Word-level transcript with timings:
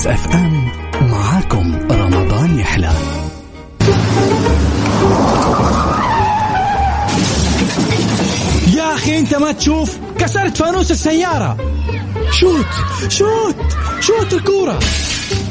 Mix 0.00 0.06
FM 0.06 0.68
معاكم 1.00 1.78
رمضان 1.90 2.58
يحلى. 2.58 2.92
يا 8.76 8.94
أخي 8.94 9.18
أنت 9.18 9.34
ما 9.34 9.52
تشوف؟ 9.52 9.98
كسرت 10.18 10.56
فانوس 10.56 10.90
السيارة. 10.90 11.56
شوت 12.32 12.66
شوت 13.08 13.56
شوت 14.00 14.32
الكورة. 14.32 14.78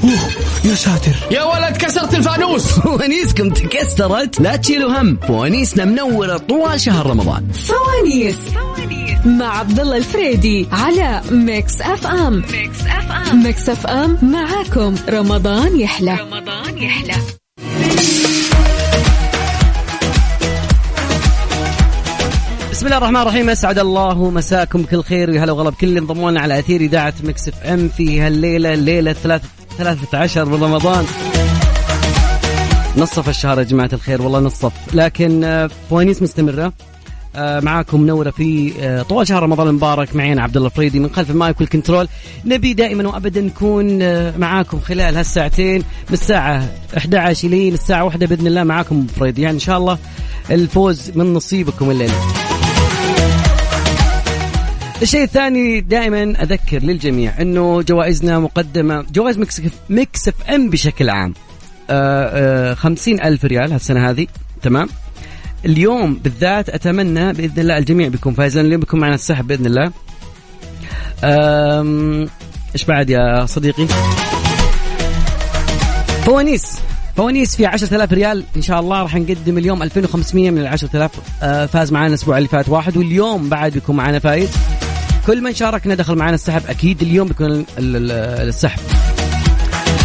أوه 0.04 0.20
يا 0.66 0.76
ساتر. 0.76 1.16
يا 1.32 1.44
ولد 1.44 1.78
كسرت 1.78 2.16
الفانوس. 2.16 2.64
فوانيسكم 2.80 3.50
تكسرت. 3.50 4.42
لا 4.42 4.56
تشيلوا 4.56 5.02
هم. 5.02 5.18
فوانيسنا 5.28 5.86
منورة 5.86 6.38
طوال 6.38 6.82
شهر 6.82 7.08
رمضان. 7.08 7.48
فوانيس. 7.52 8.38
مع 9.26 9.60
عبد 9.60 9.80
الله 9.80 9.98
الفريدي 9.98 10.68
على 10.72 11.22
Mix 11.32 11.82
FM 11.82 12.44
Mix 12.52 12.82
FM 12.82 13.44
Mix 13.44 13.70
FM 13.70 14.18
معاكم. 14.22 14.96
رمضان 15.10 15.80
يحلى. 15.80 16.18
رمضان 16.22 16.78
يحلى. 16.78 17.14
بسم 22.72 22.86
الله 22.86 22.98
الرحمن 22.98 23.22
الرحيم. 23.22 23.50
أسعد 23.50 23.80
الله 23.80 24.30
مساكم 24.30 24.82
بكل 24.82 25.04
خير. 25.04 25.30
ويا 25.30 25.44
هلا 25.44 25.52
وغلا 25.52 25.70
بكل 25.70 25.88
اللي 25.88 26.00
انضموا 26.00 26.32
لنا 26.32 26.42
على 26.42 26.60
أثير 26.60 26.82
إذاعة 26.82 27.14
Mix 27.24 27.48
FM 27.48 27.90
في 27.90 28.22
هالليلة 28.22 28.74
الليلة 28.74 29.14
13 29.78 30.46
من 30.46 30.64
رمضان. 30.64 31.06
نصف 32.98 33.30
الشهر 33.30 33.60
يا 33.60 33.64
جماعة 33.64 33.90
الخير. 33.94 34.22
والله 34.22 34.40
نصف. 34.40 34.74
لكن 34.94 35.44
آه، 35.44 35.70
فوانيس 35.90 36.22
مستمرة. 36.22 36.74
معاكم 37.36 38.02
منوره 38.02 38.30
في 38.30 38.74
آه، 38.80 39.02
طوال 39.02 39.28
شهر 39.28 39.44
رمضان 39.44 39.68
المبارك. 39.68 40.16
معي 40.16 40.40
عبد 40.40 40.56
الله 40.56 40.68
الفريدي 40.68 41.00
من 41.00 41.10
خلف 41.10 41.32
ال 41.32 41.39
mic 41.39 41.62
وال 41.62 41.71
control. 41.71 42.08
نبي 42.46 42.74
دائما 42.74 43.08
وابدا 43.08 43.42
نكون 43.42 44.02
آه، 44.02 44.38
معاكم 44.38 44.80
خلال 44.80 45.16
هالساعتين 45.16 45.78
من 45.78 46.14
الساعة 46.14 46.70
11 46.98 47.48
الين 47.48 47.74
الساعة 47.74 48.04
1 48.04 48.24
بإذن 48.24 48.48
الله. 48.48 48.64
معاكم 48.64 49.08
فريدي. 49.08 49.42
يعني 49.42 49.56
إن 49.56 49.60
شاء 49.60 49.78
الله 49.78 49.98
الفوز 50.52 51.12
من 51.16 51.34
نصيبكم 51.34 51.92
الليلة. 51.92 52.14
الشيء 55.02 55.24
الثاني 55.24 55.82
دائما 55.82 56.44
أذكر 56.44 56.80
للجميع 56.80 57.42
إنه 57.42 57.82
جوائزنا 57.82 58.40
مقدمة 58.40 59.06
جوائز 59.14 59.38
Mix 59.38 59.62
Mix 59.90 60.28
FM 60.28 60.70
بشكل 60.70 61.10
عام. 61.10 61.34
آه، 61.90 62.72
آه، 62.72 62.74
خمسين 62.74 63.22
ألف 63.22 63.46
ريال 63.46 63.72
هالسنة 63.72 64.10
هذه. 64.10 64.28
تمام؟ 64.62 64.90
اليوم 65.66 66.14
بالذات 66.14 66.70
أتمنى 66.70 67.34
بإذن 67.34 67.60
الله 67.62 67.78
الجميع 67.78 68.08
بيكون 68.08 68.34
فايز 68.34 68.56
لأن 68.58 68.66
اليوم 68.66 68.80
بيكون 68.80 69.00
معنا 69.00 69.16
السحب 69.16 69.48
بإذن 69.48 69.66
الله. 69.66 69.92
إيش 72.76 72.86
بعد 72.86 73.10
يا 73.10 73.46
صديقي؟ 73.46 73.88
فوانيس 76.26 76.80
فوانيس 77.18 77.56
في 77.56 77.66
10000 77.66 78.14
ريال. 78.14 78.44
إن 78.56 78.62
شاء 78.62 78.80
الله 78.80 79.02
راح 79.02 79.16
نقدم 79.16 79.58
اليوم 79.58 79.84
2500 79.84 80.52
من 80.52 80.58
ال 80.58 80.68
10000 80.68 81.12
آه، 81.44 81.66
فاز 81.66 81.92
معنا 81.92 82.08
الأسبوع 82.08 82.38
اللي 82.38 82.50
فات 82.50 82.70
واحد 82.70 82.98
واليوم 82.98 83.50
بعد 83.50 83.72
بيكون 83.74 83.96
معنا 83.96 84.20
فايز. 84.20 84.50
كل 85.28 85.42
من 85.44 85.54
شاركنا 85.54 85.96
دخل 85.96 86.16
معنا 86.16 86.36
السحب 86.36 86.62
أكيد 86.70 87.02
اليوم 87.02 87.28
بيكون 87.28 87.52
ال- 87.52 87.66
ال- 87.80 88.12
السحب. 88.50 88.80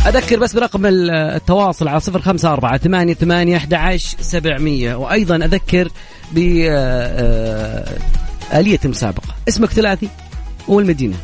أذكر 0.07 0.39
بس 0.39 0.53
برقم 0.53 0.87
ال- 0.87 1.11
التواصل 1.11 1.89
على 1.89 2.01
صفر 2.01 2.21
خمسة 2.21 2.53
أربعة 2.53 2.77
ثمانية 2.79 3.15
ثمانية 3.15 3.57
أحد 3.57 3.75
سبعمية. 4.21 4.95
وأيضا 4.95 5.37
أذكر 5.37 5.89
ب 6.33 6.39
آه، 6.39 6.73
آه، 6.73 7.99
المسابقة 8.85 9.35
اسمك 9.49 9.71
ثلاثي 9.71 10.09
والمدينة. 10.69 11.17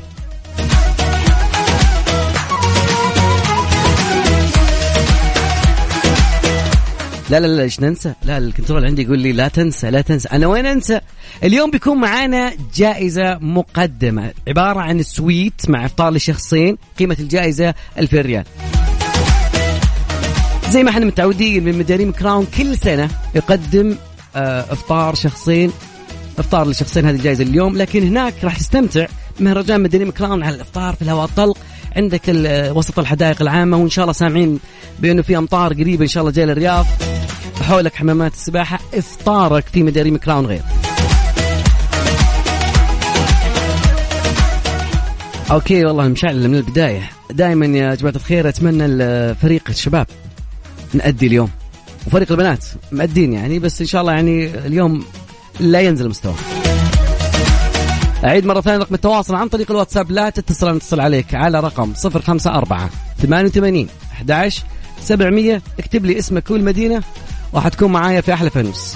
لا 7.31 7.41
لا 7.41 7.47
لا 7.47 7.63
إيش 7.63 7.81
ننسى؟ 7.81 8.15
لا 8.25 8.39
ال 8.39 8.44
control 8.45 8.85
عندي 8.85 9.03
يقول 9.03 9.19
لي 9.19 9.33
لا 9.33 9.49
تنسى 9.49 9.91
لا 9.91 10.01
تنسى، 10.01 10.29
أنا 10.29 10.47
وين 10.47 10.67
أنسى؟ 10.67 11.01
اليوم 11.45 11.71
بيكون 11.71 12.01
معانا 12.01 12.53
جائزة 12.75 13.39
مقدمة 13.39 14.33
عبارة 14.49 14.81
عن 14.81 15.03
suite 15.03 15.69
مع 15.69 15.85
إفطار 15.85 16.13
لشخصين 16.13 16.79
قيمة 16.99 17.17
الجائزة 17.21 17.75
2000 17.99 18.21
ريال. 18.21 18.45
زي 20.71 20.83
ما 20.83 20.91
إحنا 20.91 21.07
متعودين 21.07 21.65
من 21.65 21.79
مداريم 21.79 22.13
Crown 22.13 22.47
كل 22.59 22.77
سنة 22.77 23.09
يقدم 23.35 23.97
آه، 24.37 24.61
إفطار 24.73 25.15
شخصين 25.15 25.73
إفطار 26.39 26.69
لشخصين 26.69 27.05
هذه 27.07 27.17
الجائزة 27.17 27.45
اليوم 27.45 27.77
لكن 27.77 28.03
هناك 28.03 28.35
راح 28.45 28.59
تستمتع 28.59 29.07
بمهرجان 29.41 29.81
مداريم 29.81 30.11
Crown 30.11 30.43
على 30.43 30.55
الإفطار 30.55 30.95
في 30.95 31.03
الهواء 31.03 31.25
الطلق 31.25 31.59
عندك 31.97 32.23
وسط 32.77 32.99
الحدائق 32.99 33.43
العامة 33.43 33.77
وإن 33.77 33.91
شاء 33.91 34.03
الله 34.03 34.13
سامعين 34.13 34.59
بأنه 34.99 35.23
في 35.23 35.39
أمطار 35.39 35.73
قريبة 35.73 36.03
إن 36.03 36.09
شاء 36.09 36.21
الله 36.21 36.33
جاي 36.33 36.47
للرياض. 36.47 36.87
حولك 37.63 37.95
حمامات 37.95 38.35
السباحة 38.35 38.81
إفطارك 38.95 39.65
في 39.73 39.83
مداريم 39.83 40.17
Crown 40.17 40.47
غير. 40.47 40.63
Okay 45.51 45.85
والله 45.85 46.09
مشعل 46.09 46.49
من 46.49 46.55
البداية. 46.55 47.11
دائما 47.31 47.67
يا 47.67 47.95
جماعة 47.95 48.15
الخير 48.17 48.49
أتمنى 48.49 48.87
الفريق 48.87 49.63
الشباب 49.69 50.07
نأدي 50.95 51.27
اليوم. 51.27 51.51
وفريق 52.07 52.31
البنات 52.31 52.65
مأدين 52.93 53.33
يعني 53.33 53.59
بس 53.59 53.81
إن 53.81 53.87
شاء 53.87 54.01
الله 54.01 54.13
يعني 54.13 54.45
اليوم 54.47 55.05
لا 55.61 55.81
ينزل 55.81 56.09
مستوى. 56.09 56.35
أعيد 58.25 58.47
مرة 58.47 58.61
ثانية 58.61 58.79
رقم 58.79 58.95
التواصل 58.95 59.35
عن 59.35 59.49
طريق 59.49 59.71
الواتساب 59.71 60.11
لا 60.11 60.31
تتصل 60.31 60.77
نتصل 60.77 61.01
عليك 61.01 61.35
على 61.35 61.61
رقم 61.61 61.93
054 62.05 62.91
88 63.23 63.89
11 64.13 64.63
700 65.03 65.63
اكتب 65.79 66.05
لي 66.05 66.19
اسمك 66.19 66.51
والمدينة 66.51 67.03
وحتكون 67.53 67.93
معايا 67.93 68.21
في 68.21 68.33
أحلى 68.33 68.51
فانوس. 68.51 68.95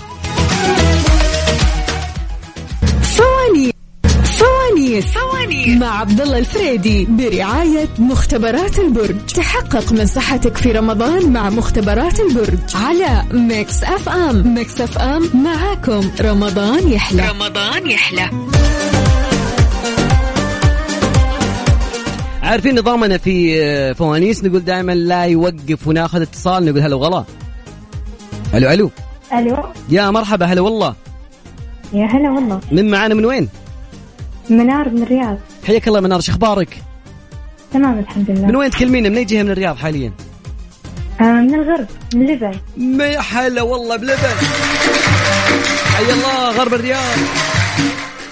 فوانيس 3.03 3.73
فوانيس 4.39 5.05
فوانيس 5.05 5.81
مع 5.81 6.01
عبد 6.01 6.21
الله 6.21 6.39
الفريدي 6.39 7.05
برعاية 7.05 7.89
مختبرات 7.99 8.79
البرج. 8.79 9.27
تحقق 9.27 9.93
من 9.93 10.07
صحتك 10.07 10.57
في 10.57 10.73
رمضان 10.73 11.33
مع 11.33 11.51
مختبرات 11.51 12.21
البرج 12.21 12.59
على 12.75 13.25
Mix 13.33 13.85
FM 13.85 14.55
Mix 14.55 14.81
FM 14.81 15.31
معاكم. 15.45 16.11
رمضان 16.21 16.89
يحلى. 16.93 17.29
رمضان 17.29 17.91
يحلى. 17.91 18.31
عارفين 22.45 22.79
نظامنا 22.79 23.19
في 23.19 23.63
آه، 23.63 23.93
فوانيس؟ 23.93 24.45
نقول 24.45 24.65
دائما 24.65 24.93
لا 24.93 25.25
يوقف 25.25 25.87
وناخذ 25.89 26.23
اتصال 26.23 26.65
نقول 26.65 26.81
هلا 26.81 26.95
وغلا. 26.95 27.25
ألو 28.55 28.71
ألو. 28.71 28.91
ألو. 29.33 29.57
يا 29.89 30.11
مرحبا 30.11 30.47
هلا 30.47 30.61
والله. 30.61 30.95
يا 31.93 32.07
هلا 32.07 32.31
والله. 32.31 32.61
من 32.73 32.91
معانا 32.91 33.15
من 33.15 33.25
وين؟ 33.25 33.49
منار 34.51 34.89
من 34.89 35.03
الرياض. 35.03 35.39
حياك 35.67 35.89
الله 35.89 36.01
منار 36.01 36.21
شو 36.21 36.33
أخبارك؟ 36.33 36.83
تمام 37.73 37.99
الحمد 37.99 38.31
لله. 38.31 38.47
من 38.47 38.57
وين 38.57 38.71
تكلمينا؟ 38.71 39.09
من 39.09 39.17
أي 39.17 39.25
جهة 39.25 39.43
من 39.43 39.51
الرياض 39.51 39.77
حاليا؟ 39.77 40.13
آه 41.21 41.25
من 41.25 41.55
الغرب 41.55 41.87
من 42.15 42.27
لبن 42.27 42.55
ما 42.77 43.21
حلا 43.21 43.63
والله 43.63 43.97
بلبن 43.97 44.17
حي 45.95 46.13
الله 46.13 46.51
غرب 46.51 46.75
الرياض. 46.75 47.19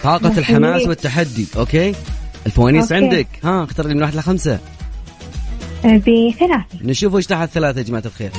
طاقة 0.02 0.38
الحماس 0.38 0.82
والتحدي 0.82 1.46
okay؟ 1.56 1.94
الفوانيس 2.46 2.92
okay. 2.92 3.04
عندك. 3.04 3.26
ها 3.44 3.64
اختار 3.64 3.86
لي 3.86 3.94
من 3.94 4.02
واحد 4.02 4.14
لخمسة. 4.14 4.58
آه 5.84 5.96
بثلاثة. 5.96 6.64
نشوف 6.82 7.14
وش 7.14 7.26
تحت 7.26 7.48
ثلاثة 7.48 7.78
يا 7.78 7.84
جماعة 7.84 8.02
الخير. 8.06 8.30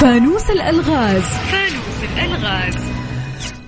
فانوس 0.00 0.50
الألغاز. 0.50 1.22
فانوس 1.22 2.12
الألغاز. 2.12 2.74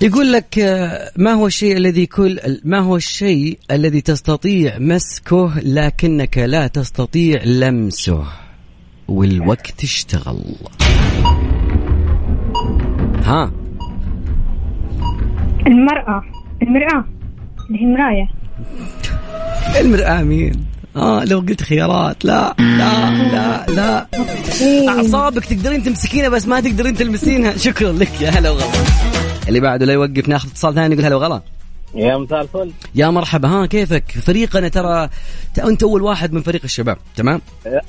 يقول 0.01 0.33
لك 0.33 0.59
آه، 0.59 1.11
ما 1.17 1.33
هو 1.33 1.47
الشيء 1.47 1.77
الذي 1.77 2.07
كل 2.07 2.61
ما 2.65 2.79
هو 2.79 2.97
الشيء 2.97 3.59
الذي 3.71 4.01
تستطيع 4.01 4.79
مسكه 4.79 5.53
لكنك 5.63 6.39
لا 6.39 6.67
تستطيع 6.67 7.43
لمسه؟ 7.45 8.25
والوقت 9.09 9.85
اشتغل. 9.85 10.43
ها؟ 13.25 13.53
المرأة. 15.67 16.23
المرآة. 16.63 17.05
اللي 17.71 17.83
هي 17.83 17.87
مراية 17.87 18.29
المرآة 19.81 20.23
مين؟ 20.23 20.53
آه 20.97 21.25
لو 21.25 21.39
قلت 21.39 21.63
خيارات. 21.63 22.25
لا 22.25 22.55
لا 22.59 23.11
لا 23.11 23.67
لا. 23.69 24.07
أعصابك 24.89 25.45
تقدرين 25.45 25.83
تمسكينها 25.83 26.29
بس 26.29 26.49
ما 26.49 26.61
تقدرين 26.61 26.95
تلمسينها. 26.95 27.57
شكرا 27.57 27.93
لك. 27.93 28.21
يا 28.21 28.31
هلا 28.31 28.51
وغلا. 28.51 28.67
اللي 29.49 29.61
بعده 29.61 29.87
لا 29.87 29.93
يوقف 29.93 30.29
ناخذ 30.29 30.49
اتصال 30.49 30.75
ثاني 30.75 30.95
يقول 30.95 31.07
هلا 31.07 31.17
وغلا. 31.17 31.43
يا 31.95 32.17
مساء 32.17 32.43
الفل. 32.43 32.73
يا 32.95 33.11
مرحبا. 33.11 33.49
ها 33.49 33.67
كيفك؟ 33.67 34.11
فريقنا 34.11 34.69
ترى 34.69 35.09
أنت 35.65 35.83
أول 35.83 36.03
واحد 36.03 36.33
من 36.33 36.43
فريق 36.43 36.61
الشباب 36.65 36.99
تمام؟ 37.17 37.41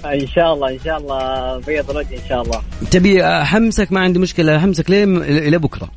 إن 0.06 0.28
شاء 0.28 0.54
الله 0.54 0.70
إن 0.70 0.80
شاء 0.86 0.98
الله 0.98 1.58
بيض 1.58 1.92
رجل 1.92 2.14
إن 2.14 2.30
شاء 2.30 2.42
الله. 2.42 2.62
تبي 2.92 3.26
أحمسك؟ 3.26 3.92
ما 3.92 4.00
عندي 4.00 4.20
مشكلة. 4.20 4.58
أحمسك 4.58 4.90
لين 4.90 5.18
إلى 5.22 5.58
بكرة. 5.58 5.90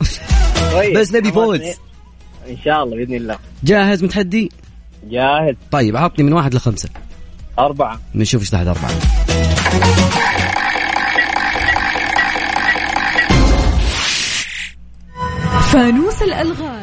طيب 0.73 0.99
بس 0.99 1.15
نبي 1.15 1.33
فوز. 1.33 1.61
إن 2.49 2.57
شاء 2.65 2.85
الله 2.85 2.97
بإذن 2.97 3.15
الله. 3.15 3.39
جاهز 3.65 4.05
متحدي؟ 4.05 4.51
جاهز. 5.11 5.55
طيب 5.71 5.97
عطني 5.97 6.25
من 6.25 6.33
واحد 6.33 6.55
لخمسة. 6.55 6.89
أربعة. 7.59 8.01
نشوف 8.15 8.41
إيش 8.41 8.51
تحت 8.51 8.67
أربعة. 8.67 8.91
فانوس 15.73 16.23
الألغاز. 16.23 16.81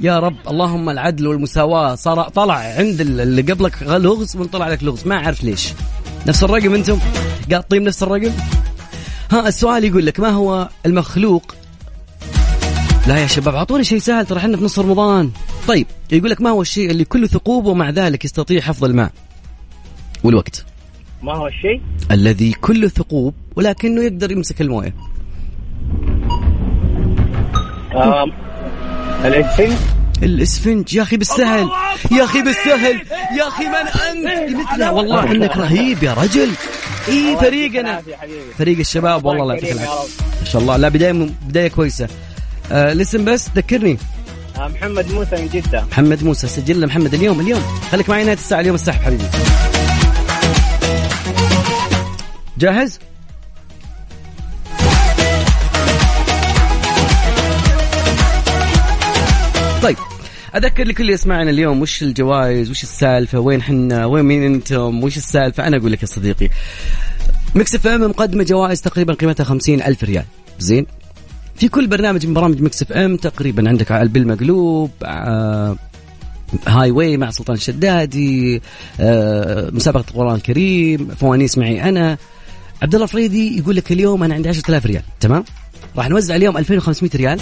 يا 0.00 0.18
رب 0.18 0.36
اللهم 0.48 0.90
العدل 0.90 1.26
والمساواة. 1.26 1.94
صار 1.94 2.28
طلع 2.28 2.54
عند 2.54 3.00
اللي 3.00 3.42
قبلك 3.42 3.82
لغز 3.82 4.36
من 4.36 4.44
طلع 4.44 4.68
لك 4.68 4.82
لغز. 4.82 5.06
ما 5.06 5.14
أعرف 5.14 5.44
ليش. 5.44 5.72
نفس 6.26 6.44
الرقم 6.44 6.74
أنتم؟ 6.74 6.98
قاطين 7.52 7.84
نفس 7.84 8.02
الرقم؟ 8.02 8.32
ها 9.30 9.48
السؤال 9.48 9.84
يقول 9.84 10.06
لك 10.06 10.20
ما 10.20 10.28
هو 10.28 10.68
المخلوق؟ 10.86 11.54
لا 13.06 13.18
يا 13.18 13.26
شباب 13.26 13.54
أعطوني 13.54 13.84
شيء 13.84 13.98
سهل 13.98 14.26
ترى 14.26 14.38
إحنا 14.38 14.56
في 14.56 14.64
نص 14.64 14.78
رمضان. 14.78 15.30
طيب 15.68 15.86
يقول 16.12 16.30
لك 16.30 16.40
ما 16.40 16.50
هو 16.50 16.62
الشيء 16.62 16.90
اللي 16.90 17.04
كله 17.04 17.26
ثقوب 17.26 17.66
ومع 17.66 17.90
ذلك 17.90 18.24
يستطيع 18.24 18.60
حفظ 18.60 18.84
الماء؟ 18.84 19.12
والوقت. 20.24 20.64
ما 21.22 21.36
هو 21.36 21.46
الشيء؟ 21.46 21.80
الذي 22.10 22.52
كله 22.52 22.88
ثقوب 22.88 23.34
ولكنه 23.56 24.02
يقدر 24.02 24.30
يمسك 24.30 24.60
الموية. 24.60 24.94
الإسفنج؟ 29.24 29.76
الإسفنج. 30.22 30.94
يا 30.94 31.02
أخي 31.02 31.16
بالسهل. 31.16 31.68
يا 32.10 32.24
أخي 32.24 32.42
بالسهل. 32.42 33.00
يا 33.38 33.48
أخي 33.48 33.64
من 33.64 33.74
أنت؟ 33.74 34.56
مثله 34.56 34.92
والله 34.92 35.32
أنك 35.32 35.56
رهيب 35.56 36.02
يا 36.02 36.14
رجل. 36.14 36.50
اي 37.08 37.36
فريقنا. 37.40 38.02
فريق 38.58 38.78
الشباب 38.78 39.24
والله 39.24 39.44
لا 39.46 39.54
يعطيك 39.54 39.72
العافية. 39.72 40.24
ما 40.40 40.44
شاء 40.44 40.62
الله. 40.62 40.76
لا 40.76 40.88
بداية 40.88 41.12
بداية 41.48 41.68
كويسة. 41.68 42.08
آه 42.72 42.92
الاسم 42.92 43.24
بس 43.24 43.48
ذكرني. 43.56 43.98
آه، 44.58 44.68
محمد 44.68 45.12
موسى 45.12 45.36
من 45.36 45.48
جدة. 45.48 45.84
محمد 45.90 46.24
موسى. 46.24 46.48
سجل 46.48 46.80
له 46.80 46.86
محمد. 46.86 47.14
اليوم 47.14 47.40
اليوم. 47.40 47.62
خليك 47.92 48.10
معي 48.10 48.24
نهاية 48.24 48.36
الساعة. 48.36 48.60
اليوم 48.60 48.74
السحب 48.74 49.02
حبيبي. 49.02 49.24
جاهز؟ 52.58 52.98
طيب 59.86 59.96
أذكر 60.56 60.84
لكل 60.84 61.02
اللي 61.02 61.12
يسمعنا 61.12 61.50
اليوم 61.50 61.80
وش 61.80 62.02
الجوائز 62.02 62.70
وش 62.70 62.82
السالفة 62.82 63.38
وين 63.38 63.62
حنا 63.62 64.06
وين 64.06 64.24
مين 64.24 64.42
أنتم 64.42 65.04
وش 65.04 65.16
السالفة؟ 65.16 65.66
أنا 65.66 65.76
أقول 65.76 65.92
لك 65.92 66.02
يا 66.02 66.06
صديقي 66.06 66.48
Mix 67.54 67.74
FM 67.74 68.00
مقدمة 68.00 68.44
جوائز 68.44 68.80
تقريبا 68.82 69.14
قيمتها 69.14 69.44
خمسين 69.44 69.82
ألف 69.82 70.04
ريال. 70.04 70.24
زين؟ 70.58 70.86
في 71.56 71.68
كل 71.68 71.86
برنامج 71.86 72.26
من 72.26 72.34
برامج 72.34 72.62
Mix 72.62 72.82
FM 72.82 73.16
تقريبا 73.16 73.68
عندك 73.68 73.92
قلب 73.92 74.16
المقلوب 74.16 74.90
آه 75.04 75.76
Highway 76.66 77.16
مع 77.16 77.30
سلطان 77.30 77.56
الشدادي 77.56 78.62
آه 79.00 79.70
مسابقة 79.72 80.04
القران 80.10 80.34
الكريم 80.34 81.08
فوانيس 81.20 81.58
معي 81.58 81.88
أنا. 81.88 82.18
عبد 82.82 82.94
الله 82.94 83.06
فريدي 83.06 83.58
يقول 83.58 83.76
لك 83.76 83.92
اليوم 83.92 84.22
أنا 84.22 84.34
عندي 84.34 84.48
10000 84.48 84.86
ريال 84.86 85.02
تمام؟ 85.20 85.44
راح 85.96 86.08
نوزع 86.08 86.36
اليوم 86.36 86.56
2500 86.56 87.10
ريال. 87.14 87.40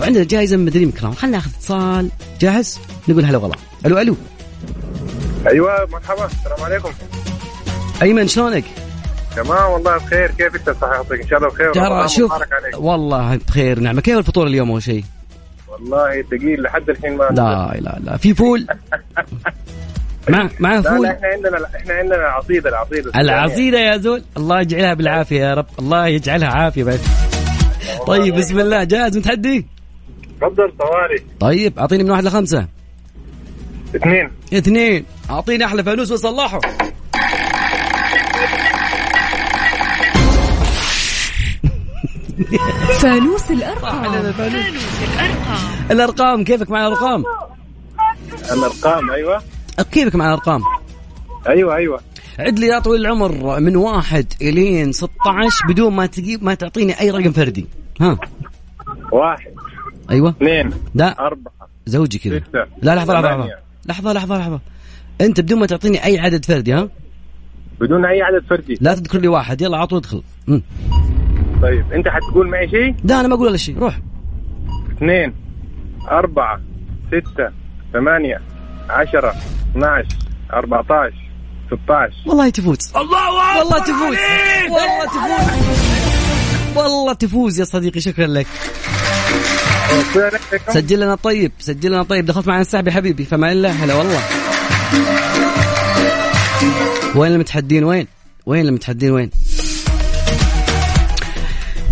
وعندنا 0.00 0.24
جائزه 0.24 0.56
من 0.56 0.64
مداريم 0.64 0.90
Crown 0.90 1.12
خلينا 1.12 1.36
ناخذ 1.36 1.50
اتصال. 1.50 2.10
جاهز؟ 2.40 2.78
نقول 3.08 3.24
هلا 3.24 3.38
والله. 3.38 3.56
ألو 3.86 3.98
ألو. 3.98 4.16
أيوه 5.46 5.88
مرحبا. 5.92 6.26
السلام 6.26 6.60
عليكم. 6.64 6.90
أيمن 8.02 8.28
شلونك؟ 8.28 8.64
تمام 9.36 9.72
والله 9.72 9.96
بخير. 9.96 10.30
كيف 10.30 10.54
أنت 10.54 10.70
صحتك 10.70 11.20
إن 11.22 11.28
شاء 11.28 11.38
الله 11.38 11.48
بخير. 11.50 11.72
ترى 11.72 12.08
شوف. 12.08 12.32
والله 12.76 13.36
بخير 13.48 13.80
نعمة. 13.80 14.00
كيف 14.00 14.18
الفطور 14.18 14.46
اليوم 14.46 14.70
أول 14.70 14.82
شيء؟ 14.82 15.04
والله 15.68 16.22
ثقيل 16.22 16.62
لحد 16.62 16.90
الحين 16.90 17.16
ما 17.16 17.24
لا 17.24 17.80
لا 17.80 17.98
لا. 18.04 18.16
في 18.16 18.34
فول؟ 18.34 18.66
مع 20.28 20.48
مع 20.60 20.80
فول 20.80 21.02
لا 21.02 21.12
إحنا 21.12 21.28
عندنا 21.28 21.66
إحنا 21.76 21.94
عندنا 21.94 22.16
العصيدة 22.16 22.70
العصيدة. 22.70 23.12
العصيدة 23.16 23.78
يا 23.78 23.96
زول. 23.96 24.22
الله 24.36 24.60
يجعلها 24.60 24.94
بالعافية 24.94 25.40
يا 25.40 25.54
رب. 25.54 25.66
الله 25.78 26.06
يجعلها 26.06 26.48
عافية 26.48 26.84
بس. 26.84 27.00
طيب 28.06 28.34
بسم 28.34 28.58
الله. 28.60 28.84
جاهز؟ 28.84 29.18
متحدي؟ 29.18 29.66
تفضل 30.40 30.72
طوالي 30.78 31.22
طيب 31.40 31.78
أعطيني 31.78 32.04
من 32.04 32.10
واحد 32.10 32.24
لخمسة. 32.24 32.66
اثنين. 33.96 34.30
اثنين. 34.54 35.04
أعطيني 35.30 35.64
أحلى 35.64 35.84
فانوس 35.84 36.12
وصلحه 36.12 36.60
فانوس 43.02 43.50
الأرقام. 43.50 44.32
الأرقام 45.90 46.44
كيفك 46.44 46.70
مع 46.70 46.86
الأرقام؟ 46.86 47.24
الأرقام 48.52 49.10
أيوه. 49.10 49.42
كيفك 49.92 50.14
مع 50.14 50.26
الأرقام؟ 50.26 50.62
أيوه 51.48 51.76
أيوه. 51.76 52.00
عد 52.38 52.58
لي 52.58 52.66
يا 52.66 52.78
طويل 52.78 53.00
العمر 53.00 53.60
من 53.60 53.76
واحد 53.76 54.32
إلين 54.42 54.92
16 54.92 55.66
بدون 55.68 55.92
ما 55.92 56.06
تجيب 56.06 56.44
ما 56.44 56.54
تعطيني 56.54 57.00
أي 57.00 57.10
رقم 57.10 57.32
فردي. 57.32 57.66
ها. 58.00 58.18
واحد. 59.12 59.50
أيوة. 60.10 60.30
اثنين. 60.30 60.70
لا. 60.94 61.26
أربعة. 61.26 61.68
زوجي 61.86 62.18
كذا. 62.18 62.40
لا 62.82 62.94
لحظة 62.94 63.14
لحظة 63.14 63.28
لحظة. 63.28 63.36
ثمانية. 63.36 63.58
لحظة 63.86 64.12
لحظة 64.12 64.38
لحظة. 64.38 64.60
أنت 65.20 65.40
بدون 65.40 65.58
ما 65.58 65.66
تعطيني 65.66 66.04
أي 66.04 66.18
عدد 66.18 66.44
فردي 66.44 66.72
ها. 66.72 66.88
بدون 67.80 68.04
أي 68.04 68.22
عدد 68.22 68.44
فردي. 68.50 68.78
لا 68.80 68.94
تذكر 68.94 69.18
لي 69.18 69.28
واحد. 69.28 69.62
يلا 69.62 69.76
عطوا 69.76 69.98
ادخل. 69.98 70.22
طيب 71.62 71.92
أنت 71.92 72.08
حتقول 72.08 72.48
معي 72.48 72.68
شيء؟ 72.68 72.94
لا 73.04 73.20
أنا 73.20 73.28
ما 73.28 73.34
أقول 73.34 73.46
ولا 73.46 73.56
شيء. 73.56 73.78
روح. 73.78 74.00
اثنين 74.96 75.34
أربعة 76.10 76.60
ستة 77.08 77.50
ثمانية 77.92 78.40
عشرة 78.90 79.34
12 79.72 80.08
14 80.52 81.25
16 81.66 82.12
والله 82.26 82.50
تفوز. 82.50 82.78
الله 82.96 83.58
والله 83.58 83.78
تفوز. 83.78 84.16
والله 84.70 85.04
تفوز. 85.06 85.56
والله 86.76 87.12
تفوز 87.12 87.60
يا 87.60 87.64
صديقي 87.64 88.00
شكرا 88.00 88.26
لك. 88.26 88.46
سجل 90.68 91.00
لنا 91.00 91.14
طيب 91.14 91.52
سجل 91.58 91.90
لنا 91.90 92.02
طيب. 92.02 92.26
دخلت 92.26 92.48
معنا 92.48 92.60
السحب 92.60 92.88
يا 92.88 92.92
حبيبي 92.92 93.24
فما 93.24 93.52
إلا 93.52 93.70
هلا 93.70 93.94
والله. 93.94 94.20
وين 97.14 97.32
المتحدين؟ 97.32 97.84
وين؟ 97.84 98.06
وين 98.46 98.66
المتحدين؟ 98.68 99.10
وين؟ 99.10 99.30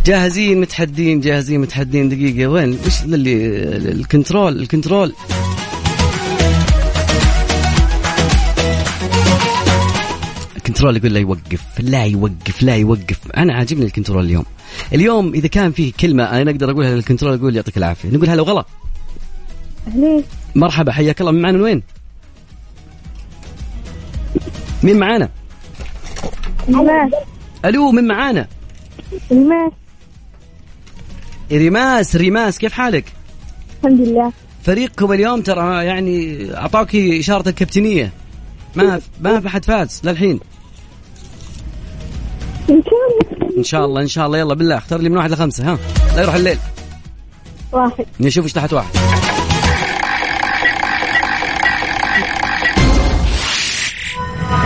جاهزين 0.07 0.61
متحدين 0.61 1.21
جاهزين 1.21 1.61
متحدين. 1.61 2.09
دقيقة 2.09 2.47
وين؟ 2.47 2.79
وش 2.87 3.03
اللي 3.03 3.47
ال 3.93 4.01
control 4.02 4.63
ال 4.63 4.69
control. 4.69 5.15
ال 10.75 10.77
control 10.78 10.97
يقول 10.97 11.15
لا 11.15 11.21
يوقف 11.21 11.81
لا 11.81 12.05
يوقف 12.05 12.63
لا 12.63 12.77
يوقف. 12.77 13.19
أنا 13.37 13.55
عاجبني 13.55 13.85
ال 13.85 13.90
control 13.90 14.25
اليوم. 14.25 14.45
اليوم 14.93 15.35
إذا 15.35 15.49
كان 15.49 15.73
فيه 15.73 15.93
كلمة 16.01 16.25
أنا 16.25 16.51
أقدر 16.51 16.71
أقولها 16.71 16.95
لل 16.95 17.04
control 17.04 17.35
يقول 17.35 17.57
يعطيك 17.57 17.77
العافية. 17.77 18.09
نقول 18.09 18.31
هلا 18.31 18.43
وغلا. 18.43 18.65
أهلين. 19.89 20.25
مرحبا 20.55 20.93
حياك 20.93 21.21
الله. 21.21 21.33
من 21.33 21.43
معنا 21.43 21.59
من 21.59 21.65
وين؟ 21.65 21.83
مين 24.83 24.99
معانا؟ 24.99 25.29
الماس 26.69 27.13
ألو 27.65 27.91
من 27.91 28.07
معانا؟ 28.07 28.49
الماس 29.33 29.73
ريماس 31.53 32.17
ريماس 32.17 32.59
كيف 32.59 32.73
حالك؟ 32.73 33.13
الحمد 33.85 34.01
لله. 34.01 34.33
فريقكم 34.63 35.13
اليوم 35.13 35.41
ترى 35.41 35.85
يعني 35.85 36.47
أعطاك 36.57 36.97
إشارة 36.97 37.49
الكابتنية. 37.49 38.13
ما 38.77 39.01
ما 39.21 39.41
في 39.41 39.49
حد 39.49 39.65
فاز 39.65 40.01
للحين. 40.05 40.41
إن 42.71 42.83
شاء 42.83 43.01
الله. 43.11 43.59
إن 43.59 43.65
شاء 43.65 43.85
الله 43.85 44.01
إن 44.03 44.09
شاء 44.09 44.27
الله. 44.27 44.39
يلا 44.39 44.55
بالله 44.55 44.77
اختار 44.77 45.01
لي 45.01 45.09
من 45.09 45.17
واحد 45.17 45.31
لخمسة 45.31 45.73
ها؟ 45.73 45.79
لا 46.17 46.23
يروح 46.23 46.35
الليل. 46.35 46.59
واحد. 47.73 48.07
نشوف 48.21 48.45
إيش 48.45 48.53
تحت 48.53 48.73
واحد. 48.73 48.97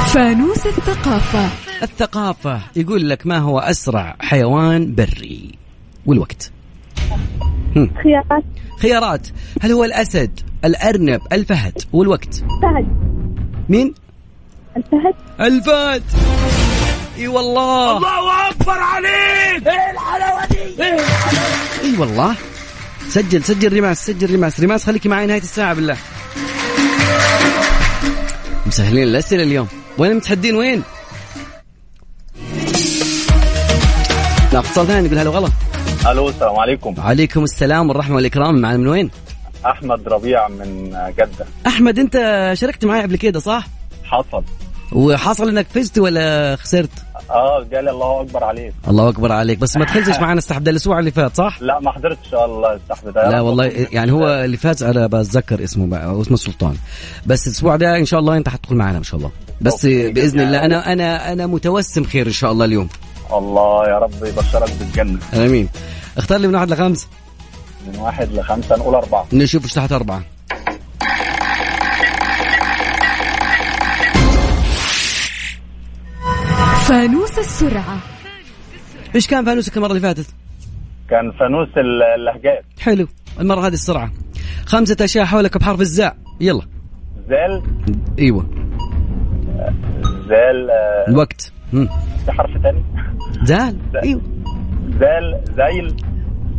فانوس 0.07 0.67
الثقافة. 0.67 1.49
الثقافة 1.83 2.61
يقول 2.77 3.11
لك 3.11 3.27
ما 3.27 3.39
هو 3.39 3.59
أسرع 3.59 4.17
حيوان 4.21 4.95
بري؟ 4.95 5.55
والوقت. 6.07 6.51
خيارات. 7.75 8.45
خيارات. 8.81 9.29
هل 9.61 9.73
هو 9.73 9.85
الأسد 9.85 10.41
الأرنب 10.65 11.21
الفهد؟ 11.33 11.79
والوقت. 11.93 12.35
فهد. 12.35 12.87
مين؟ 13.69 13.95
الفهد. 14.77 15.15
الفهد. 15.41 16.03
إي 17.19 17.29
والله. 17.29 17.97
الله 17.97 18.49
أكبر 18.51 18.79
عليك. 18.79 19.67
إيه 19.67 19.91
الحلاوة 19.91 20.47
دي؟ 20.47 20.83
إي 21.83 21.97
والله. 21.99 22.35
سجل 23.09 23.45
سجل 23.45 23.73
ريماس 23.73 24.07
سجل 24.07 24.31
ريماس 24.31 24.61
ريماس 24.61 24.85
خليكي 24.85 25.09
معي 25.09 25.27
نهاية 25.27 25.41
الساعة 25.41 25.75
بالله. 25.75 25.97
مسهلين 28.67 29.03
الأسئلة 29.03 29.43
اليوم. 29.43 29.69
وين 29.99 30.11
المتحدين؟ 30.11 30.55
وين؟ 30.55 30.83
لا 34.53 34.59
اتصال 34.59 34.87
ثاني 34.87 35.07
نقول 35.07 35.19
هلا 35.19 35.31
وغلا. 35.31 35.51
ألو 36.07 36.29
السلام 36.29 36.57
عليكم. 36.57 36.95
عليكم 36.99 37.45
السلام 37.45 37.89
والرحمة 37.89 38.17
والإكرام. 38.17 38.61
معنا 38.61 38.77
من 38.77 38.87
وين؟ 38.87 39.11
أحمد 39.67 40.09
ربيع 40.09 40.49
من 40.49 40.91
جدة. 40.91 41.47
أحمد 41.67 41.99
أنت 41.99 42.15
شاركت 42.55 42.85
معي 42.85 43.03
قبل 43.03 43.17
كده 43.17 43.41
صح؟ 43.41 43.67
حصل. 44.05 44.45
وحصل 44.93 45.49
إنك 45.49 45.67
فزت 45.75 45.99
ولا 45.99 46.57
خسرت؟ 46.57 46.91
آه 47.31 47.67
قال 47.75 47.89
الله 47.89 48.21
أكبر 48.21 48.45
عليك. 48.45 48.73
الله 48.89 49.09
أكبر 49.09 49.33
عليك. 49.33 49.59
بس 49.59 49.77
ما 49.77 49.85
دخلتش 49.91 50.19
معنا 50.21 50.39
استحب 50.39 50.69
الأسبوع 50.69 50.99
اللي 50.99 51.11
فات 51.11 51.37
صح؟ 51.37 51.59
لا 51.61 51.81
ما 51.81 51.93
حضرتش 51.93 52.19
إن 52.27 52.31
شاء 52.31 52.45
الله 52.45 52.73
السحب 52.75 53.09
ده 53.09 53.31
لا 53.31 53.41
والله 53.41 53.65
يعني 53.93 54.13
هو 54.13 54.29
اللي 54.29 54.57
فاز 54.57 54.83
أنا 54.83 55.07
بتذكر 55.07 55.65
اسمه 55.65 55.87
بقى 55.87 56.21
اسمه 56.21 56.37
سلطان 56.37 56.77
بس 57.27 57.47
الأسبوع 57.47 57.77
ده 57.77 57.97
إن 57.97 58.05
شاء 58.05 58.21
الله 58.21 58.37
أنت 58.37 58.49
حتدخل 58.49 58.75
معنا 58.77 58.99
إن 58.99 59.03
شاء 59.03 59.17
الله. 59.19 59.31
بس 59.61 59.87
بإذن. 59.87 60.41
الله 60.41 60.65
أنا 60.65 60.93
أنا 60.93 61.33
أنا 61.33 61.47
متوسم 61.47 62.05
خير 62.05 62.27
إن 62.27 62.33
شاء 62.33 62.53
الله 62.53 62.65
اليوم. 62.65 62.89
الله 63.33 63.89
يا 63.89 63.99
رب 63.99 64.25
يبشرك 64.25 64.73
بالجنة. 64.81 65.19
آمين. 65.35 65.69
اختار 66.19 66.39
لي 66.39 66.47
من 66.49 66.55
واحد 66.55 66.71
لخمسه 66.71 67.07
من 67.93 67.99
واحد 67.99 68.33
لخمسة 68.33 68.77
نقول 68.77 68.95
أربعة. 68.95 69.27
نشوف 69.33 69.65
إيش 69.65 69.73
تحت 69.73 69.93
أربعة. 69.93 70.23
فانوس 76.89 77.39
السرعة. 77.39 77.99
إيش 79.15 79.27
كان 79.27 79.45
فانوسك 79.45 79.77
المرة 79.77 79.89
اللي 79.91 80.01
فاتت؟ 80.01 80.35
كان 81.11 81.33
فانوس 81.33 81.69
ال- 81.77 82.03
اللهجات 82.03 82.65
حلو. 82.81 83.09
المرة 83.41 83.67
هذه 83.67 83.73
السرعة. 83.73 84.13
خمسة 84.67 84.97
أشياء 85.01 85.25
حولك 85.25 85.59
بحرف 85.59 85.81
الزاء. 85.81 86.17
يلا. 86.41 86.63
زال 87.29 87.63
أيوه. 88.19 88.51
زال 90.29 90.71
آه، 90.71 91.09
الوقت. 91.09 91.53
في 91.71 92.33
حرف 92.33 92.63
تاني. 92.63 92.83
زال. 93.43 93.79
أيوه. 94.03 94.23
زال 95.01 95.41
زيل 95.57 95.97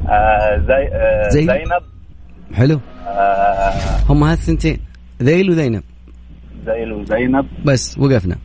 آه 0.10 0.58
زي 0.68 0.90
آه 0.94 1.30
زي؟ 1.30 1.46
زينب. 1.46 1.84
حلو. 2.54 2.80
آه 3.08 3.74
هم 4.10 4.24
هالثنتين 4.24 4.80
ذيل 5.24 5.50
وذينب. 5.50 5.84
زيل 6.66 6.94
وزينب. 6.94 7.46
بس 7.66 7.98
وقفنا. 7.98 8.36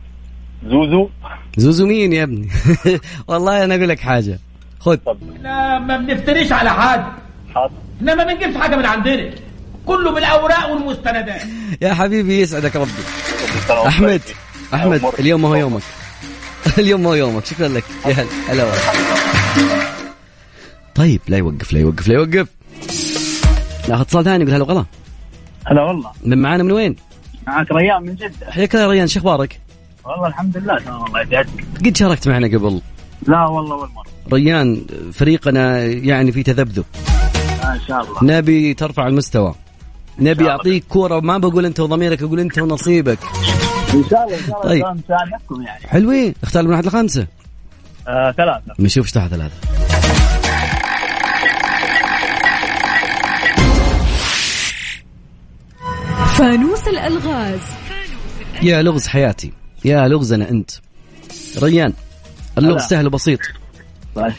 زوزو. 0.65 1.09
زوزو 1.57 1.85
مين 1.85 2.13
يا 2.13 2.23
ابني؟ 2.23 2.49
والله 3.27 3.63
أنا 3.63 3.75
أقول 3.75 3.89
لك 3.89 3.99
حاجة. 3.99 4.39
خذ 4.79 4.93
اتفضل 4.93 5.43
لا 5.43 5.79
ما 5.79 5.97
بنفتريش 5.97 6.51
على 6.51 6.69
حد. 6.69 7.05
حاضر. 7.55 7.73
إحنا 7.97 8.15
ما 8.15 8.23
بنجيبش 8.23 8.57
حاجة 8.57 8.75
من 8.75 8.85
عندنا. 8.85 9.31
كله 9.85 10.11
بالأوراق 10.11 10.71
والمستندات. 10.71 11.41
يا 11.81 11.93
حبيبي 11.93 12.41
يسعدك 12.41 12.75
ربي. 12.75 12.91
أحمد. 13.87 14.21
أحمد. 14.73 15.01
اليوم 15.19 15.41
ما 15.41 15.47
هو 15.47 15.55
يومك. 15.55 15.81
اليوم 16.77 17.03
ما 17.03 17.09
هو 17.09 17.13
يومك. 17.13 17.45
شكرا 17.45 17.67
لك. 17.67 17.83
يا 18.05 18.11
هلا. 18.13 18.27
هلا 18.49 18.63
والله. 18.63 18.79
طيب 20.95 21.21
لا 21.27 21.37
يوقف 21.37 21.73
لا 21.73 21.79
يوقف 21.79 22.07
لا 22.07 22.13
يوقف. 22.13 22.47
ناخذ 23.89 24.01
اتصال 24.01 24.23
ثاني 24.23 24.43
يقول 24.43 24.53
هلا 24.55 24.63
وغلا. 24.63 24.85
هلا 25.67 25.81
والله. 25.81 26.11
من 26.23 26.41
معانا 26.41 26.63
من 26.63 26.71
وين؟ 26.71 26.95
معك 27.47 27.71
ريان 27.71 28.03
من 28.03 28.15
جدة. 28.15 28.51
حياك 28.51 28.75
الله 28.75 28.85
يا 28.85 28.91
ريان 28.91 29.07
شو 29.07 29.19
أخبارك؟ 29.19 29.59
والله 30.05 30.27
الحمد 30.27 30.57
لله 30.57 30.79
تمام 30.79 31.01
والله 31.01 31.21
يسعدك 31.21 31.65
قد 31.85 31.97
شاركت 31.97 32.27
معنا 32.27 32.47
قبل؟ 32.47 32.81
لا 33.27 33.45
والله 33.45 33.75
اول 33.75 33.89
مرة 33.95 34.05
ريان 34.33 34.85
فريقنا 35.13 35.83
يعني 35.83 36.31
في 36.31 36.43
تذبذب. 36.43 36.85
ان 37.63 37.79
شاء 37.87 38.01
الله. 38.01 38.37
نبي 38.37 38.73
ترفع 38.73 39.07
المستوى. 39.07 39.55
نبي 40.19 40.49
أعطيك 40.49 40.83
كورة 40.89 41.19
ما 41.19 41.37
بقول 41.37 41.65
أنت 41.65 41.79
وضميرك 41.79 42.23
أقول 42.23 42.39
أنت 42.39 42.59
ونصيبك. 42.59 43.19
إن 43.93 44.03
شاء 44.09 44.23
الله 44.23 44.35
إن 44.37 44.43
شاء 44.47 44.61
الله 44.61 45.39
طيب. 45.49 45.65
يعني 45.65 45.87
حلوين. 45.87 46.33
اختار 46.43 46.63
من 46.63 46.69
واحد 46.69 46.85
لخمسة. 46.85 47.27
آه 48.07 48.31
ثلاثة. 48.31 48.73
نشوف 48.79 49.05
إيش 49.05 49.11
تحت 49.11 49.29
ثلاثة 49.29 49.55
فانوس 56.37 56.87
الألغاز. 56.87 57.59
يا 58.61 58.81
لغز 58.81 59.07
حياتي. 59.07 59.51
يا 59.85 60.07
لغزنا 60.07 60.49
أنت. 60.49 60.71
ريان 61.63 61.93
اللغز. 62.57 62.81
سهل 62.81 63.07
وبسيط. 63.07 63.39
طيب. 64.15 64.33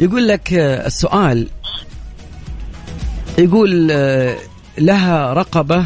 يقول 0.00 0.28
لك 0.28 0.52
آه، 0.52 0.86
السؤال 0.86 1.48
يقول 3.38 3.88
آه، 3.90 4.36
لها 4.78 5.32
رقبة 5.32 5.84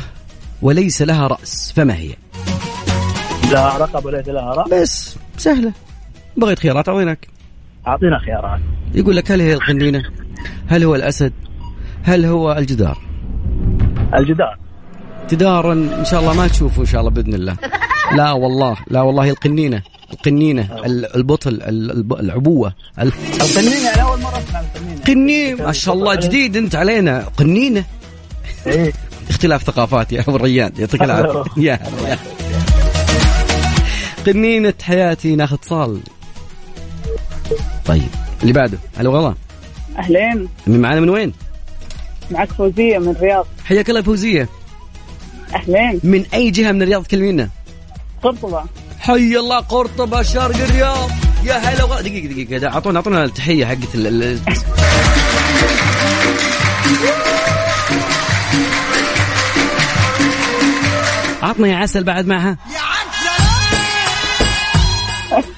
وليس 0.63 1.03
لها 1.03 1.27
رأس 1.27 1.73
فما 1.77 1.95
هي؟ 1.97 2.17
لا 3.53 3.77
رقب 3.77 4.05
وليس 4.05 4.29
لها 4.29 4.55
رأس. 4.55 4.69
بس 4.69 5.17
سهلة. 5.37 5.73
بغيت 6.37 6.59
خيارات 6.59 6.89
أعطينك 6.89 7.29
أعطينا 7.87 8.19
خيارات. 8.19 8.61
يقول 8.95 9.17
لك 9.17 9.33
هل 9.33 9.41
هي 9.41 9.55
القنينة 9.55 10.03
هل 10.67 10.85
هو 10.85 10.95
الأسد؟ 10.95 11.33
هل 12.03 12.25
هو 12.25 12.53
الجدار؟ 12.53 12.99
الجدار. 14.15 14.59
جدارا 15.31 15.73
إن 15.73 16.05
شاء 16.05 16.21
الله 16.21 16.35
ما 16.35 16.49
تشوفه 16.49 16.81
إن 16.81 16.87
شاء 16.87 17.01
الله 17.01 17.11
بإذن 17.11 17.35
الله. 17.35 17.57
لا 18.17 18.33
والله 18.33 18.77
لا 18.91 19.01
والله 19.03 19.31
القنينة 19.31 19.83
القنينة 20.13 20.69
ال- 20.87 21.17
البطل 21.17 21.51
ال- 21.55 21.91
الب- 21.91 22.13
العبوة 22.21 22.73
ال- 22.99 23.13
القنينة 23.41 23.95
أنا 23.95 24.03
أول 24.03 24.21
مرة 24.21 24.39
أسمع 24.49 24.61
القنينة. 24.61 25.01
قنينة 25.07 25.65
ما 25.67 25.73
شاء 25.73 25.95
الله 25.95 26.15
جديد 26.15 26.57
أنت 26.57 26.75
علينا. 26.75 27.25
قنينة. 27.37 27.85
إيه. 28.67 28.93
اختلاف 29.31 29.63
ثقافات 29.63 30.13
يا 30.13 30.21
أبو 30.21 30.37
الريان 30.37 30.73
يعطيك 30.79 31.03
العافية. 31.03 31.45
يا 31.57 31.79
قنينة 34.27 34.75
حياتي 34.83 35.37
ناخذ 35.37 35.55
اتصال 35.55 36.01
طيب 37.87 38.03
اللي 38.43 38.53
بعده 38.53 38.79
هلا 38.97 39.09
والله 39.09 39.35
أهلين. 39.99 40.49
من 40.67 40.81
معانا 40.81 41.01
من 41.01 41.09
وين؟ 41.09 41.33
معك 42.31 42.53
فوزية 42.53 42.99
من 42.99 43.09
الرياض. 43.09 43.47
حياك 43.65 43.91
الله 43.91 44.03
فوزية. 44.03 44.49
أهلين. 45.57 46.01
من 46.05 46.25
أي 46.35 46.51
جهة 46.51 46.73
من 46.73 46.83
الرياض 46.83 47.05
تكلمينا؟ 47.05 47.49
قرطبة. 48.23 48.65
حي 48.99 49.37
الله 49.37 49.59
قرطبة 49.61 50.23
شرق 50.23 50.57
الرياض. 50.57 51.11
يا 51.45 51.55
هلا 51.55 51.85
والله 51.85 52.01
دقيقة 52.01 52.45
دقيقة 52.45 52.67
اعطونا 52.69 52.99
أعطونا 52.99 53.25
التحية 53.25 53.67
حقت 53.67 53.95
ال- 53.95 54.07
ال- 54.07 54.39
عطنا 61.43 61.69
يا 61.69 61.77
عسل 61.77 62.05
بعد 62.05 62.27
معها. 62.27 62.57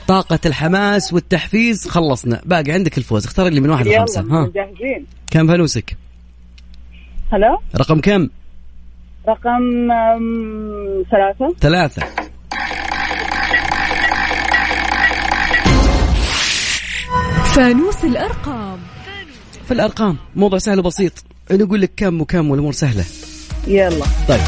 طاقة 0.07 0.39
الحماس 0.47 1.13
والتحفيز 1.13 1.89
خلصنا. 1.89 2.41
باقي 2.45 2.73
عندك 2.73 2.99
الفوز. 2.99 3.25
اختار 3.27 3.49
لي 3.49 3.61
من 3.61 3.71
واحد 3.71 3.89
لخمسة. 3.89 4.21
ها. 4.21 4.51
جاهزين 4.55 5.07
كم 5.31 5.47
فانوسك؟ 5.49 5.97
هلا 7.33 7.59
رقم 7.77 8.01
كم؟ 8.01 8.29
رقم 9.29 9.89
ثلاثة. 11.11 11.55
ثلاثة. 11.61 12.03
فانوس 17.55 18.05
الأرقام. 18.05 18.79
في 19.67 19.75
الأرقام 19.75 20.17
موضوع 20.37 20.59
سهل 20.59 20.79
وبسيط. 20.79 21.13
نقول 21.51 21.81
لك 21.81 21.91
كم 21.97 22.21
وكم 22.21 22.51
والأمور 22.51 22.73
سهلة. 22.73 23.05
يلا. 23.67 24.05
طيب. 24.29 24.41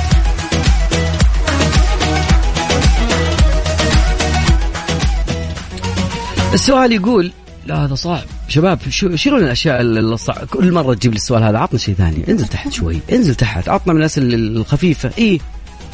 السؤال 6.54 6.92
يقول 6.92 7.32
لا 7.66 7.84
هذا 7.84 7.94
صعب. 7.94 8.39
شباب 8.50 8.78
شو 8.88 9.16
شنو 9.16 9.36
الأشياء 9.36 9.80
الصعب 9.80 10.46
كل 10.46 10.72
مرة 10.72 10.94
تجيب 10.94 11.12
لي 11.12 11.16
السؤال 11.16 11.42
هذا؟ 11.42 11.58
عطنا 11.58 11.78
شيء 11.78 11.94
ثاني. 11.94 12.24
انزل 12.28 12.48
تحت 12.48 12.72
شوي. 12.72 13.00
انزل 13.12 13.34
تحت. 13.34 13.68
عطنا 13.68 13.92
من 13.92 14.00
الأسئلة 14.00 14.34
الخفيفة. 14.34 15.10
إي. 15.18 15.40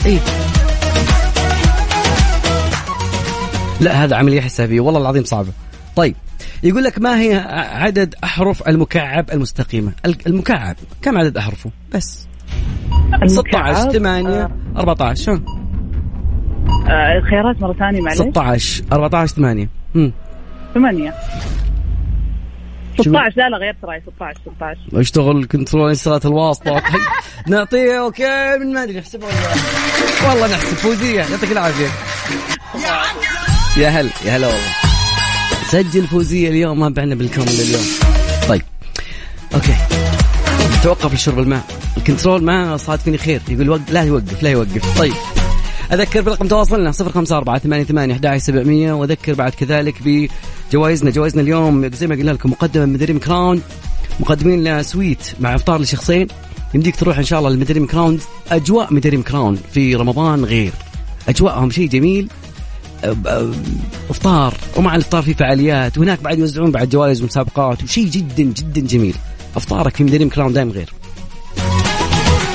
إي. 0.07 0.19
لا 3.81 4.05
هذا 4.05 4.17
عملية 4.17 4.41
حسابية. 4.41 4.81
والله 4.81 5.01
العظيم 5.01 5.25
صعبة. 5.25 5.53
طيب. 5.97 6.17
يقول 6.63 6.85
لك 6.85 6.99
ما 6.99 7.21
هي 7.21 7.35
عدد 7.73 8.15
أحرف 8.25 8.69
المكعب 8.69 9.31
المستقيمة؟ 9.33 9.93
المكعب. 10.27 10.77
كم 11.03 11.19
عدد 11.19 11.37
أحرفه؟ 11.37 11.71
بس. 11.95 12.27
16 13.27 13.93
8 13.93 14.51
14 14.77 15.33
ها 15.33 15.41
آه، 16.89 17.19
الخيارات 17.19 17.61
مرة 17.61 17.73
ثانية 17.73 18.01
معلش 18.01 18.19
16 18.19 18.85
14 18.93 19.35
8 19.35 19.69
امم 19.97 20.13
ثمانية. 20.75 21.15
16 23.01 23.37
لا 23.37 23.49
لا 23.49 23.57
غيرت 23.57 23.77
رأيي 23.85 24.01
16 24.17 24.41
16 24.57 25.01
اشتغل 25.01 25.45
كنترول 25.45 25.89
انستغلات 25.89 26.27
الواسطة. 26.27 26.83
نعطيه 27.49 28.01
أوكي 28.01 28.59
من 28.61 28.73
ما 28.73 28.83
أدري 28.83 28.99
نحسبها 28.99 29.29
ولا 29.29 30.31
والله 30.31 30.47
نحسب 30.57 30.77
فوزية 30.77 31.21
يعطيك 31.21 31.53
العافية. 31.53 31.87
يا 33.77 33.89
هلا 33.89 34.11
يا 34.27 34.37
هلا 34.37 34.47
والله. 34.47 34.71
سجل 35.71 36.07
فوزية 36.07 36.49
اليوم 36.49 36.81
ما 36.81 36.89
بعنا 36.89 37.15
بالكامل 37.15 37.49
اليوم. 37.49 37.85
طيب 38.49 38.63
أوكي. 39.55 39.77
توقف 40.83 41.15
لشرب 41.15 41.39
الماء. 41.39 41.65
ال 41.97 42.03
control 42.03 42.45
ما 42.45 42.77
صاد 42.77 42.99
فيني 42.99 43.19
خير. 43.19 43.41
يقول 43.49 43.71
وقف 43.71 43.91
لا 43.91 44.03
يوقف 44.03 44.43
لا 44.43 44.51
يوقف. 44.51 44.99
طيب. 44.99 45.36
أذكر 45.93 46.21
برقم 46.21 46.49
تواصلنا 46.49 46.93
054 46.93 47.59
88 47.59 48.11
11700 48.11 48.93
وأذكر 48.93 49.35
بعد 49.35 49.55
كذلك 49.55 49.95
بجوائزنا. 50.05 51.11
جوائزنا 51.11 51.43
اليوم 51.43 51.91
زي 51.93 52.07
ما 52.07 52.15
قلنا 52.15 52.31
لكم 52.31 52.51
مقدمة 52.51 52.85
من 52.85 52.99
مداريم 52.99 53.19
Crown. 53.19 53.63
مقدمين 54.21 54.61
لنا 54.61 54.83
suite 54.83 55.35
مع 55.41 55.55
إفطار 55.55 55.81
لشخصين. 55.81 56.27
يمديك 56.75 56.97
تروح 56.97 57.19
إن 57.19 57.25
شاء 57.25 57.39
الله 57.39 57.51
لمداريم 57.51 57.87
Crown. 57.87 58.19
أجواء 58.51 58.95
مداريم 58.95 59.23
Crown 59.23 59.59
في 59.73 59.95
رمضان 59.95 60.45
غير. 60.45 60.73
أجواءهم 61.29 61.71
شيء 61.71 61.89
جميل. 61.89 62.29
إفطار 64.11 64.55
ومع 64.77 64.95
الإفطار 64.95 65.23
في 65.23 65.35
فعاليات 65.35 65.99
وهناك 65.99 66.23
بعد 66.23 66.39
يوزعون 66.39 66.71
بعد 66.71 66.89
جوائز 66.89 67.23
ومسابقات 67.23 67.83
وشيء 67.83 68.07
جدا 68.07 68.43
جدا 68.43 68.81
جميل. 68.81 69.15
إفطارك 69.57 69.97
في 69.97 70.05
دريم 70.05 70.29
كراون 70.29 70.53
دايم 70.53 70.71
غير. 70.71 70.93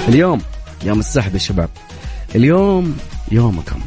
اليوم 0.07 0.41
يوم 0.85 0.99
السحب 0.99 1.33
يا 1.33 1.39
شباب. 1.39 1.69
اليوم 2.35 2.97
يومكم. 3.31 3.79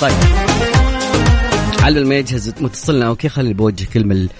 طيب. 0.00 0.12
على 1.82 2.04
ما 2.04 2.14
يجهز 2.14 2.54
متصلنا. 2.60 3.06
okay 3.06 3.28
خلي 3.28 3.54
بوجه 3.54 3.84
كلمة 3.94 4.14
لل- 4.14 4.30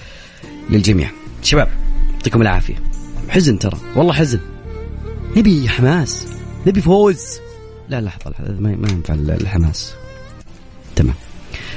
للجميع. 0.70 1.10
شباب 1.42 1.68
يعطيكم 2.14 2.42
العافية. 2.42 2.74
حزن 3.28 3.58
ترى. 3.58 3.78
والله 3.96 4.12
حزن. 4.12 4.40
نبي 5.36 5.68
حماس. 5.68 6.26
نبي 6.66 6.80
فوز. 6.80 7.38
لا 7.88 8.00
لحظة 8.00 8.30
لحظة، 8.30 8.52
ما 8.60 8.88
ينفع 8.90 9.14
الحماس. 9.14 9.92
تمام. 10.96 11.14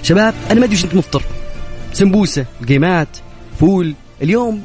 شباب 0.03 0.33
أنا 0.51 0.59
ما 0.59 0.65
أدري 0.65 0.75
وش 0.75 0.83
أنت 0.83 0.95
مفطر. 0.95 1.23
سمبوسة 1.93 2.45
الجيمات 2.61 3.07
فول. 3.59 3.93
اليوم 4.21 4.61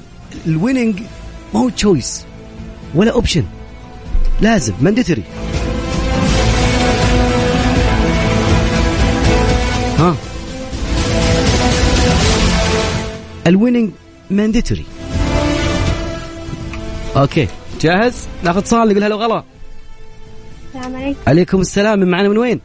ال 0.47 0.53
winning 0.53 1.01
ما 1.55 1.61
هو 1.61 1.69
choice 1.69 2.25
ولا 2.95 3.13
option 3.13 3.45
لازم. 4.41 4.75
mandatory 4.81 5.23
ها. 9.99 10.17
ال 13.47 13.52
winning 13.52 13.91
mandatory 14.31 14.85
أوكي. 17.17 17.49
جاهز؟ 17.81 18.15
ناخذ 18.45 18.59
اتصال 18.59 18.89
نقول 18.89 19.05
هلا 19.05 19.15
وغلا. 19.15 19.45
السلام 20.75 20.97
عليكم. 20.97 21.21
عليكم 21.27 21.61
السلام. 21.61 21.99
من 21.99 22.11
معنا 22.11 22.29
من 22.29 22.39
وين؟ 22.39 22.61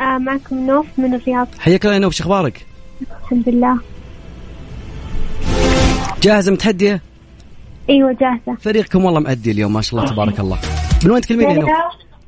آه 0.00 0.18
معكم 0.18 0.66
نوف 0.66 0.86
من 0.98 1.14
الرياض. 1.14 1.48
حياك 1.58 1.84
الله 1.84 1.94
يا 1.94 2.00
نوف. 2.00 2.14
شو 2.14 2.24
أخبارك؟ 2.24 2.66
الحمد 3.22 3.48
لله. 3.48 3.78
جاهزة 6.24 6.52
متحديه 6.52 7.02
أيوه 7.90 8.16
جاهزة. 8.20 8.60
فريقكم 8.60 9.04
والله 9.04 9.20
مأدي 9.20 9.50
اليوم 9.50 9.72
ما 9.72 9.80
شاء 9.82 10.00
الله 10.00 10.12
تبارك 10.12 10.40
الله. 10.40 10.58
من 11.04 11.10
وين 11.10 11.20
تكلمين 11.20 11.50
يا 11.50 11.56
نوف 11.56 11.70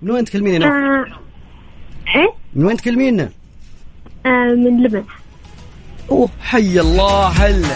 من 0.03 0.11
وين 0.11 0.25
تكلمين 0.25 0.55
يا 0.55 0.59
نوف 0.59 0.69
آه 0.69 1.05
إيه؟ 2.17 2.33
من 2.55 2.65
وين 2.65 2.77
تكلمينا 2.77 3.31
آه 4.27 4.55
من 4.55 4.83
لبنان. 4.83 5.05
أوه 6.11 6.29
حي 6.41 6.81
الله 6.81 7.27
هلا. 7.27 7.75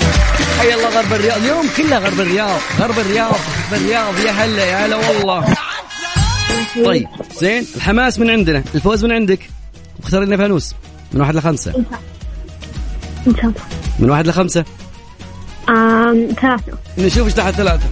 حي 0.59 0.75
الله 0.75 1.01
غرب 1.01 1.13
الرياض. 1.13 1.39
اليوم 1.39 1.67
كلها 1.77 1.99
غرب 1.99 2.21
الرياض. 2.21 2.61
غرب 2.79 2.99
الرياض 2.99 3.35
بالرياض 3.71 4.19
يا 4.19 4.31
هلا 4.31 4.65
يا 4.65 4.87
هلا 4.87 4.97
والله. 4.97 5.55
طيب 6.85 7.09
زين 7.41 7.65
الحماس 7.77 8.19
من 8.19 8.31
عندنا. 8.31 8.65
الفوز 8.75 9.05
من 9.05 9.13
عندك؟ 9.13 9.51
اختار 10.03 10.25
لنا 10.25 10.37
فانوس. 10.37 10.75
من 11.13 11.21
واحد 11.21 11.37
لخمسة. 11.37 11.85
من 13.99 14.11
واحد 14.11 14.27
لخمسة؟ 14.27 14.65
ثلاثة. 15.71 16.79
نشوف 16.99 17.27
إيش 17.27 17.35
تحت 17.35 17.55
ثلاثة. 17.55 17.89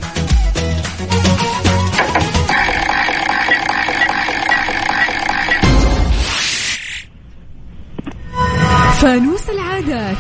فانوس 9.00 9.50
العادات. 9.50 10.16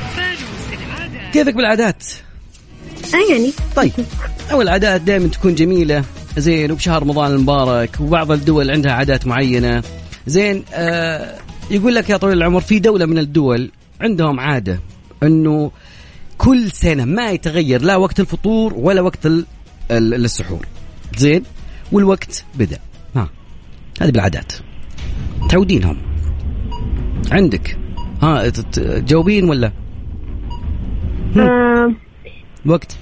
كيفك 1.32 1.54
بالعادات؟ 1.54 2.04
يعني. 3.30 3.52
طيب. 3.76 3.92
أول 4.52 4.64
العادات 4.64 5.00
دائما 5.00 5.28
تكون 5.28 5.54
جميلة. 5.54 6.04
زين 6.36 6.72
وبشهر 6.72 7.02
رمضان 7.02 7.30
المبارك 7.32 7.96
وبعض 8.00 8.32
الدول 8.32 8.70
عندها 8.70 8.92
عادات 8.92 9.26
معينة. 9.26 9.82
زين 10.26 10.64
آه 10.74 11.34
يقول 11.70 11.94
لك 11.94 12.10
يا 12.10 12.16
طويل 12.16 12.36
العمر 12.36 12.60
في 12.60 12.78
دولة 12.78 13.06
من 13.06 13.18
الدول 13.18 13.70
عندهم 14.00 14.40
عادة 14.40 14.80
إنه 15.22 15.70
كل 16.38 16.70
سنة 16.70 17.04
ما 17.04 17.30
يتغير 17.30 17.82
لا 17.82 17.96
وقت 17.96 18.20
الفطور 18.20 18.74
ولا 18.76 19.00
وقت 19.00 19.26
ال- 19.26 19.46
ال- 19.90 20.14
السحور. 20.24 20.66
زين؟ 21.16 21.42
والوقت 21.92 22.44
بدأ. 22.54 22.78
ها. 23.16 23.28
هذه 24.00 24.10
بالعادات. 24.10 24.52
تعودينهم. 25.50 25.96
عندك. 27.32 27.78
ها 28.22 28.48
تجاوبين 28.48 29.48
ولا؟ 29.48 29.72
آه. 31.36 31.92
وقت. 32.66 32.96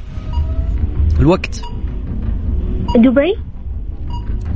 الوقت. 1.20 1.62
دبي؟ 2.96 3.36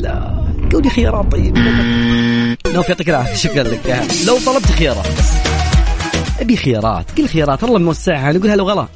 لا. 0.00 0.44
قولي 0.72 0.90
خيارات 0.90 1.32
طيب. 1.32 1.58
نوف 2.74 2.88
يعطيك 2.88 3.08
العافية. 3.08 3.34
شكرا 3.34 3.62
لك. 3.62 4.04
لو 4.26 4.38
طلبت 4.46 4.66
خيارات. 4.66 5.06
بس 5.18 5.30
ابي 6.40 6.56
خيارات 6.56 7.18
قل 7.18 7.28
خيارات 7.28 7.64
الله 7.64 7.78
موسعها. 7.78 8.32
نقول 8.32 8.50
هلا 8.50 8.62
وغلا 8.62 8.86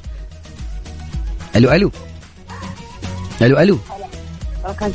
ألو 1.56 1.72
ألو. 1.72 1.90
ألو 3.42 3.58
ألو. 3.58 3.78
ركان 4.64 4.92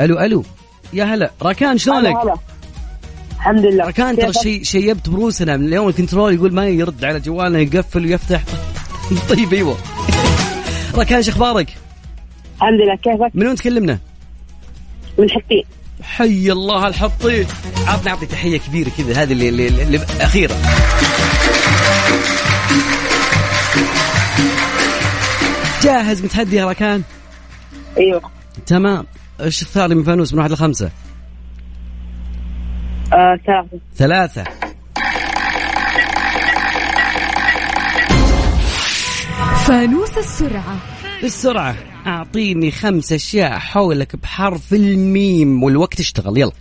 ألو 0.00 0.18
ألو. 0.20 0.44
يا 0.92 1.04
هلا. 1.04 1.30
راكان 1.42 1.78
شلونك؟ 1.78 2.16
الحمد 3.36 3.66
لله. 3.66 3.84
راكان 3.84 4.16
ترى 4.16 4.32
شي 4.32 4.64
شيبت 4.64 5.08
بروسنا. 5.08 5.56
من 5.56 5.66
اليوم 5.66 5.88
ال 5.88 5.94
control 5.94 6.34
يقول 6.34 6.54
ما 6.54 6.66
يرد 6.66 7.04
على 7.04 7.20
جوالنا 7.20 7.58
يقفل 7.58 8.06
ويفتح. 8.06 8.42
طيب 9.30 9.54
أيوه. 9.54 9.76
راكان 10.94 11.22
شو 11.22 11.30
أخبارك؟ 11.30 11.68
الحمد 12.56 12.80
لله. 12.80 12.96
كيفك؟ 12.96 13.30
من 13.34 13.46
وين 13.46 13.56
تكلمنا؟ 13.56 13.98
من 15.18 15.30
حقين 15.30 15.64
حي 16.16 16.52
الله 16.52 16.86
الحطيت 16.88 17.48
عطني 17.86 18.10
عطني 18.10 18.26
تحية 18.26 18.58
كبيرة 18.58 18.90
كذا 18.98 19.22
هذه 19.22 19.32
اللي, 19.32 19.48
اللي, 19.48 19.68
اللي 19.68 20.06
أخيرة. 20.20 20.56
جاهز 25.82 26.24
متحدي 26.24 26.56
يا 26.56 26.64
راكان 26.66 27.02
أيوه. 27.98 28.22
تمام. 28.66 29.06
إيش 29.40 29.62
الثاني 29.62 29.94
من 29.94 30.04
فانوس؟ 30.04 30.32
من 30.32 30.38
واحد 30.38 30.52
لخمسة. 30.52 30.90
آه 33.12 33.38
ثلاثة. 33.46 33.80
ثلاثة. 33.96 34.44
فانوس 39.66 40.18
السرعة. 40.18 40.76
بالسرعه 41.22 41.74
أعطيني 42.06 42.70
خمس 42.70 43.12
أشياء 43.12 43.58
حولك 43.58 44.16
بحرف 44.16 44.72
الميم 44.72 45.62
والوقت 45.62 46.00
اشتغل 46.00 46.38
يلا. 46.38 46.52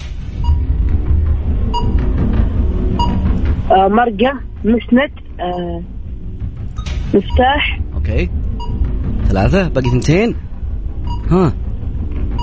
آه 3.72 3.88
مرقة 3.88 4.40
مسند 4.64 5.12
آه 5.40 5.84
مفتاح. 7.14 7.80
okay. 7.94 8.30
ثلاثة 9.28 9.68
باقي 9.68 9.88
اثنتين. 9.88 10.36
ها. 11.30 11.54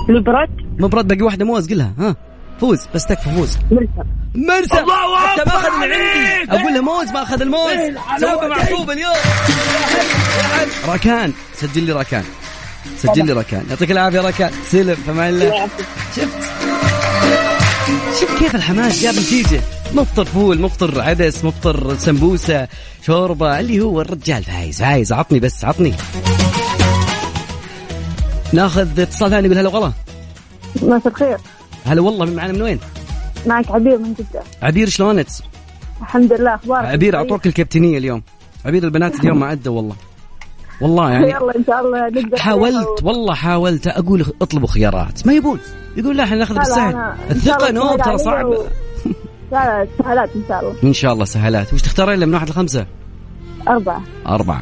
مبرد. 0.09 0.49
مبرد 0.79 1.07
باقي 1.07 1.21
واحدة 1.21 1.45
موز 1.45 1.69
قلها 1.73 1.93
ها. 1.99 2.15
فوز 2.59 2.87
بس 2.95 3.05
تكفى 3.05 3.29
فوز. 3.29 3.57
مرسى 3.71 4.09
مرسى 4.35 4.79
الله 4.79 5.17
حتى 5.17 5.43
ما 5.45 5.55
اخذ 5.55 5.69
من 5.77 5.83
عندي. 5.83 6.51
أقول 6.51 6.73
له 6.73 6.81
موز 6.81 7.11
ما 7.11 7.23
اخذ 7.23 7.41
الموز 7.41 7.71
سوى 8.19 8.49
معصوب 8.49 8.91
اليوم. 8.91 9.13
راكان 10.89 11.33
سجل 11.53 11.83
لي 11.83 11.91
راكان. 11.91 12.23
سجل 12.97 13.25
لي 13.25 13.33
راكان 13.33 13.65
يعطيك 13.69 13.91
العافية 13.91 14.21
راكان 14.21 14.51
سلم 14.69 14.95
فما 14.95 15.29
الله 15.29 15.67
شفت 16.15 16.29
شوف. 18.19 18.39
كيف 18.39 18.55
الحماس 18.55 19.03
جاب 19.03 19.13
نتيجه 19.13 19.61
مفطر 19.93 20.25
فول 20.25 20.61
مفطر 20.61 21.01
عدس 21.01 21.45
مفطر 21.45 21.97
سمبوسة 21.97 22.67
شوربة 23.05 23.59
اللي 23.59 23.79
هو 23.81 24.01
الرجال 24.01 24.43
فايز 24.43 24.81
فايز. 24.81 25.13
عطني 25.13 25.39
بس 25.39 25.65
عطني. 25.65 25.93
ناخذ 28.53 28.99
اتصال 28.99 29.29
ثاني 29.29 29.45
يقول 29.47 29.57
هلا 29.57 29.69
والله 29.69 29.93
مساء 30.81 31.07
الخير. 31.07 31.37
هلا 31.85 32.01
والله 32.01 32.25
من 32.25 32.35
معنا 32.35 32.53
من 32.53 32.61
وين؟ 32.61 32.79
معك 33.45 33.71
عبير 33.71 33.97
من 33.97 34.13
جدة. 34.13 34.43
عبير 34.61 34.89
شلونك؟ 34.89 35.27
الحمد 36.01 36.33
لله 36.33 36.55
أخبارك؟ 36.55 36.85
عبير 36.85 37.15
أعطوك 37.15 37.47
الكابتنية 37.47 37.97
اليوم. 37.97 38.23
عبير 38.65 38.83
البنات 38.83 39.19
اليوم 39.19 39.39
ما 39.39 39.51
ادوا 39.51 39.75
والله. 39.75 39.95
والله 40.81 41.11
يعني 41.11 41.29
يلا 41.29 41.55
إن 41.55 41.63
شاء 41.67 41.81
الله 41.85 42.09
نقدر 42.09 42.37
حاولت 42.37 43.03
والله 43.03 43.33
حاولت 43.33 43.87
أقول 43.87 44.25
اطلبوا 44.41 44.67
خيارات. 44.67 45.27
ما 45.27 45.33
يبون 45.33 45.59
يقول 45.97 46.17
لا 46.17 46.23
إحنا 46.23 46.35
ناخذ 46.37 46.55
بالسهل. 46.55 47.13
الثقة 47.31 47.71
نوم 47.71 47.97
ترى 47.97 48.17
صعب. 48.17 48.45
و- 48.45 48.63
لا 49.51 49.57
لا 49.83 49.87
سهلات 50.03 50.29
إن 50.35 50.43
شاء 50.47 50.59
الله. 50.61 50.75
إن 50.83 50.93
شاء 50.93 51.13
الله 51.13 51.25
سهلات. 51.25 51.73
وش 51.73 51.81
تختارين 51.81 52.19
من 52.19 52.33
واحد 52.33 52.49
لخمسة؟ 52.49 52.85
أربعة. 53.67 54.01
أربعة. 54.27 54.61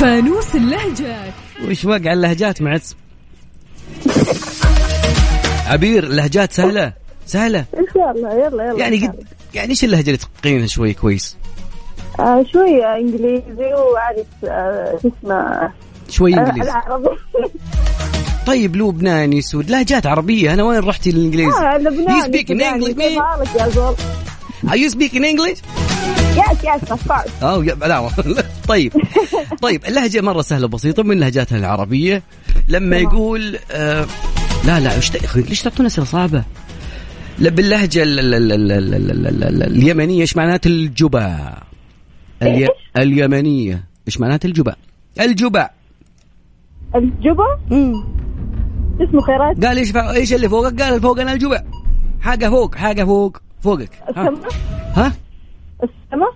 فانوس 0.00 0.54
اللهجات. 0.54 1.32
وش 1.68 1.84
وقع 1.84 2.12
اللهجات 2.12 2.62
معت 2.62 2.82
عبير 5.66 6.04
اللهجات 6.04 6.52
سهلة. 6.52 6.92
سهلة؟ 7.26 7.64
إن 7.78 7.84
شاء 7.94 8.10
الله. 8.10 8.32
يلا 8.34 8.64
يلا 8.64 8.78
يعني 8.78 9.06
قد 9.06 9.24
يعني 9.54 9.70
إيش 9.70 9.84
اللهجة 9.84 10.06
اللي 10.06 10.16
تتقنينها 10.16 10.66
شوي 10.66 10.94
كويس؟ 10.94 11.36
آه 12.20 12.44
شوي 12.52 12.86
إنجليزي 12.86 13.74
واعرف 13.74 14.26
آه، 14.44 14.98
شو 15.02 15.10
اسمه؟ 15.20 15.70
شوي 16.08 16.34
آه، 16.34 16.38
إنجليزي. 16.38 16.72
طيب 18.46 18.76
لبناني 18.76 19.42
سود. 19.42 19.70
لهجات 19.70 20.06
عربية. 20.06 20.54
أنا 20.54 20.62
وين 20.62 20.78
رحتي 20.80 21.10
للانجليزي؟ 21.10 21.58
آه 21.58 21.78
لبناني 21.78 22.18
you 22.18 22.24
speak 22.24 22.50
in 22.50 22.60
English 22.60 23.18
Are 24.66 24.76
you 24.76 24.88
speaking 24.88 25.24
English? 25.24 25.60
Yes, 26.40 26.56
yes, 26.64 26.90
of 26.90 27.00
course. 27.06 27.30
Oh, 27.42 27.60
yeah, 27.62 27.86
لا 27.86 28.10
طيب 28.68 28.92
طيب 29.62 29.84
اللهجة 29.84 30.20
مرة 30.20 30.42
سهلة 30.42 30.68
بسيطة 30.68 31.02
من 31.02 31.20
لهجاتنا 31.20 31.58
العربية. 31.58 32.22
لما 32.68 32.96
يقول 32.96 33.58
آه 33.70 34.06
لا 34.64 34.80
لا 34.80 34.90
ليش 35.36 35.62
تعطونا 35.62 35.86
أسئلة 35.86 36.06
صعبة؟ 36.06 36.44
باللهجة 37.38 38.02
اليمنية 39.66 40.20
إيش 40.20 40.36
معنات 40.36 40.66
الجبع 40.66 41.58
اليمنية 42.96 43.84
إيش 44.08 44.20
معنات 44.20 44.44
الجبا؟ 44.44 44.76
الجبا. 45.20 45.70
الجبا؟ 46.94 47.44
امم 47.72 48.04
اسمه 49.00 49.20
خيرات. 49.20 49.64
قال 49.64 49.78
إيش 49.78 49.96
إيش 49.96 50.34
اللي 50.34 50.48
فوقك؟ 50.48 50.82
قال 50.82 51.00
فوق 51.00 51.20
أنا 51.20 51.32
الجبع 51.32 51.62
حاجة 52.20 52.48
فوق 52.48 52.74
حاجة 52.74 53.04
فوق 53.04 53.36
فوقك. 53.60 53.90
السماء. 54.08 54.48
ها؟ 54.94 55.12
السماء. 55.82 56.34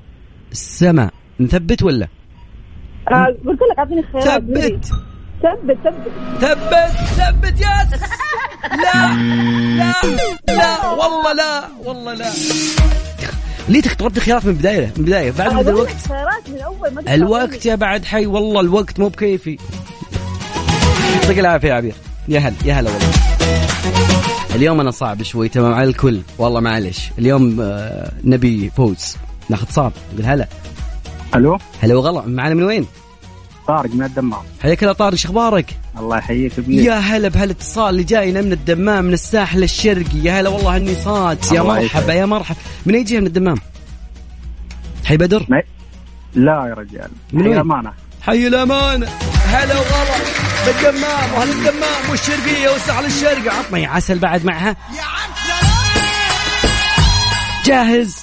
السماء. 0.53 1.13
نثبت 1.41 1.83
ولا؟ 1.83 2.09
آه، 3.13 3.25
قلت 3.47 3.59
لك 3.71 3.79
أعطيني 3.79 4.03
خيارات 4.03 4.43
ثبت. 4.43 4.93
ثبت 5.43 5.79
ثبت. 5.85 6.13
ثبت 6.41 6.91
ثبت 7.17 7.61
يس 7.61 8.01
لا 8.83 9.15
لا 9.77 9.93
لا 10.49 10.87
والله 10.91 11.33
لا 11.33 11.65
والله 11.85 12.15
لا. 12.15 12.31
ليتك 13.69 13.95
طلبت 13.95 14.19
خيارات 14.19 14.45
من 14.45 14.51
البدايه 14.51 14.87
من 14.87 14.93
البدايه 14.97 15.31
بعد 15.31 15.53
من 15.55 15.69
الوقت؟ 15.69 15.97
خيارات 16.09 16.49
من 16.51 16.61
أول 16.61 16.91
ما 16.95 17.15
الوقت 17.15 17.67
يا 17.67 17.75
بعد 17.75 18.05
حي 18.05 18.27
والله 18.27 18.61
الوقت 18.61 19.01
مو 19.01 19.09
بكيفي. 19.09 19.59
يعطيك 21.15 21.39
العافية 21.39 21.69
يا 21.69 21.75
عبير. 21.75 21.95
يا 22.29 22.41
هلا 22.41 22.55
يا 22.65 22.75
هلا 22.75 22.91
والله. 22.91 23.09
اليوم 24.55 24.81
أنا 24.81 24.91
صعب 24.91 25.23
شوي 25.23 25.49
تمام 25.49 25.75
على 25.75 25.89
الكل. 25.89 26.21
والله 26.39 26.61
معلش. 26.61 27.11
اليوم 27.19 27.61
آه، 27.61 28.13
نبي 28.25 28.71
فوز. 28.77 29.17
ناخذ 29.49 29.67
صعب 29.71 29.93
نقول 30.15 30.27
هلا. 30.27 30.47
ألو؟ 31.35 31.59
هلا 31.83 31.95
وغلا. 31.95 32.23
معنا 32.27 32.55
من 32.55 32.63
وين؟ 32.63 32.87
طارق 33.69 33.95
من 33.95 34.03
الدمام. 34.05 34.43
حياك 34.63 34.83
الله 34.83 34.93
طارق 34.93 35.15
شو 35.15 35.29
أخبارك؟ 35.29 35.77
الله 35.99 36.19
يحييك 36.19 36.61
بيه 36.61 36.83
يا 36.83 36.95
هلا 36.99 37.29
بهالاتصال 37.29 37.91
اللي 37.91 38.03
جاينا 38.05 38.43
من 38.43 38.53
الدمام 38.53 39.05
من 39.05 39.13
الساحل 39.13 39.63
الشرقي. 39.63 40.19
يا 40.23 40.41
هلا 40.41 40.49
والله 40.49 40.77
اني 40.77 40.95
صاد. 40.95 41.39
يا 41.53 41.63
مرحبا. 41.63 42.13
يا 42.13 42.27
مرحبا. 42.27 42.59
من 42.87 42.95
أي 42.95 43.05
جهة 43.05 43.21
من 43.21 43.27
الدمام؟ 43.27 43.57
حي 45.05 45.17
بدر؟ 45.17 45.47
ما- 45.49 45.63
لا 46.35 46.67
يا 46.69 46.75
رجال. 46.75 47.11
من 47.33 47.43
حي 47.43 47.49
وين؟ 47.49 47.59
امانه 47.59 47.93
حي 48.23 48.47
الأمانة. 48.47 49.07
هلا 49.47 49.75
وغلا 49.75 50.17
بالدمام 50.67 51.33
واهل 51.35 51.51
الدمام 51.51 52.11
والشرقيه 52.11 52.69
والساحل 52.69 53.05
الشرقي؟ 53.05 53.49
عطني 53.49 53.87
عسل 53.87 54.19
بعد 54.19 54.45
معها. 54.45 54.77
جاهز؟ 57.67 58.17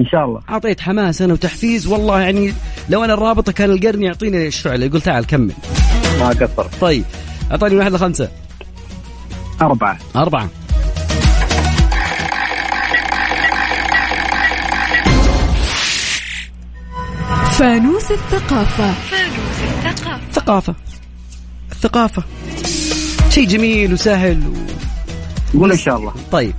إن 0.00 0.06
شاء 0.06 0.24
الله. 0.24 0.40
أعطيت 0.50 0.80
حماس 0.80 1.22
أنا 1.22 1.32
وتحفيز 1.32 1.86
والله 1.86 2.20
يعني 2.20 2.54
لو 2.88 3.04
أنا 3.04 3.14
الرابطة 3.14 3.52
كان 3.52 3.70
القرن 3.70 4.02
يعطيني 4.02 4.46
الشعلة. 4.46 4.86
يقول 4.86 5.00
تعال 5.00 5.26
كمل. 5.26 5.52
ما 6.20 6.28
قصرت. 6.28 6.74
طيب 6.80 7.04
أعطاني 7.50 7.74
من 7.74 7.80
واحد 7.80 7.92
لخمسة. 7.92 8.28
أربعة. 9.62 9.98
أربعة. 10.16 10.48
فانوس 17.52 18.10
الثقافة. 18.10 18.94
ثقافة. 20.32 20.74
الثقافة 21.72 22.22
شيء 23.30 23.48
جميل 23.48 23.92
وسهل 23.92 24.46
و... 24.46 25.58
قول 25.58 25.72
إن 25.72 25.78
شاء 25.78 25.96
الله. 25.96 26.12
طيب. 26.32 26.54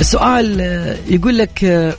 السؤال 0.00 0.60
آه، 0.60 0.96
يقول 1.08 1.38
لك 1.38 1.64
آه، 1.64 1.94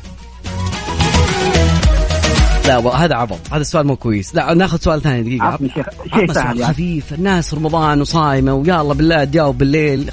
لا 2.68 2.80
هذا 2.96 3.16
عبط 3.16 3.40
هذا 3.52 3.62
السؤال 3.62 3.88
مو 3.88 3.96
كويس. 3.96 4.36
لا 4.36 4.54
ناخذ 4.54 4.78
سؤال 4.80 5.02
ثاني 5.02 5.24
دقيقة 5.24 5.46
عطني 5.46 5.70
شيء 6.16 6.34
سهل 6.34 6.60
يعني. 6.60 6.74
خفيف. 6.74 7.14
الناس 7.14 7.54
رمضان 7.54 8.02
وصايمة 8.02 8.54
ويلا 8.54 8.82
بالله 8.84 9.24
تجاوب 9.24 9.58
بالليل 9.58 10.12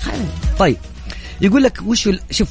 طيب 0.58 0.76
يقول 1.40 1.62
لك 1.62 1.78
وش 1.86 2.08
شوف. 2.30 2.48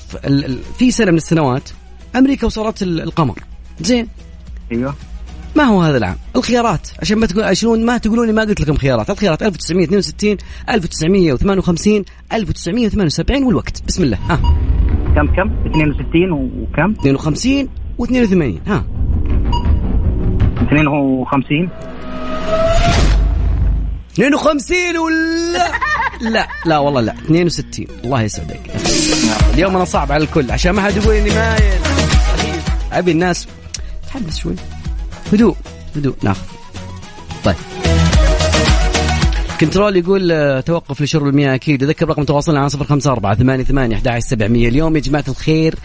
في 0.79 0.91
سنة 0.91 1.11
من 1.11 1.17
السنوات 1.17 1.69
أمريكا 2.15 2.45
وصلت 2.47 2.81
ال- 2.81 3.01
القمر. 3.01 3.39
زين. 3.81 4.07
أيوه. 4.71 4.95
ما 5.55 5.63
هو 5.63 5.81
هذا 5.81 5.97
العام؟ 5.97 6.15
الخيارات. 6.35 6.87
عشان 7.01 7.17
ما 7.17 7.25
تقول 7.27 7.43
عشان 7.43 7.85
ما 7.85 7.97
تقولون 7.97 8.33
ما 8.35 8.41
قلت 8.41 8.61
لكم 8.61 8.77
خيارات. 8.77 9.09
الخيارات 9.09 9.43
1962 9.43 10.37
1958 10.69 12.05
1978 12.33 13.43
والوقت. 13.43 13.83
بسم 13.87 14.03
الله. 14.03 14.17
ها. 14.29 14.39
كم 15.15 15.27
كم؟ 15.35 15.51
62 15.65 16.31
وكم؟ 16.31 16.91
52 16.91 17.69
و82 18.01 18.69
ها. 18.69 18.85
52 20.61 21.69
52 24.13 24.97
ولا؟ 24.97 25.71
لا 26.21 26.47
لا 26.65 26.77
والله 26.77 27.01
لا. 27.01 27.13
62 27.13 27.87
الله 28.03 28.21
يسعدك. 28.21 28.59
اليوم 29.53 29.75
أنا 29.75 29.85
صعب 29.85 30.11
على 30.11 30.23
الكل 30.23 30.51
عشان 30.51 30.71
ما 30.71 30.81
حد 30.81 30.97
يقول 30.97 31.15
إني 31.15 31.29
مايل 31.29 31.79
أبي 32.91 33.11
الناس 33.11 33.47
تحمس 34.07 34.37
شوي. 34.37 34.55
هدوء 35.33 35.55
هدوء 35.95 36.15
ناخذ. 36.23 36.45
طيب. 37.43 37.55
control 39.59 39.97
يقول 39.97 40.31
آه، 40.31 40.59
توقف 40.59 41.01
لشرب 41.01 41.27
المياه 41.27 41.55
أكيد. 41.55 41.83
أذكر 41.83 42.09
رقم 42.09 42.23
تواصلنا 42.23 42.59
على 42.59 42.69
054 42.69 43.35
88 43.35 43.93
11 43.93 44.27
700 44.27 44.67
اليوم. 44.67 44.95
يا 44.95 45.01
جماعة 45.01 45.23
الخير 45.27 45.75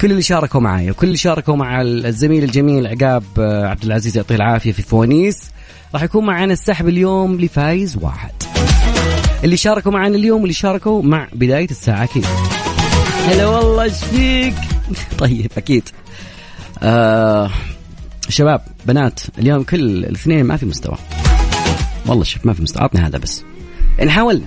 كل 0.00 0.10
اللي 0.10 0.22
شاركوا 0.22 0.60
معي 0.60 0.90
وكل 0.90 1.06
اللي 1.06 1.18
شاركوا 1.18 1.56
مع 1.56 1.82
الزميل 1.82 2.44
الجميل 2.44 2.86
عقاب 2.86 3.22
آه، 3.38 3.66
عبد 3.66 3.84
العزيز 3.84 4.16
يعطيه 4.16 4.34
العافية 4.34 4.72
في 4.72 4.82
فوانيس. 4.82 5.50
راح 5.94 6.02
يكون 6.02 6.26
معنا 6.26 6.52
السحب 6.52 6.88
اليوم 6.88 7.40
لفايز 7.40 7.96
واحد. 8.00 8.32
اللي 9.44 9.56
شاركوا 9.56 9.92
معنا 9.92 10.16
اليوم 10.16 10.40
واللي 10.40 10.54
شاركوا 10.54 11.02
مع 11.02 11.28
بداية 11.32 11.70
الساعة 11.70 12.04
أكيد. 12.04 12.26
هلا 13.28 13.46
والله 13.46 13.82
إيش 13.82 14.04
فيك؟ 14.04 14.54
طيب 15.18 15.50
أكيد. 15.56 15.88
آه 16.82 17.50
شباب 18.28 18.60
بنات 18.86 19.20
اليوم 19.38 19.62
كل 19.62 19.80
الاثنين 20.04 20.44
ما 20.44 20.56
في 20.56 20.66
مستوى. 20.66 20.96
والله 22.06 22.24
شوف 22.24 22.46
ما 22.46 22.52
في 22.52 22.62
مستوى 22.62 22.82
عطني 22.82 23.00
هذا 23.00 23.18
بس. 23.18 23.42
يعني 23.98 24.10
حاولنا 24.10 24.44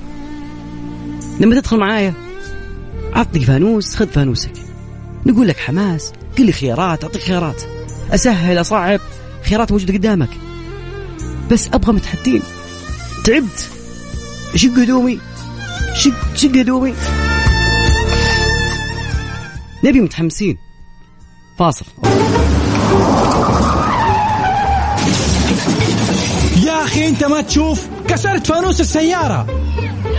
لما 1.40 1.60
تدخل 1.60 1.78
معايا 1.78 2.14
عطني 3.14 3.46
فانوس 3.46 3.96
خذ 3.96 4.08
فانوسك. 4.08 4.52
نقول 5.26 5.48
لك 5.48 5.58
حماس 5.58 6.14
قل 6.38 6.46
لي 6.46 6.52
خيارات 6.52 7.04
أعطيك 7.04 7.22
خيارات. 7.22 7.62
أسهل 8.12 8.62
أصعب 8.62 9.00
خيارات 9.44 9.72
موجودة 9.72 9.94
قدامك. 9.94 10.30
بس 11.52 11.68
أبغى 11.68 11.94
متحدين. 11.94 12.42
تعبت. 13.26 13.70
شق 14.56 14.70
هدومي. 14.70 15.20
شق 15.96 16.36
شق 16.36 16.56
هدومي. 16.56 16.94
نبي 19.84 20.02
متحمسين. 20.02 20.58
فاصل. 21.60 21.86
أخي 26.94 27.08
انت 27.08 27.24
ما 27.24 27.42
تشوف 27.42 27.88
كسرت 28.08 28.48
فانوس 28.48 28.82
السيارة. 28.82 29.48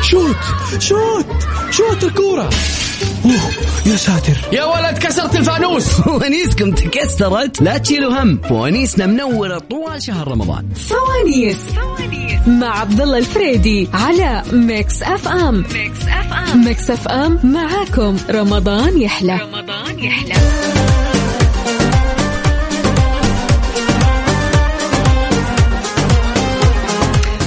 shoot 0.03 0.37
shoot 0.79 1.27
shoot 1.71 2.05
الكورة. 2.05 2.51
أوه 3.25 3.51
يا 3.87 3.97
ساتر. 3.97 4.37
يا 4.53 4.65
ولد 4.65 4.99
كسرت 4.99 5.37
الفانوس. 5.37 5.89
فوانيسكم 6.01 6.71
تكسرت. 6.71 7.63
لا 7.63 7.79
تشيلوا 7.79 8.23
هم. 8.23 8.41
فوانيسنا 8.49 9.07
منورة 9.07 9.59
طوال 9.59 10.03
شهر 10.03 10.29
رمضان. 10.29 10.69
فوانيس 10.89 11.59
مع 12.47 12.81
عبد 12.81 13.01
الله 13.01 13.19
الفريدي 13.19 13.89
على 13.93 14.43
Mix 14.53 15.03
FM 15.03 15.65
Mix 15.75 15.99
FM 16.09 16.65
Mix 16.65 16.91
FM 16.91 17.41
معاكم. 17.45 18.17
رمضان 18.31 19.01
يحلى. 19.01 19.39
رمضان 19.43 19.99
يحلى. 19.99 20.35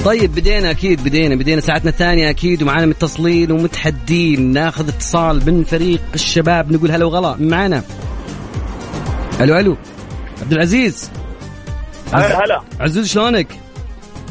طيب 0.05 0.35
بدينا 0.35 0.71
أكيد 0.71 1.03
بدينا 1.03 1.35
بدينا 1.35 1.61
ساعتنا 1.61 1.89
الثانية 1.89 2.29
أكيد 2.29 2.63
ومعنا 2.63 2.85
متصلين 2.85 3.51
ومتحدين. 3.51 4.53
ناخذ 4.53 4.87
اتصال 4.87 5.41
من 5.45 5.63
فريق 5.63 6.01
الشباب 6.13 6.71
نقول 6.71 6.91
هلا 6.91 7.05
وغلا. 7.05 7.35
معنا. 7.39 7.83
ألو 9.41 9.57
ألو. 9.57 9.77
عبد 10.41 10.51
العزيز. 10.53 11.11
هلا 12.13 12.61
عزوز 12.79 13.07
شلونك؟ 13.07 13.47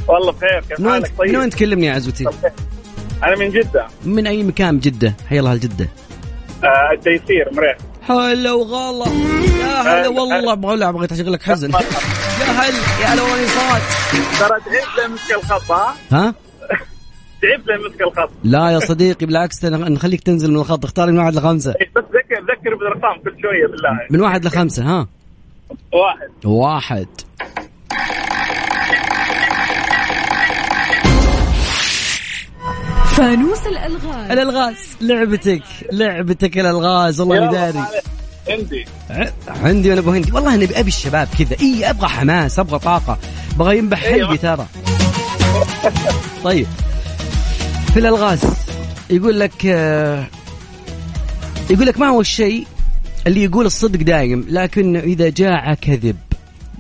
والله 0.09 0.33
بخير 0.33 0.61
كيف 0.69 0.87
حالك؟ 0.89 1.13
من 1.21 1.37
وين 1.37 1.41
طيب 1.41 1.51
تكلمني 1.51 1.87
يا 1.87 1.93
عزوتي؟ 1.93 2.25
أنا 3.25 3.37
من 3.37 3.51
جدة. 3.51 3.87
من 4.05 4.27
أي 4.27 4.43
مكان؟ 4.43 4.79
جدة. 4.79 5.15
حيا 5.29 5.41
الله 5.41 5.53
الجدة. 5.53 5.89
آه 6.65 6.93
التيسير 6.95 7.51
مريح 7.53 7.77
هلا 8.09 8.53
وغلا. 8.53 9.07
يا 9.61 9.83
هلا 9.83 10.09
والله. 10.09 10.53
أبغى 10.53 10.77
لا 10.77 10.89
أبغى 10.89 11.09
اشغل 11.13 11.33
لك 11.33 11.43
حزن. 11.43 11.71
يا 12.41 12.45
هل 12.45 12.75
يا 13.03 13.07
هلا 13.07 13.23
والله 13.23 13.47
صوت 13.47 13.83
ترى 14.41 14.61
تعبت 14.61 14.99
لين 14.99 15.11
مسك 15.11 15.35
الخط 15.35 15.73
ها؟ 15.73 15.95
ها؟ 16.13 16.35
تعبت 17.43 17.67
لين 17.69 17.91
مسك 17.91 18.03
الخط. 18.03 18.31
لا 18.45 18.71
يا 18.71 18.79
صديقي 18.79 19.27
بالعكس 19.27 19.65
نخليك 19.65 20.21
تنزل 20.21 20.51
من 20.51 20.57
الخط. 20.57 20.85
اختار 20.85 21.11
من 21.11 21.19
واحد 21.19 21.35
لخمسة. 21.35 21.71
إيه، 21.81 21.91
بس 21.97 22.03
ذكر 22.05 22.43
ذكر 22.43 22.75
بالأرقام 22.75 23.23
كل 23.25 23.43
شوية 23.43 23.67
بالله. 23.67 23.91
من 24.11 24.21
واحد 24.21 24.45
لخمسة 24.45 24.85
ها؟ 24.85 25.07
واحد. 25.93 26.45
واحد. 26.45 27.09
فانوس 33.17 33.67
الألغاز. 33.67 34.31
الألغاز. 34.31 34.77
لعبتك. 35.01 35.63
لعبتك 35.93 36.59
الألغاز. 36.59 37.21
والله 37.21 37.39
اني 37.39 37.53
داري 37.53 37.85
هندي 38.49 38.85
عندي. 39.49 39.93
أنا 39.93 40.01
أبو 40.01 40.11
هندي. 40.11 40.33
والله 40.33 40.55
أنا 40.55 40.65
ابي 40.65 40.89
الشباب 40.89 41.29
كذا. 41.39 41.57
إي 41.61 41.91
أبغى 41.91 42.09
حماس 42.09 42.59
أبغى 42.59 42.79
طاقة. 42.79 43.19
أبغى 43.55 43.79
ينبح 43.79 44.05
أيوة. 44.05 44.27
قلبي 44.27 44.39
ترى. 44.39 44.67
طيب. 46.45 46.67
في 47.93 47.99
الألغاز 47.99 48.41
يقول 49.11 49.41
لك 49.41 49.67
آه، 49.67 50.27
يقول 51.71 51.87
لك 51.87 51.99
ما 51.99 52.09
هو 52.09 52.21
الشيء 52.21 52.67
اللي 53.27 53.45
يقول 53.45 53.67
الصدق 53.67 54.03
دايم 54.03 54.47
لكن 54.49 54.97
إذا 54.97 55.29
جاع 55.29 55.75
كذب. 55.75 56.17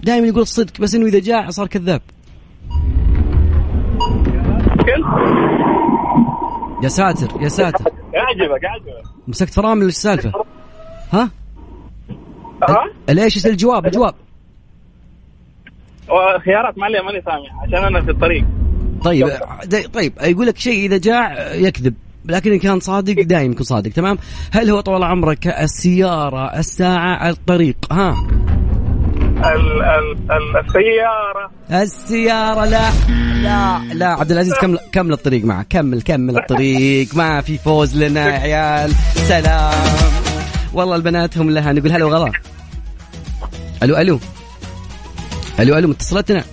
دائما 0.02 0.26
يقول 0.26 0.42
الصدق 0.42 0.80
بس 0.80 0.94
إنه 0.94 1.06
إذا 1.06 1.18
جاع 1.18 1.50
صار 1.50 1.66
كذاب. 1.66 2.02
يا 6.82 6.88
ساتر 6.88 7.42
يا 7.42 7.48
ساتر. 7.48 7.84
يعجبك 8.14 8.62
يعجبك. 8.62 9.02
مسكت 9.28 9.54
فرامل 9.54 9.82
وش 9.84 9.88
السالفة؟ 9.92 10.32
ها؟ 11.12 11.30
ها؟ 12.68 12.84
ليش؟ 13.08 13.36
إيش 13.36 13.46
الجواب؟ 13.46 13.86
الجواب. 13.86 14.14
خيارات 16.44 16.78
معليه 16.78 17.00
ماني 17.00 17.22
سامع 17.22 17.62
عشان 17.62 17.84
أنا 17.86 18.02
في 18.04 18.10
الطريق. 18.10 18.44
طيب 19.04 19.26
د- 19.64 19.86
طيب 19.94 20.12
يقول 20.22 20.46
لك 20.46 20.58
شيء 20.58 20.86
إذا 20.86 20.98
جاع 20.98 21.54
يكذب 21.54 21.94
لكن 22.24 22.52
إن 22.52 22.58
كان 22.58 22.80
صادق 22.80 23.22
دائما 23.22 23.52
يكون 23.52 23.64
صادق 23.64 23.90
تمام؟ 23.90 24.18
هل 24.52 24.70
هو 24.70 24.80
طول 24.80 25.02
عمرك 25.02 25.46
السيارة 25.46 26.58
الساعة 26.58 27.28
الطريق؟ 27.30 27.76
ها؟ 27.92 28.16
ال 29.36 29.82
ال 29.82 30.16
ال 30.30 30.56
السيارة. 30.56 31.50
السيارة 31.82 32.64
لا 32.64 32.90
لا 33.42 33.78
لا 33.94 34.06
عبد 34.06 34.32
العزيز 34.32 34.54
كمل 34.54 34.78
كمل 34.92 35.12
الطريق 35.12 35.44
معك. 35.44 35.66
كمل 35.70 36.02
كمل 36.02 36.38
الطريق. 36.38 37.14
ما 37.14 37.40
في 37.40 37.58
فوز 37.58 37.96
لنا 37.96 38.26
يا 38.26 38.38
عيال. 38.38 38.92
سلام. 39.14 39.72
والله 40.74 40.96
البنات 40.96 41.38
هم 41.38 41.50
لها 41.50 41.72
نقول 41.72 41.92
هلا 41.92 42.04
وغلا. 42.04 42.32
ألو 43.82 43.96
ألو. 43.96 44.20
ألو 45.60 45.78
ألو 45.78 45.88
متصلتنا 45.88 46.44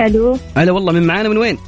ألو. 0.00 0.38
هلا 0.56 0.72
والله 0.72 0.92
من 0.92 1.06
معانا 1.06 1.28
من 1.28 1.36
وين؟ 1.38 1.58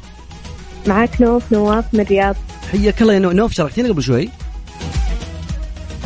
معك 0.87 1.20
نوف 1.20 1.53
نواف 1.53 1.85
من 1.92 2.01
الرياض. 2.01 2.37
حياك 2.72 3.03
الله 3.03 3.14
يا 3.14 3.18
نو- 3.18 3.31
نوف 3.31 3.53
شاركتينا 3.53 3.88
قبل 3.88 4.03
شوي. 4.03 4.29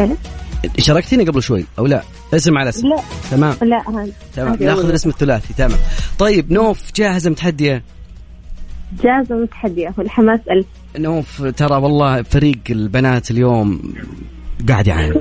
أنا؟ 0.01 0.17
شاركتيني 0.79 1.25
قبل 1.25 1.43
شوي 1.43 1.65
أو 1.79 1.87
لا؟ 1.87 2.03
اسم 2.35 2.59
على 2.59 2.69
اسم 2.69 2.89
لا. 2.89 2.97
تمام. 3.31 3.55
لا 3.63 3.91
هذا 3.91 4.13
تمام. 4.37 4.53
هذه 4.53 4.65
ناخذ. 4.65 4.89
الاسم 4.89 5.09
الثلاثي. 5.09 5.55
تمام. 5.55 5.79
طيب 6.19 6.53
نوف 6.53 6.83
جاهزه 6.97 7.31
متحدية؟ 7.31 7.83
جاهزة 9.03 9.35
متحدية. 9.35 9.95
والحماس 9.99 10.41
ألف. 10.51 10.67
نوف 10.99 11.43
ترى 11.43 11.77
والله 11.77 12.23
فريق 12.23 12.59
البنات 12.71 13.31
اليوم 13.31 13.95
قاعد 14.69 14.87
يعاني. 14.87 15.21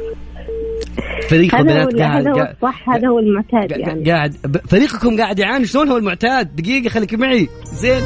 فريق 1.30 1.56
البنات 1.56 1.96
قاعد 1.96 2.28
هذا 2.28 2.32
هو 2.32 2.54
الصح 2.64 2.90
هذا 2.90 3.08
هو 3.08 3.20
المعتاد 3.20 3.72
يعني. 3.72 4.12
قاعد 4.12 4.62
فريقكم 4.70 5.18
قاعد 5.18 5.40
يعاني. 5.40 5.66
شلون 5.66 5.90
هو 5.90 5.98
المعتاد؟ 5.98 6.56
دقيقة 6.56 6.90
خليك 6.90 7.14
معي. 7.14 7.50
زين. 7.74 8.02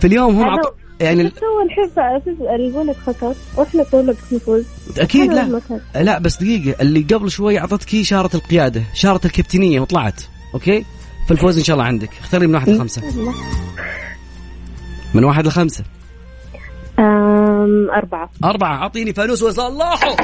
في 0.00 0.06
اليوم 0.06 0.34
هم 0.34 0.44
عط... 0.44 0.74
يعني 1.02 1.22
هو 1.22 1.60
الحين 1.66 2.36
الولد 2.40 2.96
خسر 3.06 3.34
وإحنا 3.56 3.82
طولك 3.82 4.16
نفوز 4.32 4.64
أكيد 4.98 5.32
لا. 5.32 5.42
المعتاد. 5.42 5.80
لا 5.94 6.18
بس 6.18 6.36
دقيقة 6.36 6.82
اللي 6.82 7.00
قبل 7.00 7.30
شوي 7.30 7.58
اعطتك 7.58 7.94
إشارة 7.94 8.30
القيادة 8.34 8.82
إشارة 8.92 9.20
الكابتنية 9.24 9.80
وطلعت. 9.80 10.22
أوكي؟ 10.54 10.84
فالفوز 11.28 11.58
إن 11.58 11.64
شاء 11.64 11.74
الله 11.74 11.86
عندك. 11.86 12.10
اختاري 12.20 12.46
من 12.46 12.54
واحد 12.54 12.68
لخمسة. 12.68 13.02
من 15.14 15.24
واحد 15.24 15.46
لخمسة. 15.46 15.84
أم 16.98 17.90
أربعة. 17.90 18.30
أربعة. 18.44 18.76
أعطيني 18.76 19.12
فانوس 19.12 19.42
وصلحه 19.42 20.16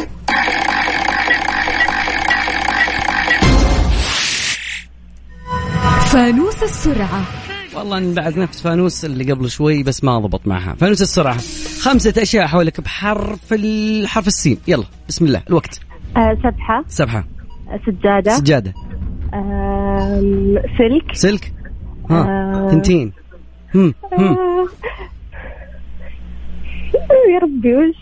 فانوس 6.13 6.63
السرعة. 6.63 7.38
والله 7.79 7.99
إن 7.99 8.15
بعد 8.15 8.39
نفس 8.39 8.63
فانوس 8.63 9.05
اللي 9.05 9.33
قبل 9.33 9.51
شوي 9.51 9.83
بس 9.83 10.05
ما 10.05 10.19
ضبط 10.19 10.47
معها. 10.47 10.75
فانوس 10.75 11.03
السرعة 11.03 11.39
خمسة 11.81 12.23
أشياء 12.23 12.47
حولك 12.47 12.81
بحرف 12.81 13.53
ال- 13.53 14.07
حرف 14.09 14.27
السين. 14.27 14.59
يلا 14.69 14.85
بسم 15.09 15.25
الله. 15.25 15.43
الوقت. 15.49 15.81
أه 16.17 16.39
سبحة. 16.43 16.85
سبحة. 16.89 17.25
سجادة. 17.87 18.31
سجادة. 18.37 18.73
سلك. 20.79 21.15
سلك. 21.15 21.53
ها 22.11 22.17
آه. 22.23 22.71
تنتين. 22.71 23.13
هم 23.75 23.95
هم. 24.13 24.25
آه. 24.27 24.67
يا 27.35 27.39
ربي 27.43 27.75
وش؟ 27.77 27.97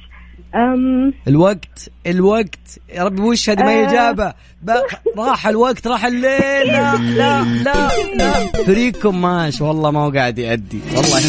أم 0.57 1.13
الوقت 1.29 1.89
الوقت. 2.07 2.79
يا 2.95 3.05
ربي 3.05 3.23
وش 3.23 3.51
هذه 3.51 3.59
ما 3.63 3.71
هي 3.71 3.85
آه. 3.85 3.89
إجابة؟ 3.91 4.33
بق- 4.63 5.19
راح 5.19 5.47
الوقت 5.47 5.87
راح 5.87 6.05
الليل. 6.05 6.67
لا 6.67 6.97
لا 6.97 7.43
لا 7.45 7.89
لا. 8.17 8.47
فريقكم 8.65 9.23
ماش. 9.23 9.61
والله 9.61 9.91
ما 9.91 10.01
هو 10.01 10.11
قاعد 10.11 10.39
يأدي. 10.39 10.81
والله. 10.97 11.21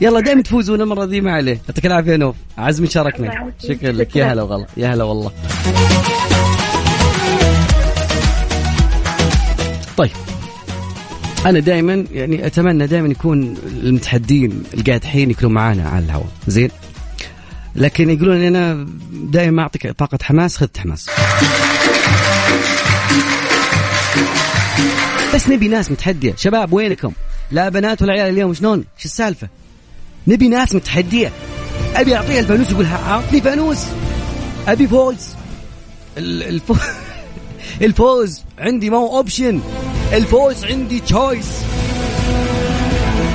يلا 0.00 0.20
دائما 0.20 0.42
تفوزون 0.42 0.80
المرة 0.80 1.04
ذي 1.04 1.20
ما 1.20 1.32
عليه. 1.32 1.60
يعطيك 1.68 1.86
العافية 1.86 2.12
يا 2.12 2.16
نوف. 2.16 2.34
عزمي 2.58 2.86
شاركنا 2.86 3.52
شكرا 3.68 3.92
لك. 3.92 4.16
يا 4.16 4.32
هلا 4.32 4.42
وغلا 4.42 4.66
يا 4.76 4.94
هلا 4.94 5.04
والله. 5.04 5.30
طيب. 9.96 10.10
أنا 11.46 11.58
دائما 11.58 12.04
يعني 12.12 12.46
أتمنى 12.46 12.86
دائما 12.86 13.08
يكون 13.08 13.56
المتحدين 13.82 14.62
القادحين 14.74 15.30
يكونوا 15.30 15.50
معانا 15.54 15.88
على 15.88 16.04
الهواء. 16.04 16.26
زين؟ 16.46 16.70
لكن 17.76 18.10
يقولون 18.10 18.42
أنا 18.44 18.86
دائما 19.12 19.50
ما 19.50 19.62
أعطيك 19.62 19.86
طاقة 19.90 20.18
حماس 20.22 20.56
خذت 20.56 20.78
حماس. 20.78 21.06
بس 25.34 25.48
نبي 25.48 25.68
ناس 25.68 25.90
متحدية. 25.90 26.34
شباب 26.36 26.72
وينكم؟ 26.72 27.12
لا 27.50 27.68
بنات 27.68 28.02
ولا 28.02 28.12
عيال 28.12 28.32
اليوم 28.32 28.54
شلون؟ 28.54 28.84
شو 28.98 29.04
السالفة؟ 29.04 29.48
نبي 30.26 30.48
ناس 30.48 30.74
متحدية. 30.74 31.32
أبي 31.94 32.16
أعطيها 32.16 32.40
الفانوس 32.40 32.70
يقول 32.70 32.84
ها- 32.84 33.10
أعطني 33.10 33.40
فانوس. 33.40 33.78
أبي 34.68 34.88
فوز. 34.88 35.16
ال- 36.18 36.42
الفوز 36.42 36.78
الفوز 37.82 38.40
عندي 38.58 38.90
ما 38.90 38.96
هو 38.96 39.16
option 39.16 39.60
الفوز 40.12 40.64
عندي 40.64 41.00
choice 41.00 41.46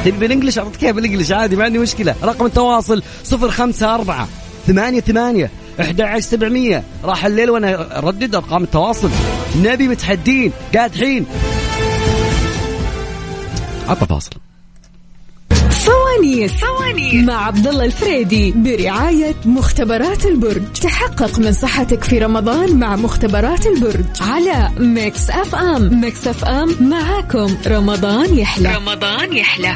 تبي 0.05 0.11
بال 0.11 0.22
English 0.22 0.57
أعطيك 0.57 0.83
إياها 0.83 0.93
بال 0.93 1.02
English 1.02 1.31
عادي 1.31 1.55
ما 1.55 1.63
عندي 1.63 1.79
مشكلة. 1.79 2.15
رقم 2.23 2.45
التواصل 2.45 3.03
054 3.31 4.27
ثمانية 4.67 4.99
ثمانية 4.99 5.51
11700 5.79 6.83
راح 7.03 7.25
الليل 7.25 7.49
وأنا 7.49 7.97
اردد 7.97 8.35
أرقام 8.35 8.63
التواصل. 8.63 9.09
نبي 9.55 9.87
متحدين 9.87 10.51
قادحين 10.75 11.25
عطى 13.87 14.05
فاصل. 14.05 14.29
فوانيس 15.79 16.51
فوانيس 16.51 17.27
مع 17.27 17.45
عبد 17.45 17.67
الله 17.67 17.85
الفريدي 17.85 18.51
برعاية 18.51 19.35
مختبرات 19.45 20.25
البرج. 20.25 20.61
تحقق 20.81 21.39
من 21.39 21.51
صحتك 21.51 22.03
في 22.03 22.19
رمضان 22.19 22.79
مع 22.79 22.95
مختبرات 22.95 23.65
البرج. 23.65 24.05
على 24.21 24.69
Mix 24.79 25.29
FM. 25.29 26.01
Mix 26.01 26.27
FM 26.27 26.89
معاكم. 26.89 27.55
رمضان 27.67 28.37
يحلى. 28.37 28.75
رمضان 28.75 29.33
يحلى. 29.33 29.75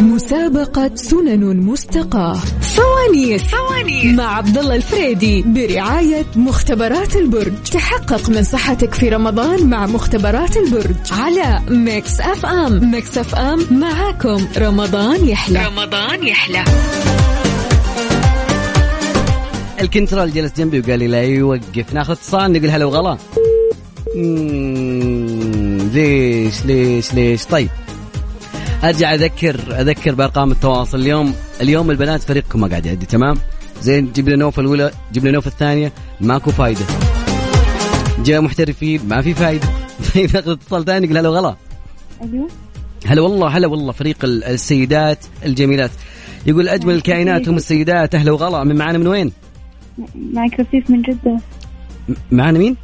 مسابقة 0.00 0.90
سنن 0.94 1.56
مستقاة. 1.56 2.38
فوانيس 2.76 3.42
فوانيس 3.42 4.04
مع 4.04 4.36
عبد 4.36 4.58
الله 4.58 4.74
الفريدي 4.74 5.42
برعاية 5.42 6.24
مختبرات 6.36 7.16
البرج. 7.16 7.52
تحقق 7.72 8.30
من 8.30 8.42
صحتك 8.42 8.94
في 8.94 9.08
رمضان 9.08 9.70
مع 9.70 9.86
مختبرات 9.86 10.56
البرج 10.56 10.96
على 11.10 11.60
Mix 11.68 12.20
FM. 12.20 12.90
Mix 12.90 13.18
FM 13.18 13.66
معاكم. 13.70 14.46
رمضان 14.58 15.28
يحلى. 15.28 15.66
رمضان 15.66 16.26
يحلى. 16.26 16.64
ال 19.80 19.87
control 19.87 20.32
جلس 20.32 20.52
جنبي 20.58 20.80
وقال 20.80 20.98
لي 20.98 21.06
لا 21.06 21.22
يوقف. 21.22 21.92
ناخذ 21.92 22.12
اتصال 22.12 22.52
نقول 22.52 22.70
هلا 22.70 22.84
وغلا. 22.84 23.18
ليش 25.94 26.64
ليش 26.64 27.14
ليش؟ 27.14 27.44
طيب. 27.44 27.68
أرجع 28.84 29.14
اذكر 29.14 29.80
أذكر 29.80 30.14
بأرقام 30.14 30.50
التواصل. 30.52 31.00
اليوم 31.00 31.34
اليوم 31.60 31.90
البنات 31.90 32.22
فريقكم 32.22 32.60
ما 32.60 32.68
قاعد 32.68 32.86
يأدي 32.86 33.06
تمام؟ 33.06 33.36
زين 33.80 34.12
جبنا 34.12 34.36
نوف 34.36 34.60
الأولى 34.60 34.90
جبنا 35.12 35.30
نوف 35.30 35.46
الثانية. 35.46 35.92
ماكو 36.20 36.50
فايدة. 36.50 36.80
جاء 38.24 38.40
محترفين 38.40 39.08
ما 39.08 39.22
في 39.22 39.34
فايدة. 39.34 39.68
ناخذ 40.34 40.50
اتصال 40.50 40.84
ثاني 40.84 41.06
قال 41.06 41.18
هلا 41.18 41.28
وغلا. 41.28 41.56
أيوه. 42.22 42.48
هلا 43.06 43.22
والله 43.22 43.48
هلا 43.48 43.66
والله 43.66 43.92
فريق 43.92 44.24
ال- 44.24 44.44
السيدات 44.44 45.18
الجميلات. 45.44 45.90
يقول 46.46 46.68
أجمل 46.68 46.94
الكائنات 46.94 47.48
هم 47.48 47.56
السيدات. 47.56 48.14
أهلا 48.14 48.32
وغلا. 48.32 48.64
من 48.64 48.76
معنا 48.76 48.98
من 48.98 49.06
وين؟ 49.06 49.32
معك 50.32 50.60
رفيف 50.60 50.90
من 50.90 51.02
جدة. 51.02 51.38
م- 52.08 52.12
معنا 52.30 52.58
مين؟ 52.58 52.76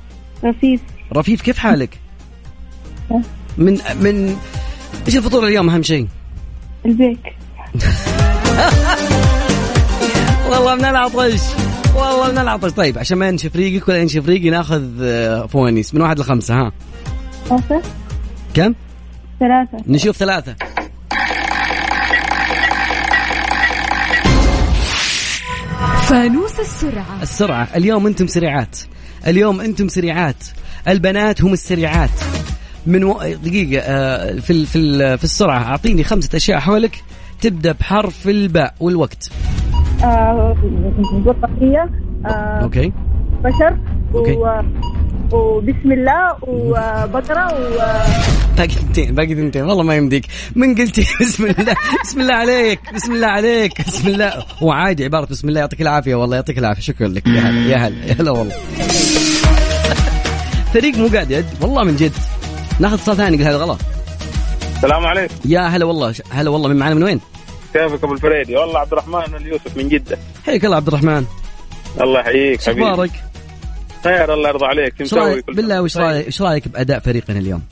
رفيف. 0.44 0.80
رفيف 1.16 1.42
كيف 1.42 1.58
حالك؟ 1.58 1.98
من 3.58 3.78
من 4.00 4.36
إيش 5.06 5.16
الفطور 5.16 5.46
اليوم 5.46 5.70
أهم 5.70 5.82
شيء؟ 5.82 6.06
البيك. 6.86 7.18
والله 10.50 10.74
من 10.74 10.84
العطش 10.84 11.40
والله 11.94 12.32
من 12.32 12.38
العطش 12.38 12.72
طيب 12.72 12.98
عشان 12.98 13.18
ما 13.18 13.30
نشوف 13.30 13.56
ريقك 13.56 13.88
ولا 13.88 14.04
نشوف 14.04 14.28
ريقي 14.28 14.50
ناخذ 14.50 14.82
آه، 15.02 15.46
فوانيس 15.46 15.94
من 15.94 16.00
واحد 16.00 16.18
لخمسة 16.18 16.54
ها؟ 16.54 16.72
خمسة؟ 17.50 17.82
كم؟ 18.54 18.74
ثلاثة. 19.40 19.78
نشوف 19.86 20.16
ثلاثة. 20.16 20.56
فانوس 26.02 26.60
السرعة. 26.60 27.22
السرعة. 27.22 27.68
اليوم 27.76 28.06
أنتم 28.06 28.26
سريعات. 28.26 28.78
اليوم 29.26 29.60
أنتم 29.60 29.88
سريعات. 29.88 30.44
البنات 30.88 31.42
هم 31.42 31.52
السريعات. 31.52 32.10
من 32.88 33.04
و... 33.04 33.18
دقيقة 33.44 33.82
آه، 33.82 34.32
في 34.40 34.50
ال... 34.50 34.66
في 34.66 34.78
ال... 34.78 35.18
في 35.18 35.24
السرعة. 35.24 35.58
أعطيني 35.58 36.04
خمسة 36.04 36.36
أشياء 36.36 36.58
حولك. 36.58 37.02
تبدأ 37.40 37.72
بحرف 37.72 38.28
الباء 38.28 38.74
والوقت. 38.80 39.30
آه، 40.04 40.56
بطاقية 41.12 41.90
آه، 42.26 42.28
أوكي. 42.62 42.92
بشر. 43.44 43.78
أوكي. 44.14 44.32
و... 44.32 44.62
وبسم 45.32 45.92
الله. 45.92 46.36
وبقرة. 46.42 47.46
و... 47.46 47.78
باقي 48.56 48.68
ثنتين 48.68 49.14
باقي 49.14 49.34
ثنتين. 49.34 49.62
والله 49.62 49.82
ما 49.82 49.96
يمديك. 49.96 50.26
من 50.56 50.74
قلتي 50.74 51.06
بسم 51.20 51.46
الله؟ 51.46 51.74
بسم 52.04 52.20
الله 52.20 52.34
عليك 52.34 52.80
بسم 52.94 53.12
الله 53.12 53.26
عليك. 53.26 53.86
بسم 53.86 54.08
الله. 54.08 54.32
هو 54.62 54.72
عادي 54.72 55.04
عبارة 55.04 55.26
بسم 55.26 55.48
الله. 55.48 55.60
يعطيك 55.60 55.82
العافية. 55.82 56.14
والله 56.14 56.36
يعطيك 56.36 56.58
العافية. 56.58 56.82
شكرا 56.82 57.08
لك. 57.08 57.26
يا 57.26 57.40
هلا 57.40 57.70
يا 57.70 57.76
هلا 57.76 58.06
يا 58.06 58.14
هلا 58.20 58.30
والله. 58.30 58.54
فريق 60.74 60.98
مو 60.98 61.06
قاعد 61.06 61.30
يد. 61.30 61.46
والله 61.60 61.84
من 61.84 61.96
جد. 61.96 62.12
ناخذ 62.80 62.94
اتصال 62.94 63.16
ثاني 63.16 63.36
قل 63.36 63.42
هذا 63.42 63.56
غلط. 63.56 63.78
السلام 64.76 65.06
عليكم. 65.06 65.34
يا 65.44 65.60
هلا 65.60 65.84
والله 65.84 66.14
هلا 66.30 66.50
والله 66.50 66.68
من 66.68 66.76
معنا 66.76 66.94
من 66.94 67.02
وين؟ 67.02 67.20
كيفك 67.72 68.04
أبو 68.04 68.12
الفريدي؟ 68.12 68.56
والله 68.56 68.78
عبد 68.78 68.92
الرحمن 68.92 69.34
اليوسف 69.34 69.76
من 69.76 69.88
جدة. 69.88 70.18
حياك 70.46 70.64
الله 70.64 70.76
عبد 70.76 70.88
الرحمن. 70.88 71.24
الله 72.00 72.20
يحييك 72.20 72.62
حبيبي. 72.62 72.90
أخبارك؟ 72.90 73.10
خير 74.04 74.34
الله 74.34 74.48
يرضى 74.48 74.66
عليك. 74.66 75.04
شو 75.04 75.16
رأيك؟ 75.16 75.46
بالله؟ 75.46 75.82
وش 75.82 75.96
رأيك؟ 75.96 76.26
إيش 76.26 76.42
رأيك 76.42 76.68
بأداء 76.68 77.00
فريقنا 77.00 77.38
اليوم؟ 77.38 77.62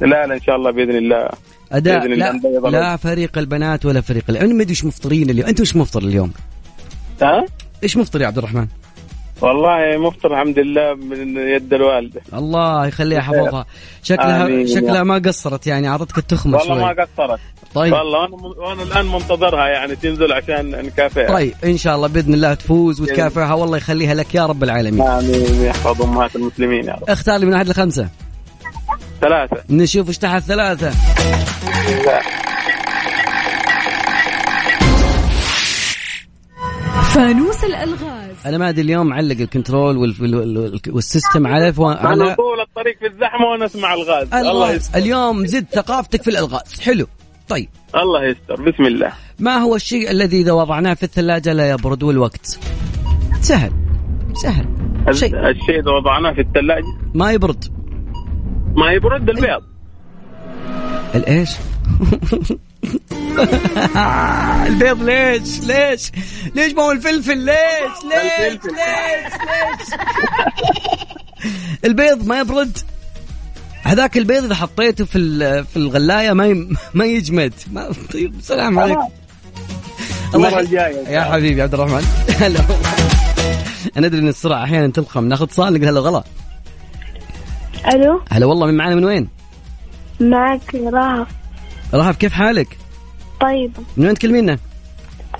لا 0.00 0.26
لا 0.26 0.34
إن 0.34 0.40
شاء 0.42 0.56
الله 0.56 0.70
بإذن 0.70 0.96
الله. 0.96 1.28
أداء 1.72 2.08
بإذن 2.08 2.18
لا, 2.18 2.70
لا 2.70 2.96
فريق 2.96 3.38
البنات 3.38 3.86
ولا 3.86 4.00
فريق 4.00 4.24
أنا 4.30 4.54
ما 4.54 4.62
ادري 4.62 4.70
إيش 4.70 4.84
مفطرين 4.84 5.30
اليوم؟ 5.30 5.48
انت 5.48 5.60
وش 5.60 5.76
مفطر 5.76 6.02
اليوم؟ 6.02 6.32
ها؟ 7.22 7.44
إيش 7.82 7.96
مفطر 7.96 8.20
يا 8.20 8.26
عبد 8.26 8.38
الرحمن؟ 8.38 8.66
والله 9.42 9.98
مفطر 9.98 10.32
الحمد 10.32 10.58
لله 10.58 10.94
من 10.94 11.36
يد 11.36 11.74
الوالدة. 11.74 12.20
الله 12.34 12.86
يخليها 12.86 13.18
يحفظها 13.18 13.66
شكلها 14.02 14.46
آمين. 14.46 14.66
شكلها 14.66 15.02
ما 15.02 15.22
قصرت 15.26 15.66
يعني 15.66 15.88
أعطتك 15.88 16.18
التخمة 16.18 16.58
والله 16.58 16.74
شوي. 16.74 16.84
ما 16.84 17.04
قصرت. 17.04 17.40
طيب. 17.74 17.92
والله 17.92 18.18
وأنا 18.20 18.36
وأنا 18.36 18.82
الآن 18.82 19.06
منتظرها 19.06 19.68
يعني 19.68 19.96
تنزل 19.96 20.32
عشان 20.32 20.70
نكافئها. 20.70 21.28
طيب 21.28 21.54
إن 21.64 21.76
شاء 21.76 21.96
الله 21.96 22.08
بإذن 22.08 22.34
الله 22.34 22.54
تفوز 22.54 23.00
وتكافئها. 23.00 23.54
والله 23.54 23.76
يخليها 23.76 24.14
لك 24.14 24.34
يا 24.34 24.46
رب 24.46 24.62
العالمين. 24.62 25.02
آمين 25.02 25.64
يحفظ 25.64 26.02
أمهات 26.02 26.36
المسلمين 26.36 26.84
يا 26.84 26.92
رب. 26.92 27.10
اختار 27.10 27.36
لي 27.38 27.46
من 27.46 27.52
واحد 27.52 27.68
لخمسة. 27.68 28.08
ثلاثة. 29.20 29.56
نشوف 29.70 30.08
إيش 30.08 30.18
تحت 30.18 30.42
ثلاثة. 30.42 30.92
فانوس 37.14 37.64
الألغاز. 37.64 38.46
أنا 38.46 38.58
ما 38.58 38.68
أدري 38.68 38.82
اليوم 38.82 39.06
معلق 39.06 39.40
ال 39.40 39.47
control 39.47 39.96
وال... 39.96 40.14
وال... 40.20 40.58
وال... 40.58 40.80
وال 40.88 41.02
system 41.02 41.46
على 41.46 41.72
فو... 41.72 41.90
أنا 41.90 42.08
على 42.08 42.34
طول 42.34 42.60
الطريق 42.60 42.98
في 42.98 43.06
الزحمة 43.06 43.46
وأنا 43.46 43.64
أسمع 43.64 43.94
ألغاز. 43.94 44.34
الله 44.34 44.72
يستر. 44.72 44.98
اليوم 44.98 45.46
زد 45.46 45.66
ثقافتك 45.72 46.22
في 46.22 46.30
الألغاز. 46.30 46.80
حلو. 46.80 47.06
طيب. 47.48 47.68
الله 47.94 48.24
يستر. 48.24 48.54
بسم 48.54 48.84
الله. 48.84 49.12
ما 49.38 49.56
هو 49.56 49.76
الشيء 49.76 50.10
الذي 50.10 50.40
إذا 50.40 50.52
وضعناه 50.52 50.94
في 50.94 51.02
الثلاجة 51.02 51.52
لا 51.52 51.70
يبرد 51.70 52.02
والوقت؟ 52.02 52.58
سهل. 53.40 53.72
سهل. 54.34 54.66
شيء. 55.10 55.48
الشيء 55.48 55.80
إذا 55.80 55.90
وضعناه 55.90 56.32
في 56.32 56.40
الثلاجة؟ 56.40 56.86
ما 57.14 57.32
يبرد. 57.32 57.64
ما 58.76 58.92
يبرد 58.92 59.30
البيض. 59.30 59.62
الايش 61.14 61.50
البيض 64.66 65.02
ليش؟ 65.02 65.60
ليش؟ 65.60 66.12
ليش 66.54 66.72
ما 66.72 66.82
هو 66.82 66.90
الفلفل؟ 66.92 67.38
ليش؟ 67.38 67.54
ليش. 68.10 68.52
ليش؟ 68.52 68.62
ليش؟ 68.64 69.88
البيض 71.84 72.26
ما 72.26 72.40
يبرد. 72.40 72.78
هذاك 73.82 74.16
البيض 74.16 74.44
إذا 74.44 74.54
حطيته 74.54 75.04
في 75.04 75.18
ال- 75.18 75.64
في 75.64 75.76
الغلاية 75.76 76.32
ما 76.32 76.46
ي- 76.46 76.68
ما 76.94 77.04
يجمد. 77.04 77.52
ما 77.72 77.88
طيب 78.12 78.34
السلام 78.38 78.78
عليكم. 78.78 79.08
الله. 80.34 80.60
الجاية 80.60 81.08
يا. 81.08 81.20
حبيبي 81.32 81.62
عبد 81.62 81.74
الرحمن. 81.74 82.02
هلا. 82.40 82.60
أنا 83.96 84.06
أدري 84.06 84.20
إن 84.20 84.28
السرعة 84.28 84.64
أحيانا 84.64 84.88
تلخم. 84.92 85.24
ناخذ 85.24 85.42
اتصال 85.44 85.72
نقول 85.74 85.88
هلا 85.88 86.00
غلط 86.00 86.24
ألو؟ 87.94 88.22
هلا 88.30 88.46
والله 88.46 88.66
من 88.66 88.76
معنا 88.76 88.94
من 88.94 89.04
وين؟ 89.04 89.28
معك 90.20 90.74
رهف 90.74 91.28
رهف 91.94 92.16
كيف 92.16 92.32
حالك؟ 92.32 92.78
طيب. 93.40 93.72
من 93.96 94.06
وين 94.06 94.14
تكلمينا؟ 94.14 94.58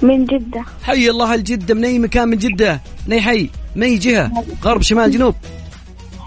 من 0.02 0.24
جدة. 0.24 0.64
حي 0.82 1.10
الله 1.10 1.34
الجدة 1.34 1.74
من 1.74 1.84
أي 1.84 1.98
مكان؟ 1.98 2.28
من 2.28 2.36
جدة. 2.36 2.80
من 3.06 3.12
أي 3.12 3.20
حي؟ 3.22 3.50
من 3.76 3.82
أي 3.82 3.98
جهة؟ 3.98 4.44
غرب 4.64 4.82
شمال 4.82 5.10
جنوب؟ 5.10 5.34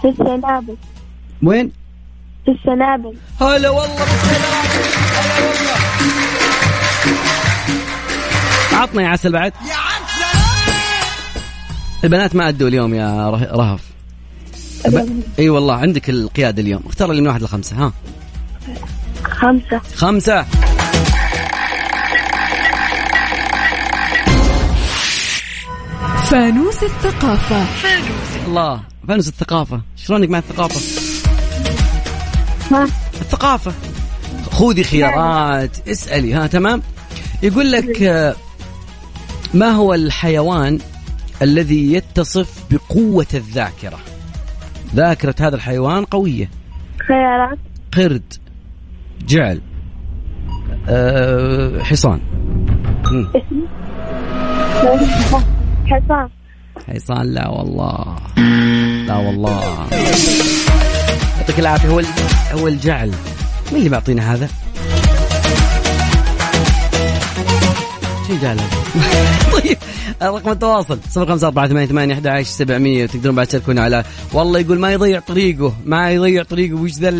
في 0.02 0.08
السنابل. 0.08 0.76
وين؟ 1.42 1.72
في 2.44 2.50
السنابل. 2.50 3.14
هلا 3.40 3.70
والله 3.70 3.94
بالسلام 3.94 4.66
هلا 5.16 5.40
والله. 5.40 5.66
عطنا 8.72 9.02
يا 9.02 9.08
عسل 9.08 9.32
بعد. 9.32 9.52
البنات 12.04 12.34
ما 12.36 12.48
أدوا 12.48 12.68
اليوم 12.68 12.94
يا 12.94 13.30
ره- 13.30 13.52
رهف. 13.52 13.80
أب... 14.86 15.08
إي 15.38 15.48
والله 15.48 15.74
عندك 15.74 16.10
القيادة 16.10 16.62
اليوم. 16.62 16.82
اختار 16.86 17.12
لي 17.12 17.20
من 17.20 17.26
واحد 17.28 17.42
لخمسة 17.42 17.76
ها. 17.76 17.92
خمسة. 19.36 19.80
خمسة. 19.96 20.46
فانوس 26.24 26.82
الثقافة. 26.82 27.66
الله 28.46 28.80
فانوس 29.08 29.28
الثقافة. 29.28 29.80
شلونك 29.96 30.28
مع 30.30 30.38
الثقافة؟ 30.38 30.80
ها 32.70 32.84
الثقافة. 33.20 33.72
خذي 34.52 34.84
خيارات 34.84 35.88
اسألي 35.88 36.34
ها 36.34 36.46
تمام؟ 36.46 36.82
يقول 37.42 37.72
لك 37.72 38.02
آه، 38.02 38.34
ما 39.54 39.70
هو 39.70 39.94
الحيوان 39.94 40.78
الذي 41.42 41.92
يتصف 41.92 42.64
بقوة 42.70 43.26
الذاكرة؟ 43.34 43.98
ذاكرة 44.94 45.34
هذا 45.40 45.56
الحيوان 45.56 46.04
قوية. 46.04 46.50
خيارات. 47.08 47.58
قرد. 47.96 48.45
جعل. 49.28 49.60
أه 50.88 51.82
حصان. 51.82 52.20
حصان. 55.86 56.28
حصان. 56.88 57.34
لا 57.34 57.48
والله. 57.48 58.16
لا 59.06 59.16
والله. 59.16 59.86
يعطيك 61.38 61.58
العافية 61.58 61.88
هو 61.88 62.02
هو 62.52 62.68
الجعل. 62.68 63.10
مين 63.72 63.78
اللي 63.78 63.90
معطينا 63.90 64.34
هذا؟ 64.34 64.48
شو 68.28 68.36
جعل 68.36 68.60
هذا؟ 68.60 69.52
طيب 69.52 69.78
رقم 70.22 70.50
التواصل 70.50 70.98
0548811700 71.00 73.02
وتقدرون 73.02 73.34
بعد 73.34 73.46
تشاركونا 73.46 73.82
على 73.82 74.04
والله 74.32 74.58
يقول 74.58 74.78
ما 74.78 74.92
يضيع 74.92 75.20
طريقه 75.20 75.74
ما 75.84 76.10
يضيع 76.10 76.42
طريقه 76.42 76.74
وش 76.74 76.92
ذا 76.92 77.10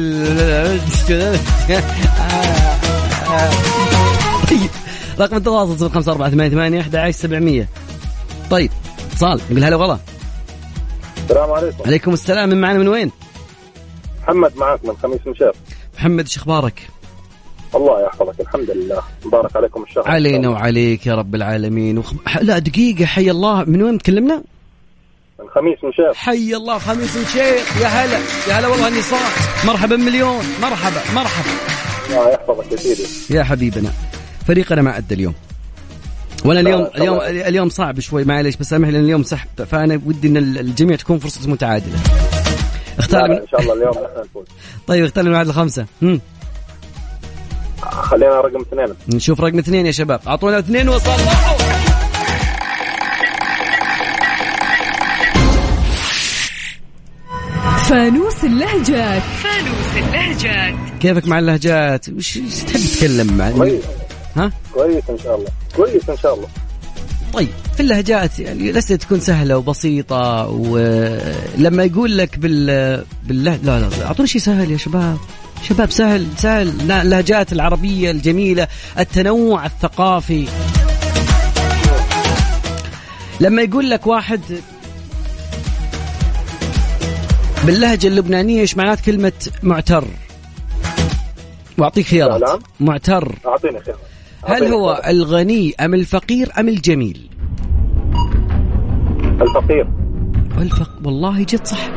طيب 4.50 4.70
رقم 5.20 5.36
التواصل 5.36 5.90
0548811700 7.64 7.66
طيب 8.50 8.70
اتصال 9.12 9.40
نقول 9.50 9.64
هلا 9.64 9.76
والله 9.76 9.98
السلام 11.22 11.50
عليكم 11.50 11.82
عليكم 11.86 12.12
السلام 12.12 12.48
من 12.48 12.60
معنا 12.60 12.78
من 12.78 12.88
وين؟ 12.88 13.10
محمد 14.22 14.56
معك 14.56 14.84
من 14.84 14.96
خميس 15.02 15.20
مشاف 15.26 15.54
محمد 15.98 16.24
إيش 16.24 16.36
أخبارك؟ 16.36 16.88
الله 17.74 18.04
يحفظك 18.06 18.40
الحمد 18.40 18.70
لله. 18.70 19.02
مبارك 19.24 19.56
عليكم 19.56 19.82
الشهر 19.82 20.08
علينا 20.08 20.48
وعليك 20.48 21.06
يا 21.06 21.14
رب 21.14 21.34
العالمين. 21.34 21.98
وخ... 21.98 22.12
لا 22.40 22.58
دقيقة 22.58 23.04
حي 23.04 23.30
الله. 23.30 23.64
من 23.64 23.82
وين 23.82 23.98
تكلمنا؟ 23.98 24.42
الخميس 25.40 25.84
من 25.84 25.92
شاف 25.92 26.16
حي 26.16 26.54
الله 26.54 26.78
خميس 26.78 27.16
الشيخ 27.16 27.82
يا 27.82 27.86
هلا 27.86 28.18
يا 28.48 28.52
هلا 28.52 28.68
والله 28.68 28.88
إني 28.88 29.02
صاح 29.02 29.64
مرحبا 29.66 29.96
مليون. 29.96 30.44
مرحبا 30.62 31.00
مرحبا. 31.14 31.50
الله 32.10 32.30
يحفظك 32.30 32.72
يا 32.72 32.76
سيدي. 32.76 33.38
يا 33.38 33.44
حبيبنا. 33.44 33.90
فريقنا 34.46 34.82
ما 34.82 34.98
ادى 34.98 35.14
اليوم. 35.14 35.34
وأنا 36.44 36.60
اليوم 36.60 36.84
طبعاً. 36.84 36.96
اليوم 36.96 37.20
اليوم 37.20 37.68
صعب 37.68 38.00
شوي 38.00 38.24
معليش 38.24 38.56
بس 38.56 38.68
سامح 38.68 38.88
لأن 38.88 39.04
اليوم 39.04 39.22
سحب. 39.22 39.48
فأنا 39.64 40.00
ودي 40.06 40.28
إن 40.28 40.36
الجميع 40.36 40.96
تكون 40.96 41.18
فرصة 41.18 41.50
متعادلة. 41.50 41.98
اختار 42.98 43.28
من... 43.28 43.36
إن 43.36 43.48
شاء 43.48 43.60
الله 43.60 43.74
اليوم 43.74 43.90
نحن 43.90 44.20
نفوز 44.20 44.46
طيب 44.86 45.04
اختار 45.04 45.24
من 45.24 45.32
واحد 45.32 45.46
لخمسة. 45.46 45.86
هم. 46.02 46.20
خلينا 47.90 48.40
رقم 48.40 48.60
اثنين. 48.60 48.96
نشوف 49.08 49.40
رقم 49.40 49.58
اثنين 49.58 49.86
يا 49.86 49.92
شباب. 49.92 50.20
أعطونا 50.26 50.58
اثنين 50.58 50.88
وصلحوا. 50.88 51.56
فانوس 57.88 58.44
اللهجات. 58.44 59.22
فانوس 59.22 60.06
اللهجات. 60.06 60.74
كيفك 61.00 61.28
مع 61.28 61.38
اللهجات؟ 61.38 62.08
وش 62.08 62.38
تحب 62.38 62.80
تتكلم 62.80 63.36
مع 63.36 63.50
كويس. 63.50 63.84
ها؟ 64.36 64.52
كويس 64.74 65.04
إن 65.10 65.18
شاء 65.18 65.36
الله. 65.36 65.48
كويس 65.76 66.10
إن 66.10 66.16
شاء 66.16 66.34
الله. 66.34 66.48
طيب 67.32 67.48
في 67.74 67.80
اللهجات 67.80 68.38
يعني 68.38 68.70
الاسئله 68.70 68.98
تكون 68.98 69.20
سهلة 69.20 69.58
وبسيطة 69.58 70.46
ولما 70.48 71.84
يقول 71.84 72.18
لك 72.18 72.38
بال 72.38 73.04
بالله 73.26 73.56
لا 73.62 73.80
لا 73.80 74.06
اعطونا 74.06 74.28
شيء 74.28 74.40
سهل 74.40 74.70
يا 74.70 74.76
شباب. 74.76 75.16
شباب 75.62 75.90
سهل 75.90 76.26
سهل. 76.36 76.90
اللهجات 76.92 77.52
العربية 77.52 78.10
الجميلة 78.10 78.68
التنوع 78.98 79.66
الثقافي. 79.66 80.46
لما 83.40 83.62
يقول 83.62 83.90
لك 83.90 84.06
واحد 84.06 84.40
باللهجة 87.64 88.06
اللبنانية 88.06 88.60
إيش 88.60 88.76
معنات 88.76 89.00
كلمة 89.00 89.32
معتر؟ 89.62 90.04
وأعطيك 91.78 92.06
خيارات. 92.06 92.60
معتر. 92.80 93.34
أعطيني 93.46 93.80
خير 93.80 93.94
هل 94.44 94.64
هو. 94.64 95.02
الغني 95.06 95.74
أم 95.80 95.94
الفقير 95.94 96.52
أم 96.58 96.68
الجميل؟ 96.68 97.30
الفقير. 99.42 99.86
الفق 100.62 100.90
والله 101.04 101.42
جد 101.42 101.66
صح. 101.66 101.88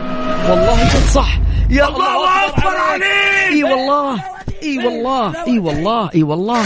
والله 0.50 0.84
جد 0.84 1.08
صح. 1.14 1.40
يا 1.70 1.88
الله 1.88 2.46
أكبر 2.46 2.76
عليك. 2.78 3.52
إي 3.52 3.64
والله. 3.64 4.24
إي 4.64 4.78
والله. 4.78 5.46
إي 5.48 5.60
والله. 5.60 6.10
إي 6.16 6.24
والله. 6.24 6.64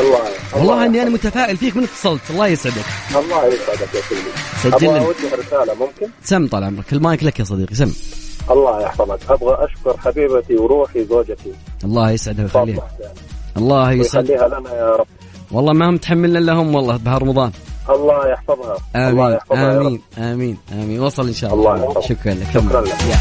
الله 0.00 0.20
والله 0.54 0.86
إني 0.86 1.02
أنا 1.02 1.10
متفائل 1.10 1.56
فيك 1.56 1.76
من 1.76 1.82
اتصلت. 1.82 2.30
الله 2.30 2.46
يسعدك. 2.46 2.84
الله 3.10 3.46
يسعدك 3.46 3.94
يا 3.94 4.00
سيدي. 4.08 4.30
سجل 4.62 4.74
أبغى 4.74 4.88
لنا. 4.88 4.98
اوجه 4.98 5.34
رساله 5.46 5.74
ممكن؟ 5.74 6.08
سم 6.22 6.46
طال 6.46 6.64
عمرك. 6.64 6.92
المايك 6.92 7.24
لك 7.24 7.40
يا 7.40 7.44
صديقي 7.44 7.74
سم. 7.74 7.92
الله 8.50 8.82
يحفظك. 8.82 9.18
أبغى 9.30 9.58
أشكر 9.64 9.96
حبيبتي 9.98 10.56
وروحي 10.56 11.04
زوجتي. 11.04 11.52
الله 11.84 12.10
يسعدها 12.10 12.44
ويخليها. 12.44 12.90
الله 13.56 13.92
يسعد 13.92 14.30
ويخليها 14.30 14.48
لنا 14.48 14.74
يا 14.74 14.96
رب. 14.96 15.06
والله 15.52 15.72
ما 15.72 15.90
هم 15.90 15.96
تحملنا 15.96 16.38
إلا 16.38 16.52
هم 16.52 16.74
والله 16.74 16.96
بهار 16.96 17.22
رمضان. 17.22 17.52
الله 17.90 18.28
يحفظها. 18.28 18.76
الله 18.96 19.24
امين 19.26 19.36
يحفظها 19.36 19.72
يا 19.72 19.78
رب. 19.78 19.86
آمين. 19.86 20.00
آمين. 20.18 20.56
آمين. 20.72 21.00
وصل 21.00 21.26
إن 21.28 21.34
شاء 21.34 21.54
الله. 21.54 21.74
الله. 21.74 22.00
شكرا 22.00 22.34
لك. 22.34 22.46
شكرا. 22.54 22.80
لك. 22.80 22.88
يا. 22.88 23.16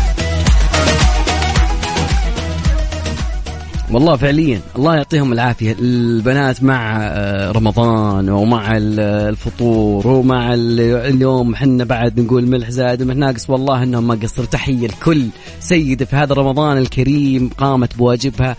والله 3.91 4.15
فعليا 4.15 4.61
الله 4.75 4.95
يعطيهم 4.95 5.33
العافية. 5.33 5.75
البنات 5.79 6.63
مع 6.63 6.97
آه، 7.01 7.51
رمضان 7.51 8.29
ومع 8.29 8.77
ال- 8.77 8.99
الفطور 8.99 10.07
ومع 10.07 10.53
ال- 10.53 10.79
اليوم 10.79 11.55
حنا 11.55 11.83
بعد 11.83 12.19
نقول 12.19 12.47
ملح 12.47 12.69
زائد 12.69 13.01
وملح 13.01 13.15
ناقص. 13.17 13.49
والله 13.49 13.83
إنهم 13.83 14.07
ما 14.07 14.19
قصروا. 14.23 14.47
تحية 14.47 14.87
لكل 14.87 15.27
سيدة 15.59 16.05
في 16.05 16.15
هذا 16.15 16.33
رمضان 16.35 16.77
الكريم 16.77 17.49
قامت 17.57 17.95
بواجبها. 17.97 18.55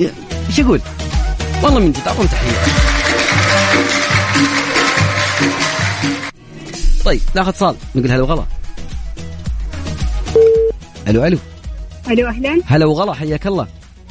آه، 0.00 0.10
إيش 0.48 0.60
أقول 0.60 0.80
والله 1.62 1.80
من 1.80 1.92
جد 1.92 2.00
اعطهم 2.06 2.26
تحية. 2.26 2.50
طيب 7.04 7.20
ناخذ 7.34 7.48
اتصال 7.48 7.74
نقول 7.94 8.10
هلا 8.10 8.22
وغلا. 8.22 8.44
ألو 11.08 11.24
ألو. 11.24 11.38
ألو 12.10 12.28
أهلا. 12.28 12.60
هلا 12.66 12.86
وغلا 12.86 13.14
حياك 13.14 13.46
الله. 13.46 13.66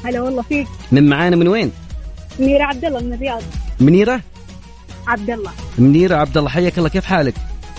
هلا 0.05 0.21
والله 0.21 0.41
فيك. 0.41 0.67
من 0.91 1.09
معانا 1.09 1.36
من 1.36 1.47
وين؟ 1.47 1.71
منيرة 2.39 2.63
عبد 2.63 2.86
الله 2.86 2.99
من 2.99 3.13
الرياض. 3.13 3.41
منيرة؟ 3.80 4.21
عبد 5.07 5.30
الله. 5.30 5.51
منيرة 5.77 6.15
عبد 6.15 6.38
الله 6.38 6.49
حياك 6.49 6.77
الله. 6.77 6.89
كيف 6.89 7.05
حالك؟ 7.05 7.34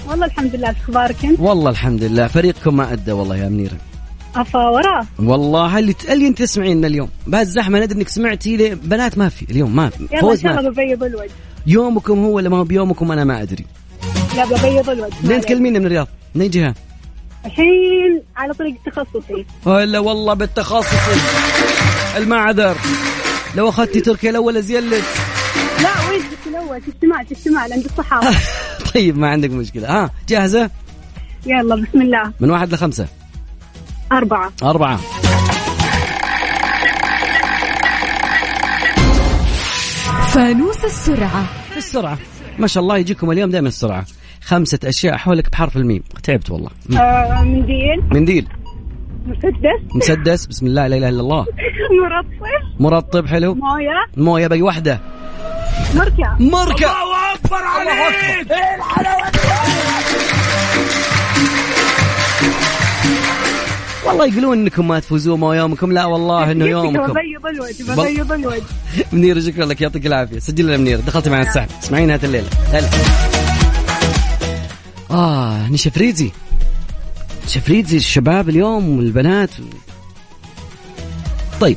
والله 0.09 0.27
الحمد 0.27 0.55
لله 0.55 0.71
أخبارك 0.71 1.25
أنت؟ 1.25 1.41
والله 1.41 1.71
الحمد 1.71 2.03
لله. 2.03 2.27
فريقكم 2.27 2.77
ما 2.77 2.93
أدى 2.93 3.13
والله 3.13 3.37
يا 3.37 3.49
منيرة. 3.49 3.77
أفا 4.37 4.59
وراه. 4.59 5.07
والله 5.19 5.79
اللي 5.79 5.95
اللي 6.09 6.27
أنت 6.27 6.39
تسمعين 6.43 6.85
اليوم. 6.85 7.09
بعد 7.27 7.47
الزحمه 7.47 7.81
ندري 7.81 7.99
إنك 7.99 8.09
سمعتي 8.09 8.75
بنات 8.75 9.19
ما 9.19 9.29
في 9.29 9.51
اليوم 9.51 9.77
ما 9.77 9.91
في. 9.91 10.03
يلا 10.03 10.15
إن 10.15 10.21
فوز 10.21 10.43
شاء 10.43 10.53
ما 10.53 10.61
الله 10.61 10.71
في. 10.73 10.77
ببيض 10.77 11.05
الوجه. 11.05 11.31
يومكم 11.67 12.25
هو 12.25 12.33
ولا 12.37 12.49
ما 12.49 12.57
هو 12.57 12.65
بيومكم 12.65 13.13
أنا 13.13 13.25
ما 13.25 13.43
أدري. 13.43 13.67
لا 14.37 14.45
ببيض 14.45 14.91
الوجه 14.91 15.15
عليك. 15.25 15.45
تكلمينا 15.45 15.79
من 15.79 15.87
الرياض؟ 15.87 16.09
من 16.35 16.43
أي 16.43 16.49
جهة؟ 16.49 16.75
الحين 17.47 18.23
على 18.37 18.55
طريق 18.55 18.75
تخصصي. 18.87 19.47
ولا 19.67 19.99
والله 19.99 20.35
بالتخصصي 20.35 21.21
المعذر. 22.17 22.77
لو 23.57 23.69
أخذتي 23.69 24.01
تركيا 24.01 24.31
الأول 24.31 24.57
ازيلت 24.57 25.05
لا 25.83 26.09
وين 26.11 26.21
جبت 26.21 26.47
الأول؟ 26.47 26.81
في 26.81 26.89
الشمال 26.89 27.27
في 27.27 27.33
الشمال 27.33 27.73
عند 27.73 27.85
الصحافه 27.85 28.39
طيب 28.95 29.19
ما 29.19 29.29
عندك 29.29 29.51
مشكلة. 29.51 29.89
ها 29.89 30.11
جاهزة؟ 30.29 30.71
يلا 31.47 31.75
بسم 31.75 32.03
الله. 32.03 32.33
من 32.41 32.51
واحد 32.51 32.73
لخمسة. 32.75 33.07
أربعة. 34.13 34.53
أربعة. 34.63 35.01
فانوس 40.31 40.85
السرعة. 40.85 41.45
السرعة. 41.77 42.19
ما 42.59 42.67
شاء 42.67 42.83
الله 42.83 42.99
يجيكم 42.99 43.31
اليوم 43.31 43.51
دائما 43.51 43.69
السرعة. 43.69 44.07
خمسة 44.43 44.79
أشياء 44.85 45.17
حولك 45.17 45.51
بحرف 45.51 45.77
الميم. 45.77 46.03
تعبت 46.23 46.51
والله. 46.51 46.71
آه 47.01 47.43
منديل 47.45 48.03
منديل 48.13 48.49
مسدس. 49.27 49.95
مسدس. 49.95 50.47
بسم 50.47 50.67
الله 50.67 50.87
لا 50.87 50.97
إله 50.97 51.09
إلا 51.09 51.21
الله. 51.21 51.47
مرطب. 52.03 52.81
مرطب 52.81 53.27
حلو. 53.27 53.55
موية. 53.55 54.07
موية 54.17 54.47
باقي 54.47 54.63
واحدة 54.63 55.01
مركب 55.95 56.41
مركب 56.41 56.85
الله 56.85 57.35
أكبر 57.35 57.57
عليك. 57.57 58.53
والله 64.07 64.27
يقولون 64.27 64.59
إنكم 64.59 64.89
ما 64.89 65.01
تفوزون 65.01 65.41
ما 65.41 65.57
يومكم. 65.57 65.93
لا 65.93 66.05
والله 66.05 66.53
إنه 66.53 66.65
يومكم. 66.65 67.13
ببيض 67.13 67.47
الوجه 67.47 67.93
ببيض 67.93 68.33
الوجه. 68.33 68.63
منيرة 69.13 69.41
شكرا 69.41 69.67
لك. 69.67 69.81
يعطيك 69.81 70.07
العافية. 70.07 70.39
سجل 70.39 70.67
لنا 70.67 70.77
منيرة 70.77 71.01
دخلتي 71.01 71.31
معنا 71.31 71.49
السحب 71.49 71.69
اسمعينا 71.83 72.15
هذه 72.15 72.25
الليلة. 72.25 72.49
هلا. 72.73 72.89
آه 75.11 75.69
نشفريتي 75.69 76.33
شفريتي 77.47 77.97
الشباب 77.97 78.49
اليوم 78.49 78.97
والبنات. 78.97 79.51
طيب 81.61 81.77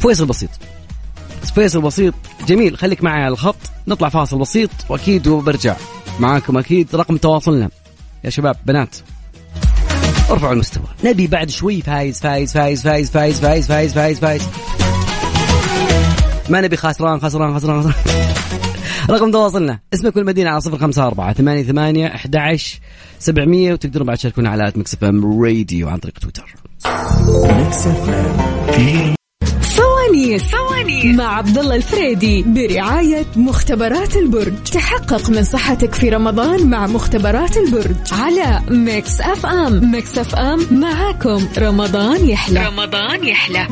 فيصل 0.00 0.26
بسيط 0.26 0.50
فيصل 1.54 1.80
بسيط 1.80 2.14
جميل. 2.46 2.76
خليك 2.76 3.04
معي 3.04 3.22
على 3.22 3.32
الخط. 3.32 3.56
نطلع 3.88 4.08
فاصل 4.08 4.38
بسيط 4.38 4.70
وأكيد 4.88 5.26
وبرجع. 5.26 5.76
معاكم 6.20 6.58
أكيد 6.58 6.96
رقم 6.96 7.16
تواصلنا. 7.16 7.70
يا 8.24 8.30
شباب 8.30 8.56
بنات. 8.66 8.96
ارفعوا 10.30 10.52
المستوى. 10.52 10.84
نبي 11.04 11.26
بعد 11.26 11.50
شوي 11.50 11.82
فايز 11.82 12.20
فايز 12.20 12.52
فايز 12.52 12.82
فايز 12.82 13.10
فايز 13.10 13.40
فايز 13.40 13.66
فايز 13.66 13.92
فايز 13.92 14.18
فايز. 14.18 14.42
ما 16.48 16.60
نبي 16.60 16.76
خسران 16.76 17.20
خسران 17.20 17.54
خسران 17.54 17.82
خسران. 17.82 17.94
رقم 19.10 19.30
تواصلنا. 19.30 19.78
اسمك 19.94 20.16
والمدينة 20.16 20.50
على 20.50 20.60
صفر 20.60 20.78
خمسة 20.78 21.06
أربعة 21.06 21.32
ثمانية 21.32 21.62
ثمانية 21.62 22.06
أحد 22.06 22.58
سبعمية 23.18 23.72
وتقدرون 23.72 24.06
بعد 24.06 24.16
تشاركونا 24.16 24.50
على 24.50 24.68
at 24.68 24.78
FM 24.78 25.42
Radio 25.42 25.88
عن 25.88 25.98
طريق 25.98 26.18
تويتر. 26.18 26.54
فوانيس 30.06 30.42
فوانيس 30.42 31.04
مع 31.04 31.36
عبد 31.36 31.58
الله 31.58 31.74
الفريدي 31.76 32.42
برعاية 32.42 33.26
مختبرات 33.36 34.16
البرج. 34.16 34.52
تحقق 34.72 35.30
من 35.30 35.44
صحتك 35.44 35.94
في 35.94 36.08
رمضان 36.08 36.70
مع 36.70 36.86
مختبرات 36.86 37.56
البرج. 37.56 37.96
على 38.12 38.62
Mix 38.68 39.20
FM. 39.20 39.90
Mix 39.90 40.18
FM 40.18 40.66
معاكم. 40.70 41.46
رمضان 41.58 42.28
يحلى. 42.28 42.66
رمضان 42.66 43.24
يحلى. 43.24 43.66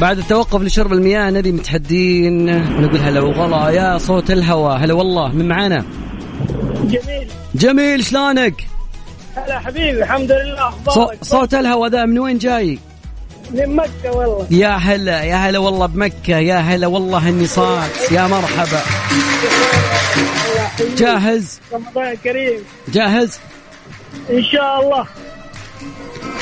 بعد 0.00 0.18
التوقف 0.18 0.62
لشرب 0.62 0.92
المياه 0.92 1.30
نبي 1.30 1.52
متحدين 1.52 2.48
ونقول 2.50 2.96
هلا 3.00 3.20
وغلا. 3.20 3.70
يا 3.70 3.98
صوت 3.98 4.30
الهوى 4.30 4.76
هلا 4.76 4.94
والله 4.94 5.28
من 5.32 5.48
معانا؟ 5.48 5.84
جميل. 6.84 7.28
جميل 7.54 8.04
شلونك؟ 8.04 8.66
هلا 9.36 9.58
حبيبي 9.58 9.90
الحمد 10.02 10.32
لله 10.32 10.70
صو- 10.70 10.90
أخبارك 10.90 11.24
صوت 11.24 11.54
الهوى 11.54 11.88
ذا 11.88 12.04
من 12.04 12.18
وين 12.18 12.38
جاي؟ 12.38 12.78
من 13.50 13.76
مكة 13.76 14.10
والله. 14.16 14.46
يا 14.50 14.68
هلا 14.68 15.22
يا 15.22 15.36
هلا 15.36 15.58
والله 15.58 15.86
بمكة 15.86 16.36
يا 16.38 16.56
هلا 16.58 16.86
والله 16.86 17.28
إني 17.28 17.46
صاك 17.46 17.90
يا 18.12 18.26
مرحبا. 18.26 18.80
جاهز؟ 20.98 21.60
رمضان 21.72 22.14
كريم. 22.24 22.60
جاهز؟ 22.88 23.38
إن 24.30 24.42
شاء 24.44 24.80
الله. 24.82 25.06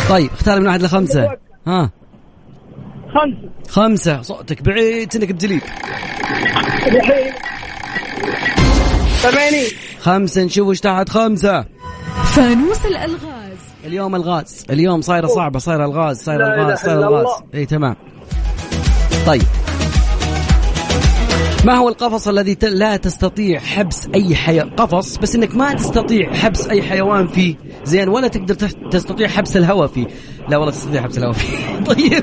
طيب 0.09 0.31
اختار 0.33 0.61
من 0.61 0.67
واحد 0.67 0.83
لخمسة. 0.83 1.31
ها؟ 1.67 1.91
خمسة. 3.15 3.51
خمسة. 3.69 4.23
صوتك 4.23 4.63
بعيد 4.63 5.17
إنك 5.17 5.33
بدليل 5.33 5.61
الحين 6.87 7.33
ثمانين 9.23 9.67
خمسة 10.01 10.43
نشوف 10.43 10.69
وش 10.69 10.81
تحت. 10.81 11.09
خمسة. 11.09 11.65
فانوس 12.25 12.87
الألغاز. 12.87 13.59
اليوم 13.85 14.15
الغاز. 14.17 14.65
اليوم 14.71 15.01
صايرة 15.01 15.27
صعبة. 15.27 15.59
صايرة 15.59 15.85
الغاز 15.85 16.17
صايرة 16.23 16.47
الغاز 16.55 16.79
صايرة 16.79 16.99
الغاز. 17.09 17.27
إي 17.55 17.67
تمام. 17.67 17.97
طيب. 19.27 19.43
ما 21.65 21.75
هو 21.75 21.89
القفص 21.89 22.29
الذي 22.29 22.55
ت- 22.55 22.65
لا 22.65 22.97
تستطيع 22.97 23.59
حبس 23.61 24.09
أي 24.15 24.37
حيوان 24.37 24.71
قفص 24.71 25.17
بس 25.17 25.35
إنك 25.35 25.57
ما 25.57 25.73
تستطيع 25.75 26.33
حبس 26.35 26.69
أي 26.69 26.83
حيوان 26.83 27.27
فيه. 27.27 27.55
زين 27.85 28.09
ولا 28.09 28.29
تقدر 28.29 28.55
تستطيع 28.91 29.29
حبس 29.29 29.57
الهواء 29.57 29.87
فيه. 29.87 30.07
لا 30.49 30.57
والله 30.57 30.73
تستطيع 30.73 31.03
حبس 31.03 31.19
الهواء 31.19 31.33
فيه. 31.35 31.57
طيب. 31.95 32.23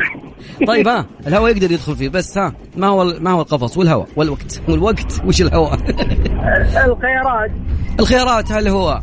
طيب 0.68 0.88
ها 0.88 1.06
الهواء 1.28 1.52
يقدر 1.52 1.72
يدخل 1.72 1.96
فيه 1.96 2.10
بس 2.10 2.38
ها 2.38 2.54
ما 2.78 2.88
هو 2.88 3.02
ال- 3.02 3.24
ما 3.24 3.32
هو 3.32 3.42
القفص؟ 3.42 3.78
والهواء 3.78 4.08
والوقت 4.16 4.62
والوقت 4.70 5.22
وش 5.26 5.42
الهواء؟ 5.42 5.74
الخيارات. 6.86 7.52
الخيارات 8.00 8.52
هل 8.52 8.68
هو 8.68 9.02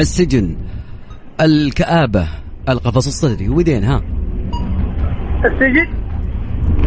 السجن 0.00 0.56
الكآبة 1.40 2.28
القفص 2.68 3.06
الصدري؟ 3.06 3.48
وبعدين 3.48 3.84
ها؟ 3.84 4.02
السجن. 5.44 5.94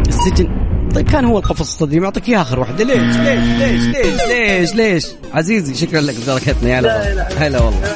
السجن. 0.07 0.47
طيب 0.95 1.09
كان 1.09 1.25
هو 1.25 1.37
القفص 1.37 1.59
الصدري 1.59 1.99
معطيك 1.99 2.29
إياه 2.29 2.41
آخر 2.41 2.59
واحدة. 2.59 2.83
ليش؟ 2.83 3.17
ليش؟ 3.17 3.39
ليش؟ 3.59 3.85
ليش؟ 3.95 4.21
ليش؟ 4.29 4.75
ليش؟ 4.75 5.05
عزيزي 5.33 5.75
شكرا 5.75 6.01
لك 6.01 6.15
ببركتنا 6.23 6.69
يا 6.69 6.81
لا، 6.81 7.01
هلا 7.03 7.15
لا. 7.15 7.47
هلا 7.47 7.61
والله. 7.61 7.95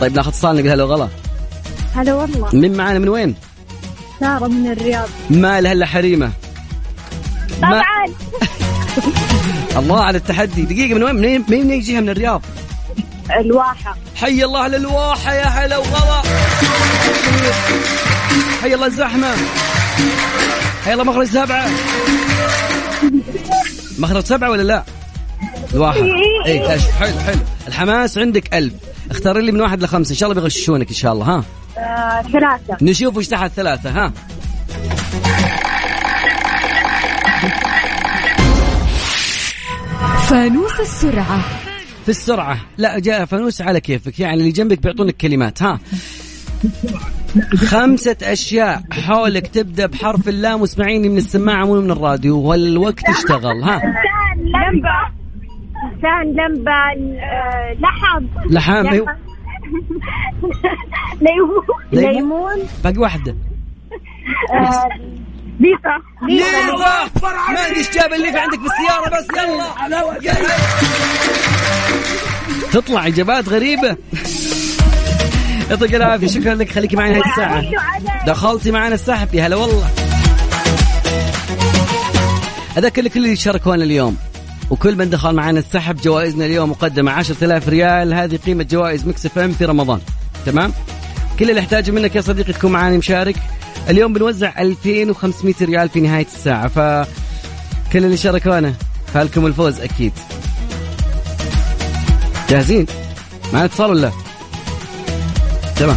طيب 0.00 0.12
ناخذ 0.16 0.28
اتصال 0.28 0.56
نقول 0.56 0.68
هلا 0.68 0.84
وغلا. 0.84 1.08
هلا 1.94 2.14
والله. 2.14 2.48
من 2.52 2.76
معانا 2.76 2.98
من 2.98 3.08
وين؟ 3.08 3.34
سارة 4.20 4.46
من 4.46 4.72
الرياض. 4.72 5.08
ما 5.30 5.60
لها 5.60 5.72
الا 5.72 5.86
حريمة. 5.86 6.30
ما- 7.62 7.68
طبعا. 7.68 8.06
الله 9.80 10.04
على 10.04 10.18
التحدي. 10.18 10.62
دقيقة 10.62 10.94
من 10.94 11.02
وين 11.02 11.44
من 11.48 11.70
أي 11.70 11.80
جهة 11.80 12.00
من 12.00 12.08
الرياض؟ 12.08 12.42
الواحة. 13.40 13.96
حي 14.16 14.44
الله 14.44 14.58
على 14.60 14.76
الواحة 14.76 15.34
يا 15.34 15.44
هلا 15.46 15.76
وغلا. 15.78 16.22
حي 18.62 18.74
الله 18.74 18.86
الزحمة. 18.86 19.34
حي 20.84 20.92
الله 20.92 21.04
مخرج 21.04 21.26
سبعة. 21.26 21.68
مخرج 23.98 24.24
سبعة 24.24 24.50
ولا 24.50 24.62
لا؟ 24.62 24.84
الواحد. 25.74 26.00
اي 26.46 26.72
إيش 26.72 26.82
حلو 26.82 27.18
حلو. 27.18 27.40
الحماس 27.68 28.18
عندك 28.18 28.54
ألف 28.54 28.74
اختار 29.10 29.38
لي 29.38 29.52
من 29.52 29.60
واحد 29.60 29.82
لخمسة. 29.82 30.10
إن 30.10 30.16
شاء 30.16 30.30
الله 30.30 30.40
بيغششونك 30.40 30.88
إن 30.88 30.94
شاء 30.94 31.12
الله 31.12 31.24
ها؟ 31.26 31.44
آه، 31.78 32.22
ثلاثة. 32.22 32.76
نشوف 32.82 33.16
وش 33.16 33.28
تحت 33.28 33.50
ثلاثة 33.50 33.90
ها؟ 33.90 34.12
فانوس 40.28 40.80
السرعة. 40.80 41.40
في 42.04 42.08
السرعة. 42.08 42.60
لا 42.78 42.98
جاء 42.98 43.24
فانوس 43.24 43.60
على 43.60 43.80
كيفك. 43.80 44.20
يعني 44.20 44.40
اللي 44.40 44.52
جنبك 44.52 44.82
بيعطونك 44.82 45.16
كلمات 45.16 45.62
ها؟ 45.62 45.78
خمسة 47.56 48.16
أشياء 48.22 48.82
حولك 48.90 49.46
تبدأ 49.46 49.86
بحرف 49.86 50.28
اللام 50.28 50.60
واسمعيني 50.60 51.08
من 51.08 51.18
السماعة 51.18 51.64
مو 51.64 51.80
من 51.80 51.90
الراديو. 51.90 52.40
والوقت 52.40 53.08
اشتغل 53.08 53.62
ها؟ 53.62 53.82
لمبة 54.36 55.15
لسان 55.98 56.32
لمبة 56.32 56.72
آه، 56.72 57.76
لحم. 57.80 58.26
لحام 58.50 58.86
أيوه. 58.86 59.06
ليمون. 61.20 61.64
ليمون. 61.92 62.12
ليمون. 62.14 62.68
باقي 62.84 62.98
واحدة. 62.98 63.36
آه، 64.52 64.88
بيصة 65.60 65.96
ليفا 66.28 67.10
ما 67.52 67.66
أدري 67.66 67.76
إيش 67.76 67.90
جاب 67.90 68.12
الليفة 68.12 68.40
عندك 68.40 68.58
بالسيارة 68.58 69.08
بس 69.08 69.26
يلا. 69.38 70.16
يلا. 70.22 70.48
تطلع 72.72 73.06
إجابات 73.06 73.48
غريبة. 73.48 73.96
يعطيك 75.70 75.94
العافية. 75.94 76.26
شكرا 76.26 76.54
لك. 76.54 76.70
خليكي 76.72 76.96
معنا 76.96 77.16
هذه 77.16 77.22
الساعة. 77.30 77.62
دخلتي 78.26 78.70
معنا 78.70 78.94
السحب 78.94 79.34
يا 79.34 79.46
هلا 79.46 79.56
والله. 79.56 79.88
أذكر 82.78 83.02
لكل 83.02 83.24
اللي 83.24 83.36
شاركونا 83.36 83.84
اليوم. 83.84 84.16
وكل 84.70 84.96
من 84.96 85.10
دخل 85.10 85.34
معنا 85.34 85.58
السحب 85.58 85.96
جوائزنا 85.96 86.46
اليوم 86.46 86.70
مقدمة 86.70 87.12
10000 87.12 87.68
ريال. 87.68 88.14
هذه 88.14 88.36
قيمة 88.36 88.62
جوائز 88.62 89.06
Mix 89.06 89.26
FM 89.26 89.52
في 89.52 89.64
رمضان. 89.64 90.00
تمام؟ 90.46 90.72
كل 91.38 91.50
اللي 91.50 91.60
احتاجه 91.60 91.90
منك 91.90 92.16
يا 92.16 92.20
صديقي 92.20 92.52
تكون 92.52 92.72
معنا 92.72 92.96
مشارك. 92.96 93.36
اليوم 93.88 94.12
بنوزع 94.12 94.60
2500 94.60 95.54
ريال 95.62 95.88
في 95.88 96.00
نهاية 96.00 96.26
الساعة 96.36 96.68
ف 96.68 96.78
كل 97.92 98.04
اللي 98.04 98.16
شاركونا 98.16 98.74
فالكم 99.14 99.46
الفوز 99.46 99.80
أكيد. 99.80 100.12
جاهزين؟ 102.50 102.86
معنا 103.52 103.64
اتصال 103.64 103.90
ولا؟ 103.90 104.10
تمام. 105.76 105.96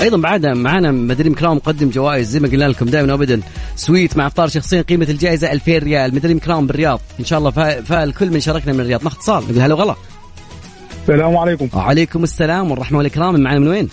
أيضا 0.00 0.16
بعد 0.16 0.46
معنا 0.46 0.90
مدري 0.90 1.30
مكرام 1.30 1.56
مقدم 1.56 1.90
جوائز 1.90 2.28
زي 2.28 2.40
ما 2.40 2.48
قلنا 2.48 2.64
لكم 2.64 2.86
دائما 2.86 3.12
وابدا. 3.12 3.40
سويت 3.80 4.16
مع 4.16 4.26
افطار 4.26 4.48
شخصيا 4.48 4.82
قيمة 4.82 5.06
الجائزة 5.08 5.52
2000 5.52 5.78
ريال 5.78 6.14
مدري 6.14 6.34
مكرام 6.34 6.66
بالرياض. 6.66 7.00
إن 7.20 7.24
شاء 7.24 7.38
الله 7.38 7.50
فا- 7.50 7.82
فالكل 7.82 8.30
من 8.30 8.40
شاركنا 8.40 8.72
من 8.72 8.80
الرياض. 8.80 9.04
ناخذ 9.04 9.16
اتصال 9.16 9.42
نقول 9.44 9.60
هلا 9.60 9.74
وغلا. 9.74 9.94
السلام 11.02 11.36
عليكم. 11.36 11.68
وعليكم 11.74 12.22
السلام 12.22 12.70
والرحمة 12.70 12.98
والإكرام. 12.98 13.40
معنا 13.40 13.58
من 13.58 13.68
وين؟ 13.68 13.88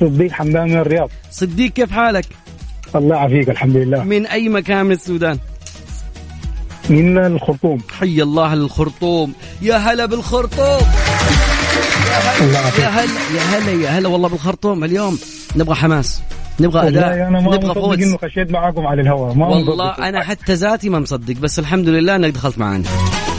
صديق 0.00 0.32
حمدان 0.32 0.64
من 0.68 0.76
الرياض. 0.76 1.10
صديق 1.30 1.72
كيف 1.72 1.90
حالك؟ 1.90 2.24
الله 2.94 3.16
يعافيك 3.16 3.50
الحمد 3.50 3.76
لله. 3.76 4.04
من 4.04 4.26
أي 4.26 4.48
مكان 4.48 4.86
من 4.86 4.92
السودان؟ 4.92 5.38
من 6.90 7.18
الخرطوم. 7.18 7.78
حي 8.00 8.22
الله 8.22 8.54
للخرطوم 8.54 9.32
يا 9.62 9.76
هلا 9.76 10.06
بالخرطوم. 10.06 10.82
يا 12.78 12.88
هلا 12.88 13.04
يا 13.34 13.42
هلا 13.42 13.70
يا 13.72 13.88
هلا 13.88 14.08
والله 14.08 14.28
بالخرطوم. 14.28 14.84
اليوم 14.84 15.18
نبغى 15.56 15.74
حماس. 15.74 16.20
نبغى 16.60 16.88
أداء 16.88 17.10
والله 17.10 17.28
أنا 17.28 17.40
ما 17.40 17.56
نبغى 17.56 17.58
مصدق 17.68 17.72
فوز. 17.72 18.02
إنه 18.02 18.16
خشيت 18.16 18.50
معاكم 18.50 18.86
على 18.86 19.02
الهواء 19.02 19.34
ما 19.34 19.46
والله 19.46 19.90
مصدق. 19.90 20.04
أنا 20.04 20.22
حتى 20.22 20.54
ذاتي 20.54 20.88
ما 20.88 20.98
مصدق 20.98 21.34
بس 21.34 21.58
الحمد 21.58 21.88
لله 21.88 22.16
إنك 22.16 22.32
دخلت 22.34 22.58
معنا 22.58 22.84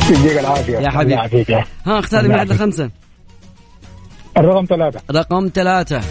يديك 0.10 0.40
العافية. 0.40 0.78
يا 0.80 0.90
حبيبي. 0.90 1.02
الله 1.02 1.16
يعافيك. 1.16 1.50
يا. 1.50 1.66
ها 1.86 2.00
اختاري 2.00 2.28
من 2.28 2.34
واحد 2.36 2.52
لخمسة. 2.52 2.90
الرقم 4.38 4.66
ثلاثة. 4.66 5.02
رقم 5.12 5.50
ثلاثة. 5.54 6.02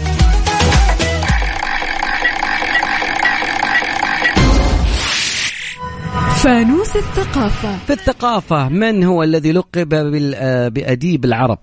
فانوس 6.43 6.95
الثقافة. 6.95 7.77
في 7.77 7.93
الثقافة 7.93 8.69
من 8.69 9.03
هو 9.03 9.23
الذي 9.23 9.51
لقب 9.51 9.89
بال- 9.89 10.35
آه، 10.35 10.67
بأديب 10.67 11.25
العرب؟ 11.25 11.57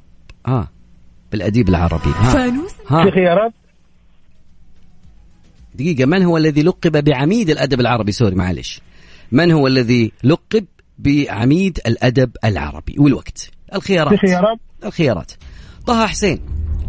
ها 0.46 0.68
بالأديب 1.32 1.68
العربي. 1.68 2.10
ها. 2.20 2.30
فانوس 2.32 2.72
ها. 2.88 3.04
في 3.04 3.10
خيارات؟ 3.10 3.52
دقيقة 5.80 6.06
من 6.06 6.22
هو 6.22 6.36
الذي 6.36 6.62
لقب 6.62 7.04
بعميد 7.04 7.50
الأدب 7.50 7.80
العربي؟ 7.80 8.12
سوري 8.12 8.34
معلش. 8.34 8.80
من 9.32 9.52
هو 9.52 9.66
الذي 9.66 10.12
لقب 10.24 10.64
بعميد 10.98 11.80
الأدب 11.86 12.30
العربي؟ 12.44 12.94
والوقت. 12.98 13.50
الخيارات. 13.74 14.20
في 14.20 14.26
خيارات 14.26 14.58
الخيارات. 14.84 15.32
طه 15.86 16.06
حسين 16.06 16.40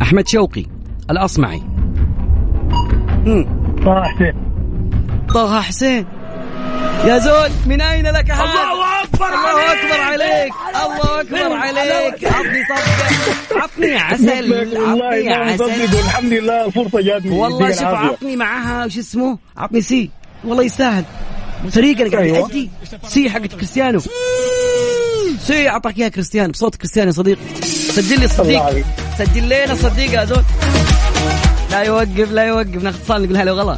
أحمد 0.01 0.27
شوقي 0.27 0.65
الأصمعي. 1.09 1.63
طه 3.85 4.03
حسين. 4.03 4.33
طه 5.33 5.61
حسين. 5.61 6.05
يا 7.05 7.17
زول 7.17 7.49
من 7.65 7.81
أين 7.81 8.05
لك 8.05 8.31
هذا؟ 8.31 8.43
الله 8.43 9.03
أكبر 9.03 9.27
الله 9.27 9.73
أكبر 9.73 10.01
عليك. 10.01 10.53
الله 10.69 11.21
أكبر 11.21 11.53
عليك. 11.53 12.25
عطني 12.25 12.63
صفقة 12.69 13.40
عطني 13.55 13.95
عسل 14.07 14.53
والله 14.53 15.07
عطني 15.07 15.33
عسل. 15.33 15.63
والحمد 15.63 16.33
لله 16.33 16.65
الفرصة 16.65 17.01
جاتني 17.01 17.31
والله 17.37 17.71
شوف. 17.71 17.83
عطني 17.83 18.35
معاها 18.35 18.85
وش 18.85 18.97
اسمه؟ 18.97 19.37
عطني 19.57 19.81
سي. 19.81 20.09
والله 20.43 20.63
يستاهل. 20.63 21.05
فريقنا 21.71 22.11
قاعد 22.11 22.23
أيوة. 22.23 22.37
يأدي. 22.37 22.69
سي 23.07 23.29
حقت 23.29 23.55
كريستيانو. 23.55 24.01
سي 25.39 25.69
أعطاك 25.69 25.97
إياها 25.97 26.09
كريستيانو 26.09 26.51
بصوت 26.51 26.75
كريستيانو 26.75 27.07
يا 27.07 27.13
صديقي 27.13 27.41
سجل 27.63 28.19
لي 28.19 28.25
الصديق. 28.25 28.85
سجل 29.17 29.45
لنا 29.49 29.75
صديق 29.75 30.11
يا 30.11 30.25
زول 30.25 30.43
لا 31.71 31.81
يوقف 31.81 32.31
لا 32.31 32.43
يوقف. 32.43 32.83
ناخذ 32.83 32.99
اتصال 32.99 33.23
نقول 33.23 33.37
هلا 33.37 33.51
وغلا. 33.51 33.77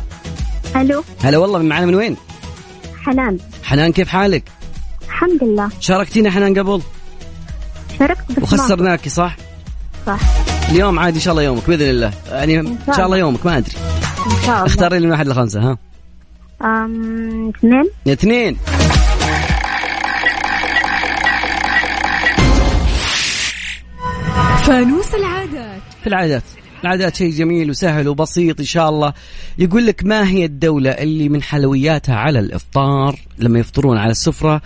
ألو 0.76 1.04
هلا 1.24 1.38
والله 1.38 1.60
معنا 1.60 1.86
من 1.86 1.96
وين؟ 1.96 2.18
حنان. 3.06 3.38
حنان 3.64 3.92
كيف 3.92 4.08
حالك؟ 4.08 4.44
الحمد 5.06 5.44
لله. 5.44 5.70
شاركتينا 5.80 6.32
حنان 6.32 6.60
قبل. 6.60 6.82
شاركت 8.00 8.32
بس 8.32 8.44
وخسرناكي 8.44 9.10
صح؟ 9.10 9.36
صح. 10.06 10.20
اليوم 10.70 11.00
عاد 11.00 11.14
إن 11.14 11.20
شاء 11.20 11.32
الله 11.32 11.44
يومك 11.44 11.68
بإذن 11.68 11.90
الله. 11.90 12.12
يعني 12.32 12.60
إن 12.60 12.78
شاء 12.96 13.06
الله 13.06 13.18
يومك 13.18 13.46
ما 13.46 13.58
أدري. 13.58 13.72
إن 14.26 14.46
شاء 14.46 14.56
الله. 14.56 14.66
اختاري 14.66 15.00
لي 15.00 15.06
من 15.06 15.12
واحد 15.12 15.28
لخمسة 15.28 15.62
ها؟ 15.62 15.78
أم... 16.62 17.50
اثنين؟ 17.50 17.84
اثنين. 18.08 18.58
فانوس 24.64 25.16
العادات. 25.16 25.82
في 26.02 26.08
العادات. 26.08 26.44
العادات 26.84 27.16
شيء 27.16 27.32
جميل 27.32 27.70
وسهل 27.70 28.08
وبسيط 28.08 28.60
إن 28.60 28.66
شاء 28.66 28.90
الله. 28.90 29.14
يقول 29.58 29.86
لك 29.86 30.06
ما 30.06 30.28
هي 30.28 30.46
الدولة 30.46 30.92
اللي 30.92 31.30
من 31.30 31.42
حلوياتها 31.42 32.16
على 32.16 32.40
الإفطار؟ 32.40 33.20
لما 33.38 33.60
يفطرون 33.60 33.98
على 33.98 34.12
السفرة 34.12 34.62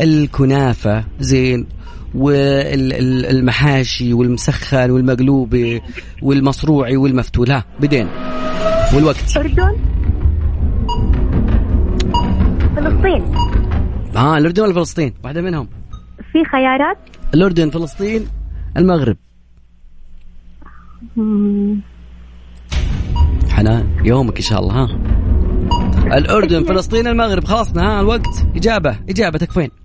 الكنافة 0.00 1.04
زين. 1.20 1.66
والمحاشي 2.14 4.12
والمسخن 4.12 4.90
والمقلوبة 4.90 5.80
والمصروعي 6.22 6.96
والمفتول. 6.96 7.50
ها 7.50 7.64
بدين. 7.80 8.08
والوقت. 8.94 9.36
اردن 9.36 9.76
فلسطين. 12.76 13.22
ها 14.16 14.38
الأردن 14.38 14.62
ولا 14.62 14.72
فلسطين؟ 14.74 15.14
واحدة 15.24 15.40
منهم. 15.40 15.68
في 16.32 16.44
خيارات؟ 16.52 16.98
الأردن 17.34 17.70
فلسطين 17.70 18.26
المغرب. 18.76 19.16
مم. 21.16 21.80
حنان 23.50 23.86
يومك 24.04 24.36
إن 24.36 24.42
شاء 24.42 24.60
الله 24.60 24.74
ها. 24.74 24.88
الأردن 26.18 26.64
فلسطين 26.64 27.06
المغرب. 27.06 27.44
خلصنا 27.44 27.82
ها 27.82 28.00
الوقت. 28.00 28.46
إجابة 28.56 28.96
إجابتك 29.08 29.52
فين؟ 29.52 29.70
أم... 29.70 29.81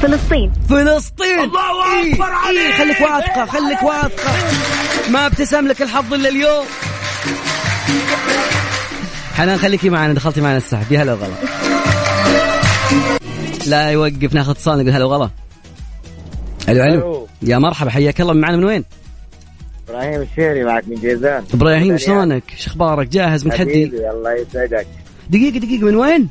فلسطين. 0.00 0.52
فلسطين. 0.68 1.40
الله 1.40 2.12
أكبر 2.12 2.24
عليك. 2.24 2.58
إيه 2.58 2.78
خليك 2.78 3.00
واثقة 3.00 3.46
خليك 3.46 3.82
واثقة. 3.82 4.32
ما 5.10 5.26
ابتسم 5.26 5.68
لك 5.68 5.82
الحظ 5.82 6.14
إلا 6.14 6.28
اليوم. 6.28 6.64
حنان 9.34 9.58
خليكي 9.58 9.90
معنا 9.90 10.12
دخلتي 10.12 10.40
معنا 10.40 10.56
السحب. 10.56 10.92
يا 10.92 11.02
هلا 11.02 11.12
وغلا. 11.12 11.34
لا 13.66 13.90
يوقف 13.90 14.34
ناخذ 14.34 14.50
اتصال 14.50 14.78
نقول 14.78 14.90
هلا 14.90 15.04
وغلا. 15.04 15.30
ألو 16.68 16.84
ألو. 16.84 16.94
ألو. 16.94 17.28
يا 17.42 17.58
مرحبا 17.58 17.90
حياك 17.90 18.20
الله. 18.20 18.32
معنا 18.32 18.56
من 18.56 18.64
وين؟ 18.64 18.84
إبراهيم 19.88 20.20
الشيري 20.20 20.64
معك 20.64 20.84
من 20.88 20.96
جيزان. 20.96 21.44
إبراهيم 21.54 21.96
شلونك؟ 21.96 22.42
شو 22.56 22.70
أخبارك؟ 22.70 23.08
جاهز 23.08 23.46
متحدي؟ 23.46 23.86
حبيبي 23.86 24.10
الله 24.10 24.32
يسعدك. 24.32 24.86
دقيقة 25.30 25.58
دقيقة 25.58 25.84
من 25.84 25.96
وين؟ 25.96 26.28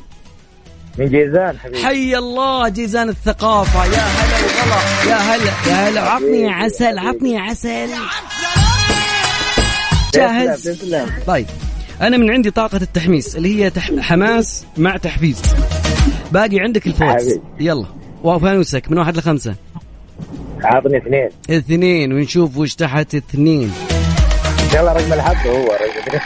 من 0.99 1.09
جيزان 1.09 1.59
حبيبي. 1.59 1.83
حي 1.83 2.17
الله 2.17 2.69
جيزان 2.69 3.09
الثقافة. 3.09 3.85
يا 3.85 3.91
هلا 3.91 4.37
وغلا. 4.45 5.11
يا 5.11 5.15
هلا 5.15 5.51
يا 5.67 5.89
هلا. 5.89 6.01
عطني 6.01 6.41
يا 6.41 6.51
عسل 6.51 6.99
عطني 6.99 7.33
يا 7.33 7.39
عسل. 7.39 7.89
جاهز؟ 10.13 10.85
طيب. 11.27 11.45
أنا 12.01 12.17
من 12.17 12.31
عندي 12.31 12.51
طاقة 12.51 12.77
التحميس 12.77 13.35
اللي 13.35 13.63
هي 13.63 13.69
تح... 13.69 13.91
حماس 13.99 14.65
مع 14.77 14.97
تحفيز. 14.97 15.41
باقي 16.31 16.59
عندك 16.59 16.87
الفوز. 16.87 17.39
يلا. 17.59 17.85
وفانوسك 18.23 18.91
من 18.91 18.97
واحد 18.97 19.17
لخمسة. 19.17 19.55
عطني 20.63 20.97
اثنين. 20.97 21.29
اثنين 21.49 22.13
ونشوف 22.13 22.57
وش 22.57 22.75
تحت 22.75 23.15
اثنين. 23.15 23.73
الله 24.79 24.93
رقم 24.93 25.13
الحظ 25.13 25.47
هو 25.47 25.65
رقم 25.65 26.19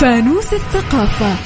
فانوس 0.00 0.52
الثقافة. 0.52 1.36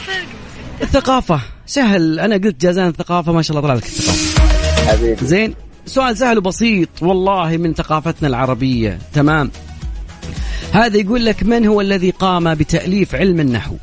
الثقافة. 0.82 1.40
سهل. 1.66 2.20
أنا 2.20 2.34
قلت 2.34 2.60
جازان 2.60 2.88
الثقافة 2.88 3.32
ما 3.32 3.42
شاء 3.42 3.56
الله 3.56 3.68
طلع 3.68 3.74
لك 3.74 3.84
الثقافة. 3.84 4.88
حبيبي. 4.92 5.26
زين 5.26 5.54
سؤال 5.86 6.16
سهل 6.16 6.38
وبسيط. 6.38 6.88
والله 7.02 7.56
من 7.56 7.74
ثقافتنا 7.74 8.28
العربية. 8.28 8.98
تمام. 9.14 9.50
هذا 10.72 10.96
يقول 10.96 11.24
لك 11.24 11.42
من 11.42 11.66
هو 11.66 11.80
الذي 11.80 12.10
قام 12.10 12.54
بتأليف 12.54 13.14
علم 13.14 13.40
النحو؟ 13.40 13.76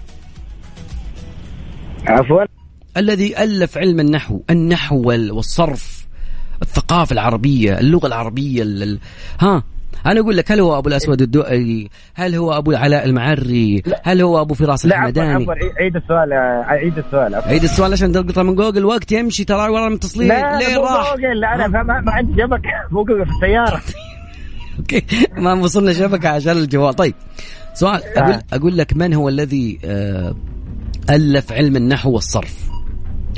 عفوا. 2.08 2.46
الذي 2.98 3.44
ألف 3.44 3.78
علم 3.78 4.00
النحو. 4.00 4.42
النحو 4.50 5.02
وال- 5.02 5.32
والصرف. 5.32 6.06
الثقافة 6.62 7.14
العربية 7.14 7.80
اللغة 7.80 8.08
العربية 8.08 8.64
ال- 8.64 8.84
ال- 8.84 9.00
ها؟ 9.40 9.64
أنا 10.06 10.20
أقول 10.20 10.38
لك 10.38 10.52
هل 10.52 10.60
هو 10.60 10.78
أبو 10.78 10.90
الأسود 10.90 11.22
الدؤلي 11.22 11.90
هل 12.16 12.36
هو 12.36 12.58
أبو 12.58 12.72
العلاء 12.72 13.06
المعري؟ 13.06 13.84
هل 14.04 14.22
هو 14.22 14.42
أبو 14.42 14.54
فراس 14.54 14.86
لا 14.86 14.96
الحمداني 14.96 15.44
عفوا 15.44 15.54
عيد 15.80 15.96
السؤال 15.96 16.34
عيد 16.68 16.98
السؤال 16.98 17.36
عيد 17.36 17.64
السؤال 17.64 17.92
عشان 17.94 18.12
تلقطها 18.12 18.44
من 18.44 18.56
جوجل 18.56 18.86
وقت 18.86 19.12
يمشي 19.12 19.44
ترى 19.44 19.70
ورا 19.70 19.88
المتصلين 19.88 20.28
لا 20.28 20.58
ليه 20.60 20.78
راح؟ 20.78 21.16
جوجل 21.16 21.40
لا 21.40 21.56
أنا 21.56 21.84
ما, 21.84 22.12
عندي 22.12 22.34
شبكه 22.42 22.70
مو 22.92 23.06
في 23.06 23.14
السيارة. 23.14 23.82
okay. 24.80 25.04
ما 25.38 25.54
وصلنا 25.54 25.94
شبكه 25.94 26.30
عشان 26.30 26.52
الجوال. 26.58 26.94
طيب 26.94 27.14
سؤال. 27.74 28.02
أقول 28.18 28.40
أقول 28.54 28.78
لك 28.78 28.98
من 28.98 29.14
هو 29.14 29.30
الذي 29.30 29.80
آه، 29.86 30.36
ألف 31.10 31.52
علم 31.52 31.76
النحو 31.76 32.12
والصرف؟ 32.12 32.70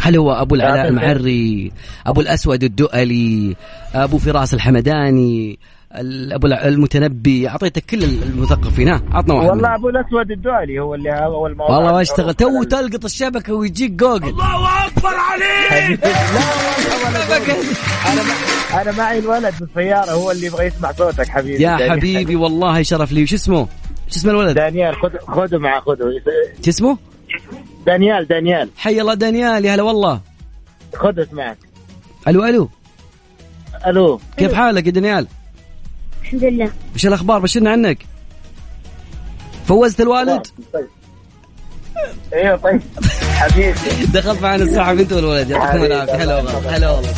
هل 0.02 0.18
هو 0.18 0.32
أبو 0.32 0.56
العلاء. 0.56 0.88
المعري 0.88 1.72
أبو 2.06 2.22
الأسود 2.22 2.64
الدؤلي 2.64 3.56
أبو 3.94 4.18
فراس 4.18 4.54
الحمداني 4.54 5.52
ال- 5.52 5.58
أبو 5.92 6.48
المتنبي 6.48 7.48
أعطيتك 7.50 7.86
كل 7.86 8.04
المثقفين 8.04 8.88
ها 8.90 9.02
عطنا 9.12 9.34
واحد 9.34 9.50
والله. 9.50 9.76
أبو 9.76 9.90
الأسود 9.90 10.32
الدؤلي 10.32 10.80
هو 10.80 10.96
اللي 10.96 11.10
اول 11.26 11.56
ما 11.56 11.66
والله 11.66 11.92
ما 11.92 12.02
اشتغل 12.02 12.34
تو 12.34 12.64
تلقط 12.64 13.06
الشبكة 13.06 13.54
ويجيك 13.54 13.92
جوجل 13.92 14.24
حبيبي. 14.24 14.38
لا 14.42 14.56
والله 14.56 14.86
ولا 17.10 17.40
جوجل. 17.40 17.64
أنا 18.12 18.22
أنا 18.82 18.92
معي 18.98 19.20
الولد 19.20 19.50
في 19.54 19.62
السياره 19.62 20.12
هو 20.12 20.32
اللي 20.32 20.46
يبغى 20.48 20.66
يسمع 20.66 20.92
صوتك 20.92 21.28
حبيبي 21.28 21.64
يا 21.64 21.78
دانيال. 21.78 21.92
حبيبي 21.92 22.36
والله 22.36 22.82
شرف 22.82 23.12
لي 23.12 23.24
وش 23.24 23.34
اسمه؟ 23.34 23.68
شو 24.08 24.16
اسم 24.20 24.30
الولد؟ 24.30 24.56
دانيال 24.56 24.96
خذ 24.96 25.10
خذه 25.28 25.58
معه 25.58 25.82
خذه 25.82 25.98
شو 26.66 26.70
اسمه؟ 26.70 26.98
دانيال 27.86 28.28
دانيال 28.28 28.70
حي 28.78 29.02
الله 29.02 29.14
دانيال 29.14 29.66
يا 29.66 29.76
هلا 29.76 29.84
والله 29.84 30.22
خذه 30.96 31.24
اسمعك 31.24 31.58
ألو 32.28 32.46
ألو 32.46 32.70
ألو 33.88 34.20
كيف 34.38 34.54
حالك 34.54 34.86
يا 34.88 34.92
دانيال؟ 34.92 35.28
الحمد 36.28 36.44
لله. 36.44 36.72
وش 36.96 37.06
الأخبار؟ 37.06 37.40
بشرنا 37.40 37.70
عنك. 37.72 37.98
فوزت 39.68 40.02
الوالد؟ 40.02 40.48
طيب 40.74 40.88
أيوه 42.34 42.56
طيب. 42.56 42.82
حبيبي. 43.36 43.74
دخلت 44.14 44.42
معنا 44.42 44.64
السحب 44.64 45.00
انت 45.00 45.14
والولد. 45.14 45.50
يعطيكم 45.50 45.84
العافية. 45.84 46.14
هلا 46.16 46.40
الله 46.40 46.56
والله. 46.56 46.76
هلا 46.78 46.92
والله. 46.92 47.10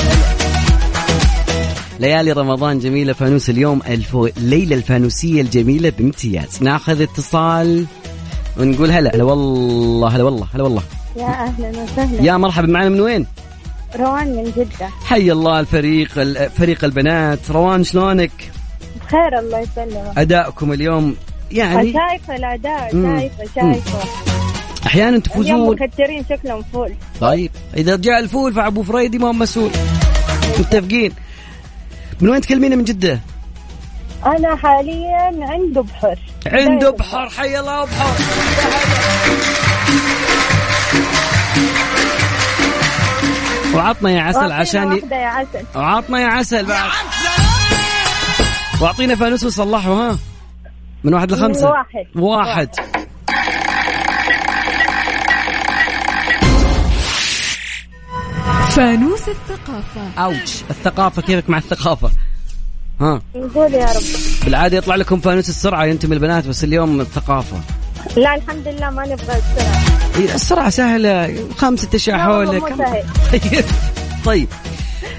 ليالي 1.99 2.31
رمضان 2.31 2.79
جميلة 2.79 3.13
فانوس 3.13 3.49
اليوم 3.49 3.81
الفو... 3.87 4.25
الليلة 4.27 4.75
الفانوسية 4.75 5.41
الجميلة 5.41 5.89
بامتياز 5.97 6.63
ناخذ 6.63 7.01
اتصال 7.01 7.85
ونقول 8.57 8.91
هلا. 8.91 9.15
هلا 9.15 9.23
والله 9.23 10.07
هلا 10.15 10.23
والله 10.23 10.47
هلا 10.53 10.63
والله. 10.63 10.83
يا 11.17 11.25
أهلا 11.25 11.69
وسهلا. 11.83 12.21
يا 12.21 12.37
مرحبا 12.37 12.67
معنا 12.67 12.89
من 12.89 13.01
وين؟ 13.01 13.25
روان 13.95 14.27
من 14.35 14.43
جدة. 14.57 14.87
حي 15.05 15.31
الله 15.31 15.59
الفريق 15.59 16.09
ال- 16.17 16.49
فريق 16.49 16.83
البنات. 16.83 17.51
روان 17.51 17.83
شلونك؟ 17.83 18.31
بخير 19.09 19.39
الله 19.39 19.59
يسلمك. 19.59 20.17
أدائكم 20.17 20.73
اليوم 20.73 21.15
يعني 21.51 21.93
شايفة 21.93 22.35
الأداء 22.35 22.95
مم. 22.95 23.19
شايفة 23.19 23.43
شايفة. 23.55 23.99
أحيانا 24.85 25.19
تفوزون. 25.19 25.75
مكترين 25.75 26.25
شكلهم 26.29 26.63
فول 26.73 26.93
طيب 27.21 27.51
إذا 27.77 27.95
جاء 27.95 28.19
الفول 28.19 28.53
فأبو 28.53 28.83
فريدي 28.83 29.17
ما 29.17 29.27
هو 29.27 29.33
مسؤول. 29.33 29.71
متفقين؟ 30.59 31.11
من 32.21 32.29
وين 32.29 32.41
تكلمينا 32.41 32.75
من 32.75 32.83
جدة؟ 32.83 33.19
أنا 34.25 34.55
حاليا 34.55 35.31
عنده 35.41 35.81
بحر. 35.81 36.19
عنده 36.47 36.89
بحر. 36.89 37.29
حي 37.29 37.59
الله 37.59 37.85
بحر. 37.85 38.15
وعطنا 43.75 44.11
يا 44.11 44.21
عسل 44.21 44.51
عشان 44.51 44.91
ي... 44.93 45.01
يا 45.11 45.25
عسل. 45.27 45.65
وعطنا 45.75 46.19
يا 46.21 46.27
عسل 46.27 46.65
بعد. 46.65 46.91
واعطينا 48.81 49.15
فانوس 49.15 49.43
وصلحه 49.43 49.93
ها؟ 49.93 50.17
من 51.03 51.13
واحد 51.13 51.31
لخمسة. 51.31 51.65
من 51.65 51.71
واحد. 51.71 52.05
واحد. 52.15 52.69
فانوس 58.69 59.21
الثقافة. 59.29 60.21
اوش 60.23 60.61
الثقافة 60.69 61.21
كيفك 61.21 61.49
مع 61.49 61.57
الثقافة؟ 61.57 62.11
ها؟ 63.01 63.21
نقول 63.35 63.73
يا 63.73 63.85
رب. 63.85 64.03
بالعادة 64.45 64.77
يطلع 64.77 64.95
لكم 64.95 65.19
فانوس 65.19 65.49
السرعة 65.49 65.85
أنتم 65.85 66.13
البنات 66.13 66.47
بس 66.47 66.63
اليوم 66.63 67.01
الثقافة. 67.01 67.57
لا 68.17 68.35
الحمد 68.35 68.67
لله 68.67 68.89
ما 68.89 69.05
نبغى 69.05 69.15
السرعة. 69.37 69.81
إيه، 70.17 70.35
السرعة 70.35 70.69
سهلة. 70.69 71.47
خمسة 71.57 71.89
أشياء 71.95 72.17
حولك. 72.17 72.63
طيب. 74.25 74.47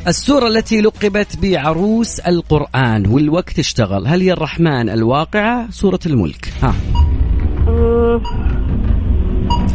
السورة 0.09 0.46
التي 0.46 0.80
لقبت 0.80 1.36
بعروس 1.42 2.20
القرآن 2.20 3.07
والوقت 3.07 3.59
اشتغل. 3.59 4.07
هل 4.07 4.20
هي 4.20 4.32
الرحمن 4.32 4.88
الواقعة 4.88 5.70
سورة 5.70 5.98
الملك؟ 6.07 6.53
ها. 6.62 6.74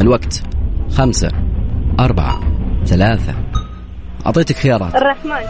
الوقت 0.00 0.42
خمسة 0.90 1.28
أربعة 2.00 2.40
ثلاثة. 2.86 3.34
أعطيتك 4.26 4.56
خيارات. 4.56 4.94
الرحمن. 4.94 5.46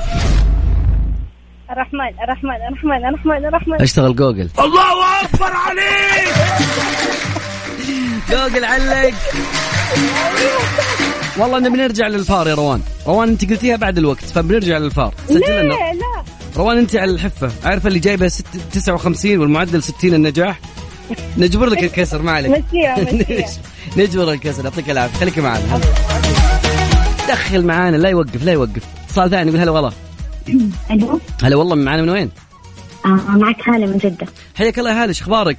الرحمن 1.70 2.22
الرحمن 2.24 2.56
الرحمن 2.68 3.04
الرحمن 3.08 3.46
الرحمن. 3.46 3.82
اشتغل 3.82 4.16
جوجل. 4.16 4.50
الله 4.58 5.22
أكبر 5.22 5.52
عليك! 5.52 6.34
جوجل 8.30 8.64
علق. 8.64 9.14
والله 11.38 11.58
نبي 11.58 11.78
نرجع 11.78 12.08
للفار 12.08 12.48
يا 12.48 12.54
روان. 12.54 12.80
روان 13.06 13.28
أنت 13.28 13.50
قلتيها 13.50 13.76
بعد 13.76 13.98
الوقت 13.98 14.24
فبنرجع 14.24 14.78
للفار. 14.78 15.14
سجل 15.28 15.40
لا 15.40 15.62
لا. 15.92 16.24
روان 16.56 16.78
أنت 16.78 16.96
على 16.96 17.10
الحفة. 17.10 17.50
عارفه 17.64 17.88
اللي 17.88 17.98
جايبه 17.98 18.28
ست 18.28 18.46
59 18.72 19.38
والمعدل 19.38 19.82
60 19.82 20.14
النجاح؟ 20.14 20.60
نجبر 21.38 21.66
لك 21.66 21.82
الكسر 21.84 22.22
ما 22.22 22.32
عليك. 22.32 22.64
نجبر 23.96 24.32
الكسر. 24.32 24.64
يعطيك 24.64 24.90
العافية. 24.90 25.18
خليك 25.18 25.38
معنا. 25.38 25.80
دخل 27.28 27.64
معانا. 27.64 27.96
لا 27.96 28.08
يوقف 28.08 28.44
لا 28.44 28.52
يوقف. 28.52 28.82
اتصال 29.04 29.30
ثاني 29.30 29.48
يقول 29.50 29.60
هلا 29.60 29.70
والله. 29.70 29.92
ألو؟ 30.90 31.20
هلا 31.42 31.56
والله 31.56 31.74
معانا 31.74 32.02
من 32.02 32.08
وين؟ 32.08 32.30
آه 33.06 33.08
معك 33.08 33.68
هالة 33.68 33.86
من 33.86 33.98
جدة. 33.98 34.26
حياك 34.54 34.78
الله 34.78 34.90
يا 34.90 35.02
هالش 35.04 35.22
أخبارك؟ 35.22 35.58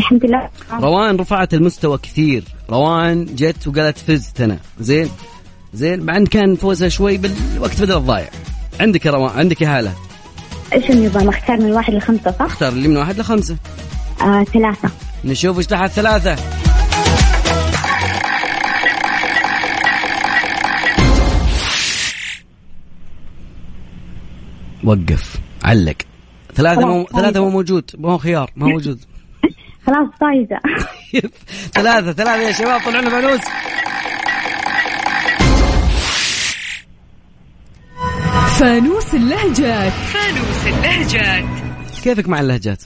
الحمد 0.00 0.26
لله. 0.26 0.50
روان 0.72 1.16
رفعت 1.16 1.54
المستوى 1.54 1.98
كثير. 1.98 2.44
روان 2.70 3.24
جت 3.24 3.68
وقالت 3.68 3.98
فزت 3.98 4.40
أنا. 4.40 4.58
زين؟ 4.80 5.08
زين؟ 5.74 6.02
مع 6.02 6.16
ان 6.16 6.26
كان 6.26 6.56
فوزها 6.56 6.88
شوي 6.88 7.18
بالوقت 7.18 7.80
بدل 7.80 7.96
الضايع. 7.96 8.28
عندك 8.80 9.06
يا 9.06 9.10
روان 9.10 9.38
عندك 9.38 9.60
يا 9.60 9.78
هالة. 9.78 9.94
إيش 10.72 10.90
النظام 10.90 11.28
أختار 11.28 11.56
من 11.60 11.72
واحد 11.72 11.94
لخمسة 11.94 12.30
صح؟ 12.30 12.44
اختار 12.44 12.72
اللي 12.72 12.88
من 12.88 12.96
واحد 12.96 13.18
لخمسة. 13.18 13.56
آه 14.20 14.44
ثلاثة. 14.44 14.90
نشوف 15.24 15.58
إيش 15.58 15.66
تحت 15.66 15.90
ثلاثة. 15.90 16.36
وقف 24.84 25.36
علق. 25.64 25.96
ثلاثة 26.54 26.86
مو 26.86 27.06
ثلاثة 27.12 27.40
مو 27.40 27.46
طيب. 27.46 27.54
موجود. 27.54 27.90
ما 27.98 28.12
هو 28.12 28.18
خيار 28.18 28.50
ما 28.56 28.66
هو 28.66 28.70
موجود. 28.70 29.00
خلاص 29.90 30.08
فايزة 30.20 30.60
ثلاثة 31.74 32.12
ثلاثة 32.12 32.42
يا 32.42 32.52
شباب 32.52 32.80
طلعوا 32.80 33.02
لنا 33.02 33.10
فانوس 33.10 33.40
فانوس 38.58 39.14
اللهجات. 39.14 39.92
فانوس 39.92 40.66
اللهجات. 40.66 41.44
كيفك 42.04 42.28
مع 42.28 42.40
اللهجات؟ 42.40 42.82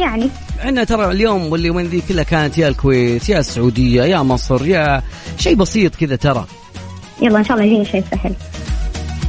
يعني. 0.00 0.30
عندنا 0.60 0.84
ترى 0.84 1.10
اليوم 1.10 1.52
واليومين 1.52 1.86
ذي 1.86 2.02
كلها 2.08 2.24
كانت 2.24 2.58
يا 2.58 2.68
الكويت 2.68 3.28
يا 3.28 3.38
السعودية 3.38 4.02
يا 4.02 4.22
مصر 4.22 4.66
يا 4.66 5.02
شيء 5.38 5.54
بسيط 5.54 5.96
كذا 5.96 6.16
ترى. 6.16 6.46
يلا 7.22 7.38
إن 7.38 7.44
شاء 7.44 7.56
الله 7.56 7.66
يجيني 7.66 7.84
شيء 7.84 8.04
سهل. 8.10 8.34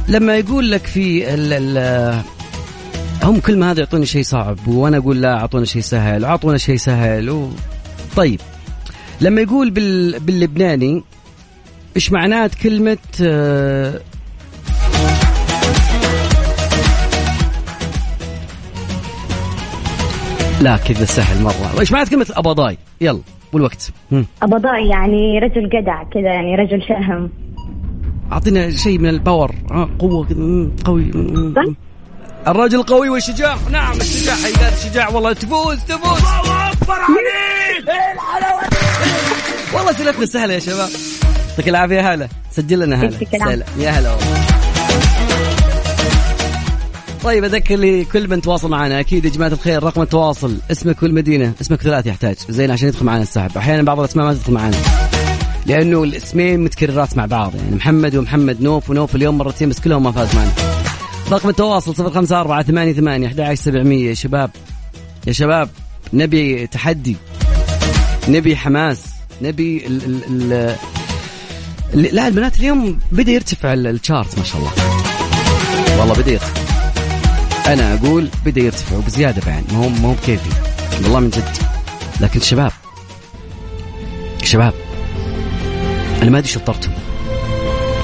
لما 0.08 0.36
يقول 0.36 0.70
لك 0.70 0.86
في 0.86 1.34
ال 1.34 1.52
ال 1.52 2.22
هم 3.22 3.40
كل 3.40 3.58
ما 3.58 3.70
هذا 3.70 3.80
يعطوني 3.80 4.06
شيء 4.06 4.22
صعب 4.22 4.68
وأنا 4.68 4.96
أقول 4.96 5.20
لا 5.20 5.40
أعطونا 5.40 5.64
شيء 5.64 5.82
سهل 5.82 6.24
أعطونا 6.24 6.58
شيء 6.58 6.76
سهل 6.76 7.30
و... 7.30 7.48
طيب. 8.16 8.40
لما 9.20 9.40
يقول 9.40 9.70
بال... 9.70 10.20
باللبناني 10.20 11.02
إيش 11.96 12.12
معنات 12.12 12.54
كلمة 12.54 12.98
آه، 13.22 14.00
لا 20.60 20.76
كذا 20.76 21.04
سهل 21.04 21.42
مرة. 21.42 21.80
إيش 21.80 21.92
معنات 21.92 22.08
كلمة 22.08 22.26
ابضاي 22.30 22.78
يلا 23.00 23.20
والوقت. 23.52 23.90
هم. 24.12 24.26
أبضاء 24.42 24.86
يعني 24.86 25.38
رجل 25.38 25.68
جدع 25.68 26.02
كذا 26.02 26.32
يعني 26.34 26.54
رجل 26.56 26.82
شهم. 26.82 27.30
أعطينا 28.32 28.70
شيء 28.70 28.98
من 28.98 29.08
الباور 29.08 29.54
آه، 29.70 29.88
مم، 30.30 30.70
قوي. 30.84 31.10
الرجل 32.46 32.78
القوي 32.78 33.08
والشجاع. 33.08 33.58
نعم 33.70 34.00
الشجاع 34.00 34.34
حيقال 34.34 34.72
الشجاع 34.72 35.08
والله 35.08 35.32
تفوز 35.32 35.78
تفوز 35.88 36.18
الله 36.18 36.72
اكبر 36.72 36.94
عليك 36.94 37.88
إيه 37.88 38.12
الحلاوه 38.12 38.62
والله 39.74 39.90
اسئلتنا 39.90 40.26
سهلة 40.26 40.54
يا 40.54 40.58
شباب. 40.58 40.88
يعطيك 41.50 41.68
العافية 41.68 41.94
يا 41.94 42.14
هلا. 42.14 42.28
سجل 42.52 42.78
لنا 42.78 42.96
هلا. 43.02 43.64
يا 43.78 43.90
هلا 43.90 44.16
طيب 47.22 47.44
أذكر 47.44 47.76
لي 47.76 48.04
كل 48.04 48.28
من 48.28 48.40
تواصل 48.40 48.70
معنا. 48.70 49.00
أكيد 49.00 49.24
يا 49.24 49.30
جماعة 49.30 49.48
الخير 49.48 49.82
رقم 49.82 50.02
التواصل. 50.02 50.56
اسمك 50.70 51.02
والمدينة. 51.02 51.52
اسمك 51.60 51.82
ثلاث 51.82 52.06
يحتاج. 52.06 52.36
زين 52.48 52.70
عشان 52.70 52.88
يدخل 52.88 53.04
معنا 53.04 53.22
السحب. 53.22 53.56
أحيانا 53.56 53.82
بعض 53.82 53.98
الأسماء 53.98 54.26
ما 54.26 54.34
تدخل 54.34 54.52
معنا. 54.52 54.76
لأنه 55.66 56.02
الاسمين 56.02 56.64
متكررات 56.64 57.16
مع 57.16 57.26
بعض. 57.26 57.54
يعني 57.54 57.76
محمد 57.76 58.16
ومحمد 58.16 58.62
نوف 58.62 58.90
ونوف 58.90 59.16
اليوم 59.16 59.38
مرتين 59.38 59.68
بس 59.68 59.80
كلهم 59.80 60.02
ما 60.02 60.12
فاز 60.12 60.34
معنا. 60.36 60.52
رقم 61.30 61.48
التواصل 61.48 61.94
صفر 61.96 62.10
خمسة 62.10 62.40
أربعة 62.40 62.62
ثمانية 62.62 62.92
ثمانية 62.92 63.26
أحد 63.26 63.40
عشر 63.40 63.54
سبعمية. 63.62 64.08
يا 64.08 64.14
شباب 64.14 64.50
يا 65.26 65.32
شباب 65.32 65.70
نبي 66.12 66.66
تحدي 66.66 67.16
نبي 68.28 68.56
حماس 68.56 69.02
نبي 69.42 69.86
ال 69.86 70.02
ال 70.04 70.52
ال 71.94 72.14
لا 72.14 72.28
البنات 72.28 72.56
اليوم 72.56 72.98
بدأ 73.12 73.32
يرتفع 73.32 73.72
ال- 73.72 73.86
الشارت 73.86 74.38
ما 74.38 74.44
شاء 74.44 74.56
الله. 74.58 74.70
والله 76.00 76.14
بدأ 76.14 76.30
يرتفع. 76.32 76.60
أنا 77.72 77.94
أقول 77.94 78.28
بدأ 78.46 78.60
يرتفع 78.60 78.96
وبزيادة 78.96 79.42
بعد 79.46 79.64
ما 79.72 79.78
هو 79.84 79.88
ما 79.88 80.08
هو 80.08 80.12
بكيفي. 80.12 80.50
والله 81.02 81.20
من 81.20 81.30
جد. 81.30 81.56
لكن 82.20 82.40
شباب 82.40 82.72
شباب 84.42 84.74
أنا 86.22 86.30
ما 86.30 86.38
أدري 86.38 86.48
شطرتهم 86.50 86.94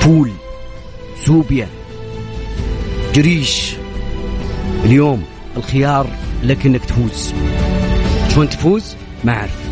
فول 0.01 0.31
سوبيا 1.27 1.68
قريش 3.17 3.77
اليوم 4.85 5.23
الخيار 5.57 6.07
لك 6.43 6.67
إنك 6.67 6.85
تفوز. 6.85 7.35
شلون 8.35 8.49
تفوز؟ 8.49 8.97
ما 9.25 9.33
أعرف 9.33 9.69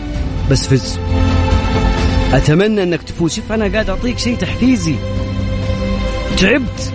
بس 0.51 0.67
فز. 0.67 0.99
أتمنى 2.33 2.83
إنك 2.83 3.03
تفوز. 3.03 3.35
شوف 3.35 3.53
أنا 3.53 3.73
قاعد 3.73 3.91
أعطيك 3.91 4.19
شيء 4.19 4.37
تحفيزي 4.37 4.95
تعبت. 6.39 6.93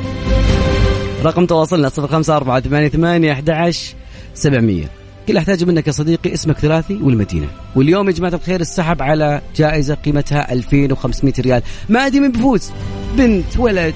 رقم 1.23 1.45
تواصلنا 1.45 1.89
صفر 1.89 2.07
خمسة 2.07 2.35
أربعة 2.35 2.59
ثمانية 2.59 2.87
ثمانية 2.87 3.31
أحد 3.31 3.49
عشر 3.49 3.93
سبعمية. 4.33 4.89
كل 5.27 5.37
أحتاج 5.37 5.63
منك 5.63 5.87
يا 5.87 5.91
صديقي 5.91 6.33
اسمك 6.33 6.59
ثلاثي 6.59 6.99
والمدينة. 7.01 7.47
واليوم 7.75 8.07
يا 8.07 8.13
جماعة 8.13 8.33
الخير 8.33 8.61
السحب 8.61 9.01
على 9.01 9.41
جائزة 9.55 9.95
قيمتها 9.95 10.51
2500 10.51 11.33
ريال. 11.39 11.61
ما 11.89 12.05
أدري 12.05 12.19
من 12.19 12.31
بيفوز 12.31 12.71
بنت 13.17 13.57
ولد. 13.57 13.95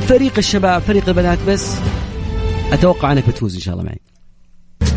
فريق 0.00 0.32
الشباب 0.38 0.82
فريق 0.82 1.08
البنات 1.08 1.38
بس. 1.48 1.72
أتوقع 2.72 3.12
أنك 3.12 3.28
بتفوز 3.28 3.54
إن 3.54 3.60
شاء 3.60 3.74
الله 3.74 3.84
معي. 3.84 4.00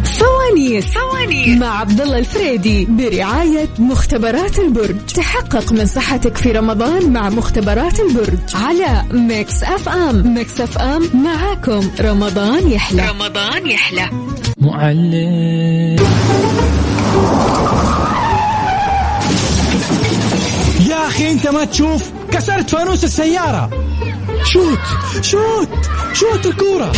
فوانيس 0.04 0.86
فوانيس 0.86 1.58
مع 1.58 1.80
عبد 1.80 2.02
الله 2.02 2.18
الفريدي 2.20 2.86
برعاية 2.86 3.70
مختبرات 3.80 4.60
البرج. 4.60 4.96
تحقق 5.16 5.72
من 5.72 5.86
صحتك 5.86 6.38
في 6.38 6.52
رمضان 6.52 7.14
مع 7.14 7.30
مختبرات 7.30 8.00
البرج. 8.00 8.40
على 8.54 9.04
Mix 9.12 9.64
FM. 9.64 10.34
Mix 10.34 10.62
FM 10.62 11.24
معاكم. 11.24 11.90
رمضان 12.02 12.72
يحلى. 12.72 13.10
رمضان 13.10 13.68
يحلى. 13.68 14.10
معلم. 14.58 15.96
يا 20.90 21.08
أخي 21.08 21.32
أنت 21.32 21.48
ما 21.48 21.66
تشوف 21.66 22.10
كسرت 22.32 22.70
فانوس 22.70 23.04
السيارة. 23.04 23.70
شوت 24.44 24.80
شوت 25.22 25.70
شوت 26.14 26.46
الكورة. 26.46 26.92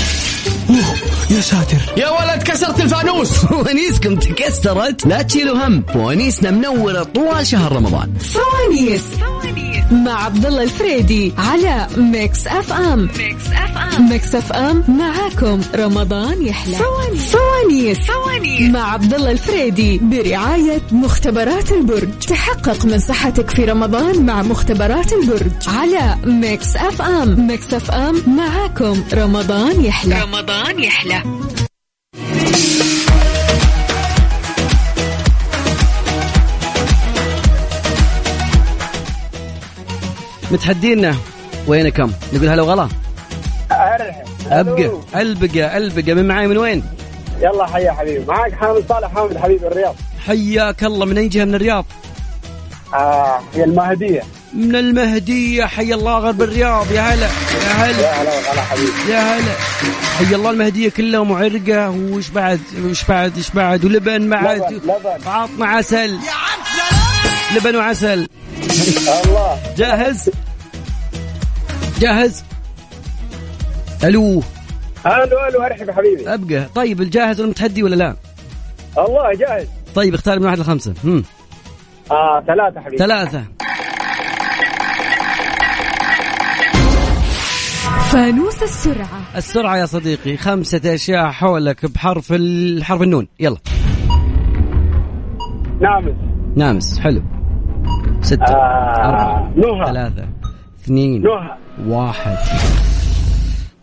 يا 1.29 1.41
ساتر. 1.41 1.77
يا 1.97 2.09
ولد 2.09 2.43
كسرت 2.43 2.79
الفانوس. 2.81 3.31
فوانيسكم 3.45 4.15
تكسرت. 4.15 5.05
لا 5.05 5.21
تشيلوا 5.21 5.67
هم. 5.67 5.83
فوانيسنا 5.93 6.51
منورة 6.51 7.03
طوال 7.03 7.47
شهر 7.47 7.71
رمضان. 7.71 8.13
فوانيس. 8.19 9.03
مع 9.91 10.25
عبد 10.25 10.45
الله 10.45 10.63
الفريدي 10.63 11.33
على 11.37 11.87
Mix 11.97 12.47
FM 12.47 13.09
Mix 13.17 13.45
FM 13.53 14.09
Mix 14.09 14.35
FM 14.35 14.83
معاكم 14.87 15.61
رمضان 15.75 16.45
يحلى. 16.45 16.75
فوانيس. 16.75 17.35
فوانيس, 17.35 17.97
فوانيس. 17.97 18.71
مع 18.71 18.93
عبد 18.93 19.13
الله 19.13 19.31
الفريدي 19.31 19.97
برعاية 19.97 20.81
مختبرات 20.91 21.71
البرج. 21.71 22.09
تحقق 22.27 22.85
من 22.85 22.99
صحتك 22.99 23.49
في 23.49 23.65
رمضان 23.65 24.25
مع 24.25 24.41
مختبرات 24.41 25.13
البرج. 25.13 25.51
على 25.67 26.17
Mix 26.25 26.75
FM 26.75 27.47
Mix 27.47 27.73
FM 27.73 28.15
معاكم 28.37 29.03
رمضان 29.13 29.85
يحلى. 29.85 30.21
رمضان 30.21 30.30
يحلى. 30.79 31.23
متحدينا 40.51 41.15
وين 41.67 41.89
كم 41.89 42.11
نقول 42.33 42.49
هلا 42.49 42.61
وغلا. 42.61 42.89
أبقى 44.47 44.91
ألبقى 45.15 45.77
ألبقى. 45.77 46.13
من 46.13 46.27
معاي 46.27 46.47
من 46.47 46.57
وين؟ 46.57 46.83
يلا 47.41 47.65
حيا 47.67 47.91
حبيبي. 47.91 48.25
معاك 48.25 48.53
حامد 48.53 48.85
صالح 48.89 49.13
حامد 49.13 49.37
حبيبي 49.37 49.67
الرياض. 49.67 49.95
حياك 50.25 50.83
الله 50.83 51.05
من 51.05 51.17
أي 51.17 51.27
جهة 51.27 51.45
من 51.45 51.55
الرياض؟ 51.55 51.85
آه 52.93 53.39
هي 53.53 53.63
المهدية. 53.63 54.23
من 54.53 54.75
المهدية. 54.75 55.65
حي 55.65 55.93
الله 55.93 56.17
غرب 56.19 56.41
الرياض. 56.41 56.91
يا 56.91 57.01
هلا 57.01 57.25
يا 57.25 57.73
هلا. 57.73 58.01
يا 58.01 58.21
هلا 58.51 58.61
حبيبي. 58.61 58.91
يا 59.09 59.19
هلا. 59.19 59.53
حي 60.17 60.35
الله 60.35 60.51
المهدية 60.51 60.89
كلها 60.89 61.19
ومعرقة. 61.19 61.89
وش 61.89 62.29
بعد؟ 62.29 62.59
وش 62.85 63.03
بعد؟ 63.03 63.37
وش 63.37 63.51
بعد؟ 63.51 63.85
ولبن 63.85 64.21
مع 64.21 64.37
عطنا 65.25 65.65
عسل. 65.65 66.19
لبن 67.55 67.75
وعسل. 67.75 68.27
الله. 69.25 69.59
جاهز؟ 69.77 70.29
جاهز؟ 71.99 72.43
ألو. 74.03 74.43
ألو 75.05 75.47
ألو 75.49 75.61
أرحب 75.63 75.89
يا 75.89 75.93
حبيبي. 75.93 76.33
أبقى. 76.33 76.69
طيب 76.75 77.01
الجاهز 77.01 77.39
ولا 77.39 77.49
متحدي 77.49 77.83
ولا 77.83 77.95
لا؟ 77.95 78.15
الله 78.97 79.33
جاهز. 79.35 79.67
طيب 79.95 80.13
اختار 80.13 80.39
من 80.39 80.45
واحد 80.45 80.59
لخمسة. 80.59 80.93
هم. 81.03 81.23
آه 82.11 82.43
ثلاثة 82.47 82.81
حبيبي. 82.81 82.97
ثلاثة. 82.97 83.43
فانوس 88.11 88.63
السرعة. 88.63 89.21
السرعة 89.35 89.77
يا 89.77 89.85
صديقي 89.85 90.37
خمسة 90.37 90.81
أشياء 90.85 91.31
حولك 91.31 91.85
بحرف 91.85 92.33
ال- 92.33 92.83
حرف 92.83 93.01
النون. 93.01 93.27
يلا. 93.39 93.57
نامس. 95.81 96.15
نامس 96.55 96.99
حلو. 96.99 97.23
ستة 98.21 98.43
آه 98.43 99.05
أربعة 99.05 99.51
نهى. 99.55 99.85
ثلاثة 99.85 100.27
اثنين 100.83 101.21
نهى. 101.21 101.57
واحد. 101.87 102.37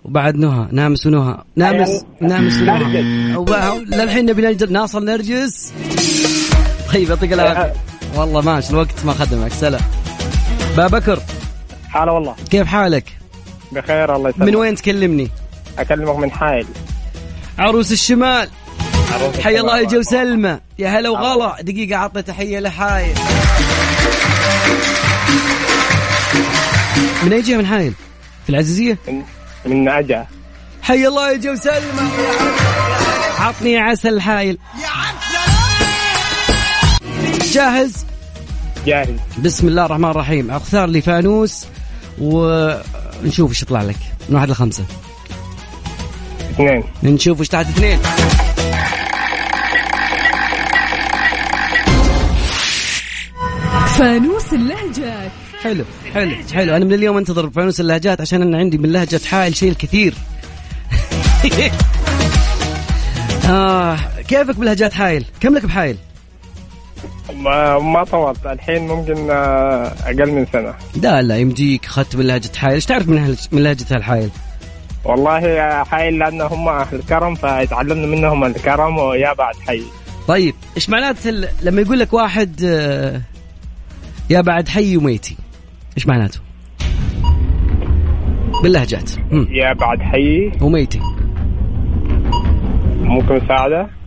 وبعد 0.04 0.36
نهى 0.36 0.68
نامس 0.72 1.06
ونهى. 1.06 1.36
نامس 1.56 2.04
نامس 2.20 2.62
ونهى. 2.62 3.84
للحين 3.84 4.26
نبي 4.26 4.42
نجد. 4.42 4.70
ناصر 4.70 5.00
نرجس. 5.00 5.72
طيب 6.94 7.08
يعطيك 7.08 7.32
العافية. 7.32 7.72
والله 8.16 8.40
ماشي 8.40 8.70
الوقت 8.70 9.04
ما 9.04 9.12
خدمك. 9.12 9.52
سلام. 9.52 9.80
بابكر 10.76 11.18
هلا 11.90 12.12
والله. 12.12 12.34
كيف 12.50 12.66
حالك؟ 12.66 13.04
بخير 13.72 14.16
الله 14.16 14.30
يسلمك. 14.30 14.48
من 14.48 14.56
وين 14.56 14.74
تكلمني؟ 14.74 15.30
أكلمك 15.78 16.16
من 16.16 16.30
حائل. 16.30 16.66
عروس 17.58 17.92
الشمال. 17.92 18.48
حي 19.44 19.60
الله 19.60 19.74
الشمال. 19.74 19.82
يجي 19.82 19.98
وسلمى 19.98 20.58
يا 20.78 20.88
هلا 20.88 21.10
وغلا. 21.10 21.56
دقيقة 21.62 21.96
عطنا 21.96 22.20
تحية 22.20 22.60
لحايل 22.60 23.14
من 27.22 27.32
أي 27.32 27.42
جهة؟ 27.42 27.56
من 27.56 27.66
حايل؟ 27.66 27.92
في 28.44 28.50
العزيزية؟ 28.50 28.98
من, 29.08 29.22
من 29.66 29.88
اجا 29.88 30.26
حي 30.82 31.06
الله 31.06 31.32
يجي 31.32 31.50
وسلمى 31.50 32.10
عطني 33.38 33.78
عسل 33.78 34.20
حايل 34.20 34.58
جاهز؟ 37.52 38.06
جاهز. 38.86 39.08
بسم 39.38 39.68
الله 39.68 39.86
الرحمن 39.86 40.10
الرحيم. 40.10 40.50
اختار 40.50 40.86
لي 40.86 41.00
فانوس 41.00 41.66
ونشوف 43.24 43.50
إيش 43.50 43.62
يطلع 43.62 43.82
لك. 43.82 43.96
من 44.28 44.34
واحد 44.34 44.50
لخمسة. 44.50 44.84
اثنين. 46.50 46.84
نشوف 47.02 47.40
إيش 47.40 47.48
تحت 47.48 47.66
اثنين. 47.66 47.98
فانوس 53.98 54.52
اللهجات. 54.52 55.30
حلو 55.62 55.84
حلو 56.14 56.36
حلو. 56.52 56.76
أنا 56.76 56.84
من 56.84 56.92
اليوم 56.92 57.16
أنتظر 57.16 57.50
فانوس 57.50 57.80
اللهجات 57.80 58.20
عشان 58.20 58.42
أنا 58.42 58.58
عندي 58.58 58.78
من 58.78 58.92
لهجة 58.92 59.20
حائل 59.26 59.56
شيء 59.56 59.70
الكثير. 59.70 60.14
آه 63.48 63.98
كيفك 64.28 64.56
بلهجات 64.56 64.92
حائل؟ 64.92 65.24
كم 65.40 65.54
لك 65.54 65.66
بحائل؟ 65.66 65.96
ما, 67.36 67.78
ما 67.78 68.04
طولت. 68.04 68.46
الحين 68.46 68.88
ممكن 68.88 69.30
آه، 69.30 69.92
أقل 70.04 70.32
من 70.32 70.46
سنة. 70.52 70.74
لا 71.02 71.22
لا 71.22 71.36
يمديك 71.38 71.84
اخذت 71.84 72.16
من 72.16 72.26
لهجة 72.26 72.56
حائل، 72.56 72.74
إيش 72.74 72.86
تعرف 72.86 73.08
من 73.08 73.36
من 73.52 73.62
لهجة 73.62 73.96
الحائل؟ 73.96 74.30
والله 75.04 75.40
يا 75.40 75.84
حائل 75.84 76.18
لأن 76.18 76.40
هم 76.40 76.68
أهل 76.68 77.02
كرم 77.08 77.34
فتعلمنا 77.34 78.06
منهم 78.06 78.44
الكرم 78.44 78.98
ويا 78.98 79.32
بعد 79.32 79.54
حي. 79.66 79.82
طيب 80.28 80.54
إيش 80.76 80.90
معنات 80.90 81.26
ال... 81.26 81.48
لما 81.62 81.80
يقول 81.80 81.98
لك 81.98 82.12
واحد 82.12 82.60
آه، 82.64 83.20
يا 84.30 84.40
بعد 84.40 84.68
حي 84.68 84.96
وميتي 84.96 85.36
إيش 85.96 86.06
معناته؟ 86.06 86.40
باللهجات. 88.62 89.10
يا 89.50 89.72
بعد 89.72 90.02
حي. 90.02 90.52
وميتي. 90.60 91.00
ممكن 93.00 93.34
مساعدة؟ 93.44 93.97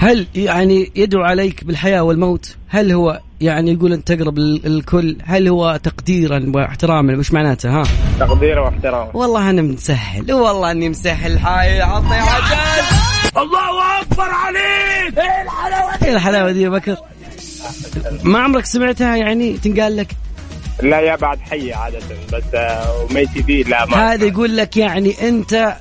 هل 0.00 0.26
يعني 0.34 0.92
يدعو 0.96 1.22
عليك 1.22 1.64
بالحياة 1.64 2.00
والموت؟ 2.02 2.56
هل 2.68 2.92
هو 2.92 3.20
يعني 3.40 3.72
يقول 3.72 3.92
أنت 3.92 4.12
تقرب 4.12 4.38
ال- 4.38 4.66
الكل؟ 4.66 5.16
هل 5.24 5.48
هو 5.48 5.80
تقديرا 5.82 6.52
واحتراما؟ 6.54 7.18
وش 7.18 7.32
معناته 7.32 7.68
ها؟ 7.70 7.82
تقدير 8.20 8.58
واحترام. 8.58 9.08
والله 9.14 9.50
أنا 9.50 9.62
مسهل 9.62 10.32
والله 10.32 10.70
أني 10.70 10.88
مسهل. 10.88 11.38
حاي 11.38 11.80
عطي 11.82 12.14
عجل. 12.14 12.86
الله 13.36 14.00
أكبر 14.02 14.22
عليك! 14.28 15.18
إيه 15.18 15.42
الحلاوة 15.42 15.92
إيه 16.04 16.12
الحلاوة 16.14 16.52
دي 16.52 16.62
يا 16.62 16.68
بكر؟ 16.68 16.96
ما 18.24 18.38
عمرك 18.38 18.64
سمعتها 18.66 19.16
يعني 19.16 19.52
تنقال 19.56 19.96
لك؟ 19.96 20.08
لا 20.82 21.00
يا 21.00 21.16
بعد 21.16 21.38
حي 21.40 21.72
عادة 21.72 21.98
بس 22.32 22.42
آه، 22.54 23.02
وميتي 23.04 23.42
دي 23.42 23.62
لا 23.62 23.86
ما 23.86 24.12
هذا 24.12 24.24
يقول 24.24 24.56
لك 24.56 24.76
يعني 24.76 25.28
أنت 25.28 25.76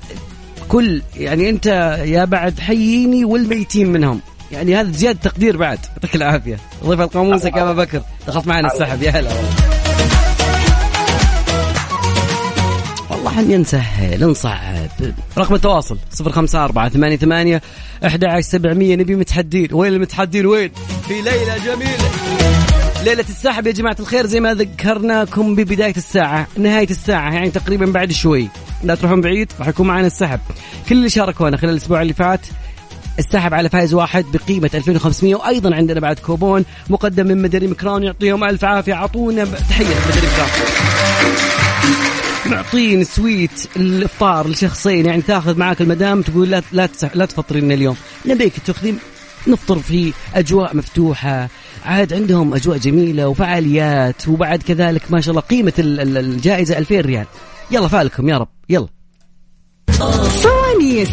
كل 0.69 1.01
يعني 1.15 1.49
أنت 1.49 1.65
يا 2.05 2.25
بعد 2.25 2.59
حييني 2.59 3.25
والميتين 3.25 3.91
منهم. 3.91 4.21
يعني 4.51 4.75
هذا 4.75 4.91
زيادة 4.91 5.19
تقدير 5.23 5.57
بعد. 5.57 5.79
يعطيك 5.91 6.15
العافية. 6.15 6.57
ضيف 6.83 7.01
قاموسك 7.01 7.55
يا 7.55 7.61
أبا 7.61 7.73
بكر. 7.73 8.01
دخلت 8.27 8.47
معنا 8.47 8.67
السحب. 8.73 9.03
يا 9.03 9.11
هلا 9.11 9.29
والله. 13.09 13.39
اني 13.39 13.57
نسهل 13.57 14.29
نصعب 14.29 14.89
رقم 15.37 15.55
التواصل. 15.55 15.97
054 16.21 16.89
88 16.89 17.59
11700 18.03 18.95
نبي 18.95 19.15
متحدين. 19.15 19.67
وين 19.71 19.93
المتحدين؟ 19.93 20.45
وين؟ 20.45 20.71
في 21.07 21.13
ليلة 21.13 21.57
جميلة. 21.57 22.09
ليلة 23.03 23.25
السحب 23.29 23.67
يا 23.67 23.71
جماعة 23.71 23.95
الخير 23.99 24.25
زي 24.25 24.39
ما 24.39 24.53
ذكرناكم 24.53 25.55
ببداية 25.55 25.95
الساعة 25.97 26.47
نهاية 26.57 26.89
الساعة 26.89 27.33
يعني 27.33 27.49
تقريبا 27.49 27.85
بعد 27.85 28.11
شوي. 28.11 28.49
لا 28.83 28.95
تروحون 28.95 29.21
بعيد 29.21 29.51
راح 29.59 29.67
يكون 29.67 29.87
معنا 29.87 30.07
السحب. 30.07 30.39
كل 30.89 30.95
اللي 30.95 31.09
شاركونا 31.09 31.57
خلال 31.57 31.71
الأسبوع 31.71 32.01
اللي 32.01 32.13
فات 32.13 32.39
السحب 33.19 33.53
على 33.53 33.69
فائز 33.69 33.93
واحد 33.93 34.25
بقيمة 34.33 34.69
2500 34.73 35.35
وأيضا 35.35 35.75
عندنا 35.75 35.99
بعد 35.99 36.19
كوبون 36.19 36.65
مقدم 36.89 37.27
من 37.27 37.41
مدري 37.41 37.67
مكران 37.67 38.03
يعطيهم 38.03 38.43
ألف 38.43 38.65
عافية 38.65 38.93
عطونا 38.93 39.45
تحية 39.45 39.85
مدري 39.85 40.27
مكران 40.27 40.49
معطين 42.45 43.03
سويت 43.03 43.67
الافطار 43.75 44.47
لشخصين 44.47 45.05
يعني 45.05 45.21
تاخذ 45.21 45.57
معاك 45.57 45.81
المدام 45.81 46.21
تقول 46.21 46.49
لا 46.49 46.61
لا 46.71 46.89
لا 47.15 47.25
تفطرين 47.25 47.71
اليوم. 47.71 47.95
نبيك 48.25 48.53
تاخذين 48.65 48.99
نفطر 49.47 49.79
في 49.79 50.13
أجواء 50.35 50.75
مفتوحة. 50.75 51.49
عاد 51.85 52.13
عندهم 52.13 52.53
أجواء 52.53 52.77
جميلة 52.77 53.27
وفعاليات 53.27 54.27
وبعد 54.27 54.63
كذلك 54.63 55.01
ما 55.09 55.21
شاء 55.21 55.29
الله 55.29 55.41
قيمة 55.41 55.73
ال- 55.79 55.99
ال- 55.99 56.17
الجائزة 56.17 56.77
2000 56.77 57.01
ريال. 57.01 57.25
يلا 57.71 57.87
فالكم 57.87 58.29
يا 58.29 58.37
رب 58.37 58.47
يلا. 58.69 58.87
فوانيس 60.43 61.09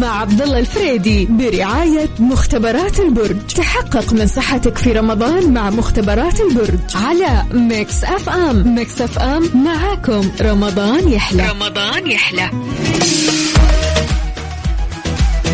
مع 0.00 0.20
عبد 0.20 0.42
الله 0.42 0.58
الفريدي 0.58 1.26
برعاية 1.26 2.08
مختبرات 2.18 3.00
البرج. 3.00 3.36
تحقق 3.56 4.12
من 4.12 4.26
صحتك 4.26 4.76
في 4.78 4.92
رمضان 4.92 5.54
مع 5.54 5.70
مختبرات 5.70 6.40
البرج. 6.40 6.78
على 6.94 7.42
Mix 7.52 8.04
FM. 8.04 8.74
Mix 8.74 9.00
FM 9.00 9.64
معاكم. 9.64 10.30
رمضان 10.40 11.08
يحلى. 11.08 11.48
رمضان 11.50 12.06
يحلى. 12.10 12.50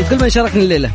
لكل 0.01 0.23
من 0.23 0.31
شاركنا 0.31 0.63
الليلة. 0.63 0.91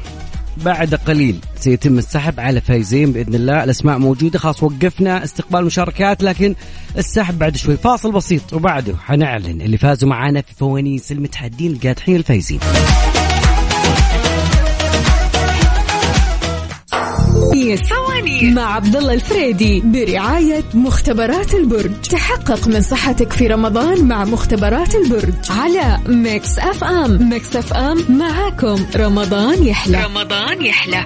بعد 0.65 0.95
قليل 0.95 1.39
سيتم 1.55 1.97
السحب 1.97 2.39
على 2.39 2.61
فايزين 2.61 3.11
بإذن 3.11 3.35
الله. 3.35 3.63
الأسماء 3.63 3.97
موجودة 3.97 4.39
خلاص 4.39 4.63
وقفنا 4.63 5.23
استقبال 5.23 5.65
مشاركات 5.65 6.23
لكن 6.23 6.55
السحب 6.97 7.39
بعد 7.39 7.57
شوي. 7.57 7.77
فاصل 7.77 8.11
بسيط 8.11 8.53
وبعده 8.53 8.95
حنعلن 8.97 9.61
اللي 9.61 9.77
فازوا 9.77 10.09
معانا 10.09 10.41
في 10.41 10.53
فوانيس 10.55 11.11
المتحدين 11.11 11.71
القادحين 11.71 12.15
الفايزين. 12.15 12.59
فوانيس 17.37 18.43
مع 18.43 18.73
عبد 18.75 18.95
الله 18.95 19.13
الفريدي 19.13 19.81
برعاية 19.85 20.63
مختبرات 20.73 21.53
البرج. 21.53 21.91
تحقق 22.01 22.67
من 22.67 22.81
صحتك 22.81 23.33
في 23.33 23.47
رمضان 23.47 24.07
مع 24.07 24.25
مختبرات 24.25 24.95
البرج. 24.95 25.33
على 25.49 25.99
Mix 26.07 26.59
FM. 26.59 27.29
Mix 27.29 27.55
FM 27.55 28.05
معاكم. 28.09 28.85
رمضان 28.95 29.63
يحلى. 29.63 30.03
رمضان 30.05 30.65
يحلى. 30.65 31.05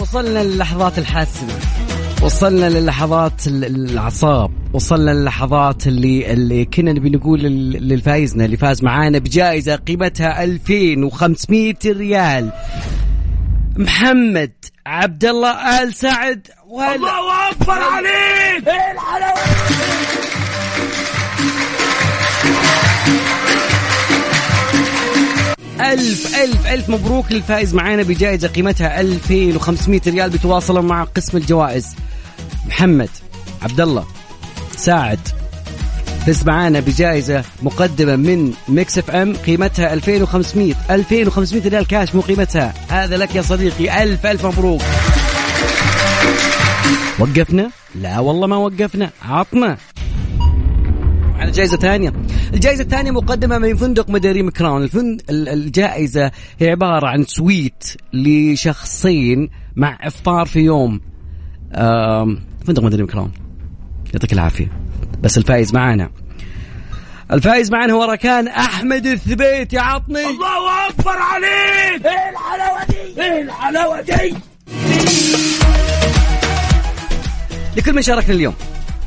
وصلنا 0.00 0.44
للحظات 0.44 0.98
الحاسمة. 0.98 1.77
وصلنا 2.22 2.68
للحظات 2.68 3.46
ال- 3.46 3.64
الأعصاب 3.64 4.50
وصلنا 4.72 5.10
للحظات 5.10 5.86
اللي 5.86 6.32
اللي 6.32 6.64
كنا 6.64 6.92
نبي 6.92 7.10
نقول 7.10 7.40
لل- 7.40 7.88
للفايزنا 7.88 8.44
اللي 8.44 8.56
فاز 8.56 8.84
معانا 8.84 9.18
بجائزة 9.18 9.76
قيمتها 9.76 10.44
2500 10.44 11.74
ريال. 11.86 12.52
محمد 13.76 14.52
عبد 14.86 15.24
الله 15.24 15.82
آل 15.82 15.94
سعد 15.94 16.46
ولا 16.68 16.94
الله 16.94 17.50
أكبر 17.50 17.72
عليك! 17.72 18.68
إيه 18.68 18.92
الحلاوة؟ 18.92 19.38
ألف 25.80 26.36
ألف 26.36 26.66
ألف 26.66 26.88
مبروك 26.88 27.32
للفائز 27.32 27.74
معانا 27.74 28.02
بجائزة 28.02 28.48
قيمتها 28.48 29.00
2500 29.00 30.00
ريال 30.06 30.30
بتواصلوا 30.30 30.82
مع 30.82 31.04
قسم 31.04 31.36
الجوائز. 31.36 31.86
محمد 32.66 33.08
عبد 33.62 33.80
الله 33.80 34.06
ساعد. 34.76 35.18
فاز 36.26 36.44
معانا 36.46 36.80
بجائزة 36.80 37.44
مقدمة 37.62 38.16
من 38.16 38.52
Mix 38.68 38.98
FM 38.98 39.36
قيمتها 39.36 39.92
2500 39.94 40.74
2500 40.90 41.68
ريال 41.68 41.86
كاش 41.86 42.14
مو 42.14 42.20
قيمتها. 42.20 42.74
هذا 42.88 43.16
لك 43.16 43.34
يا 43.34 43.42
صديقي 43.42 44.02
ألف 44.02 44.26
ألف 44.26 44.46
مبروك. 44.46 44.82
وقفنا؟ 47.18 47.70
لا 47.94 48.18
والله 48.18 48.46
ما 48.46 48.56
وقفنا 48.56 49.10
عطنا 49.22 49.76
على 51.38 51.50
جائزة 51.50 51.76
ثانية. 51.76 52.12
الجائزة 52.54 52.82
الثانية 52.82 53.10
مقدمة 53.10 53.58
من 53.58 53.76
فندق 53.76 54.10
مداريم 54.10 54.50
Crown 54.50 54.82
الفند... 54.82 55.22
ال- 55.30 55.48
الجائزة 55.48 56.30
هي 56.58 56.70
عبارة 56.70 57.06
عن 57.06 57.24
suite 57.24 57.84
لشخصين 58.12 59.50
مع 59.76 59.98
إفطار 60.02 60.46
في 60.46 60.60
يوم. 60.60 61.00
آم... 61.74 62.40
فندق 62.66 62.82
مداريم 62.82 63.06
Crown 63.06 63.32
يعطيك 64.14 64.32
العافية. 64.32 64.68
بس 65.22 65.38
الفائز 65.38 65.74
معانا. 65.74 66.10
الفائز 67.32 67.70
معنا 67.70 67.92
هو 67.92 68.04
ركان 68.04 68.48
أحمد 68.48 69.06
الثبيت. 69.06 69.74
عطني. 69.74 70.26
الله 70.26 70.88
أكبر 70.88 71.16
عليك! 71.16 72.06
إيه 72.06 72.30
الحلاوة 72.30 72.84
دي؟ 72.88 73.22
إيه 73.22 73.42
الحلاوة 73.42 74.00
دي؟ 74.00 74.34
لكل 77.76 77.94
من 77.94 78.02
شاركنا 78.02 78.34
اليوم. 78.34 78.54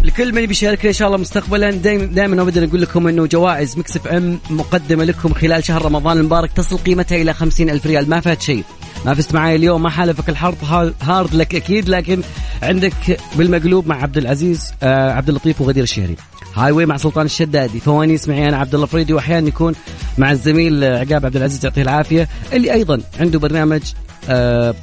لكل 0.03 0.33
من 0.35 0.45
بيشاركنا 0.45 0.87
إن 0.89 0.93
شاء 0.93 1.07
الله 1.07 1.17
مستقبلا 1.19 1.71
دائما 1.71 2.41
ابدا 2.41 2.65
نقول 2.65 2.81
لكم 2.81 3.07
إنه 3.07 3.25
جوائز 3.25 3.77
Mix 3.77 3.95
FM 3.97 4.39
مقدمة 4.49 5.03
لكم 5.03 5.33
خلال 5.33 5.63
شهر 5.63 5.85
رمضان 5.85 6.17
المبارك 6.17 6.51
تصل 6.51 6.77
قيمتها 6.77 7.15
إلى 7.21 7.33
خمسين 7.33 7.69
ألف 7.69 7.85
ريال. 7.87 8.09
ما 8.09 8.19
فات 8.19 8.41
شيء. 8.41 8.63
ما 9.05 9.13
فزت 9.13 9.33
معي 9.33 9.55
اليوم 9.55 9.83
ما 9.83 9.89
حالفك 9.89 10.29
الحظ 10.29 10.55
ها- 10.63 10.93
hard 11.01 11.35
luck 11.35 11.55
أكيد 11.55 11.89
لكن 11.89 12.21
عندك 12.63 12.93
بالمقلوب 13.35 13.87
مع 13.87 14.01
عبد 14.03 14.17
العزيز 14.17 14.73
آه 14.83 15.11
عبد 15.11 15.29
اللطيف 15.29 15.61
وغدير 15.61 15.83
الشهري. 15.83 16.15
Highway 16.55 16.85
مع 16.85 16.97
سلطان 16.97 17.25
الشدادي. 17.25 17.79
فوانيس 17.79 18.27
معي 18.27 18.49
أنا 18.49 18.57
عبد 18.57 18.75
الله 18.75 18.85
فريدي 18.87 19.13
واحيانا 19.13 19.47
يكون 19.47 19.73
مع 20.17 20.31
الزميل 20.31 20.83
آه، 20.83 20.99
عقاب 20.99 21.25
عبد 21.25 21.35
العزيز 21.35 21.65
يعطيه 21.65 21.81
العافية. 21.81 22.27
اللي 22.53 22.73
أيضا 22.73 23.01
عنده 23.19 23.39
برنامج 23.39 23.81
آه 24.29 24.75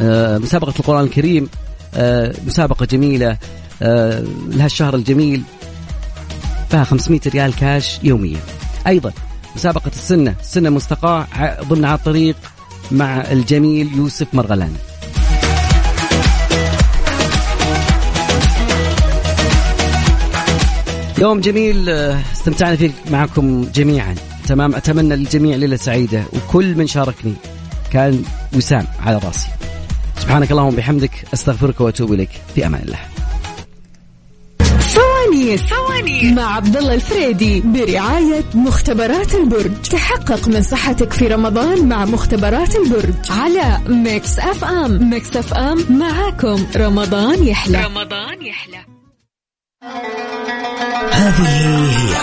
آه، 0.00 0.38
مسابقة 0.38 0.74
القرآن 0.80 1.04
الكريم 1.04 1.48
آه، 1.94 2.34
مسابقة 2.46 2.86
جميلة. 2.86 3.36
آه، 3.82 4.24
لها 4.48 4.66
الشهر 4.66 4.94
الجميل 4.94 5.42
فيها 6.70 6.84
500 6.84 7.20
ريال 7.26 7.54
كاش 7.56 7.98
يوميا. 8.02 8.40
أيضا 8.86 9.12
مسابقة 9.56 9.90
السنة 9.94 10.34
السنة 10.40 10.70
مستقاة 10.70 11.26
ضمن 11.62 11.84
على 11.84 11.98
الطريق 11.98 12.36
مع 12.90 13.20
الجميل 13.32 13.96
يوسف 13.96 14.26
مرغلان 14.32 14.72
يوم 21.18 21.40
جميل 21.40 21.88
آه، 21.90 22.20
استمتعنا 22.32 22.76
فيه 22.76 22.90
معكم 23.10 23.64
جميعا. 23.74 24.14
تمام 24.46 24.74
أتمنى 24.74 25.16
للجميع 25.16 25.56
ليلة 25.56 25.76
سعيدة 25.76 26.24
وكل 26.32 26.74
من 26.74 26.86
شاركني 26.86 27.34
كان 27.92 28.22
وسام 28.56 28.86
على 29.00 29.18
راسي. 29.18 29.48
سبحانك 30.18 30.50
اللهم 30.50 30.74
وبحمدك 30.74 31.24
أستغفرك 31.34 31.80
وأتوب 31.80 32.12
إليك. 32.12 32.30
في 32.54 32.66
أمان 32.66 32.82
الله. 32.82 33.13
فوانيس 35.34 35.62
فوانيس 35.62 36.24
مع 36.24 36.56
عبد 36.56 36.76
الله 36.76 36.94
الفريدي 36.94 37.60
برعاية 37.60 38.44
مختبرات 38.54 39.34
البرج. 39.34 39.82
تحقق 39.90 40.48
من 40.48 40.62
صحتك 40.62 41.12
في 41.12 41.28
رمضان 41.28 41.88
مع 41.88 42.04
مختبرات 42.04 42.76
البرج. 42.76 43.14
على 43.30 43.80
Mix 43.88 44.38
FM. 44.38 45.10
Mix 45.10 45.36
FM 45.36 45.98
معاكم. 45.98 46.66
رمضان 46.76 47.46
يحلى. 47.46 47.84
رمضان 47.84 48.42
يحلى. 48.42 48.78
هذه 51.12 51.48
هي 51.48 52.14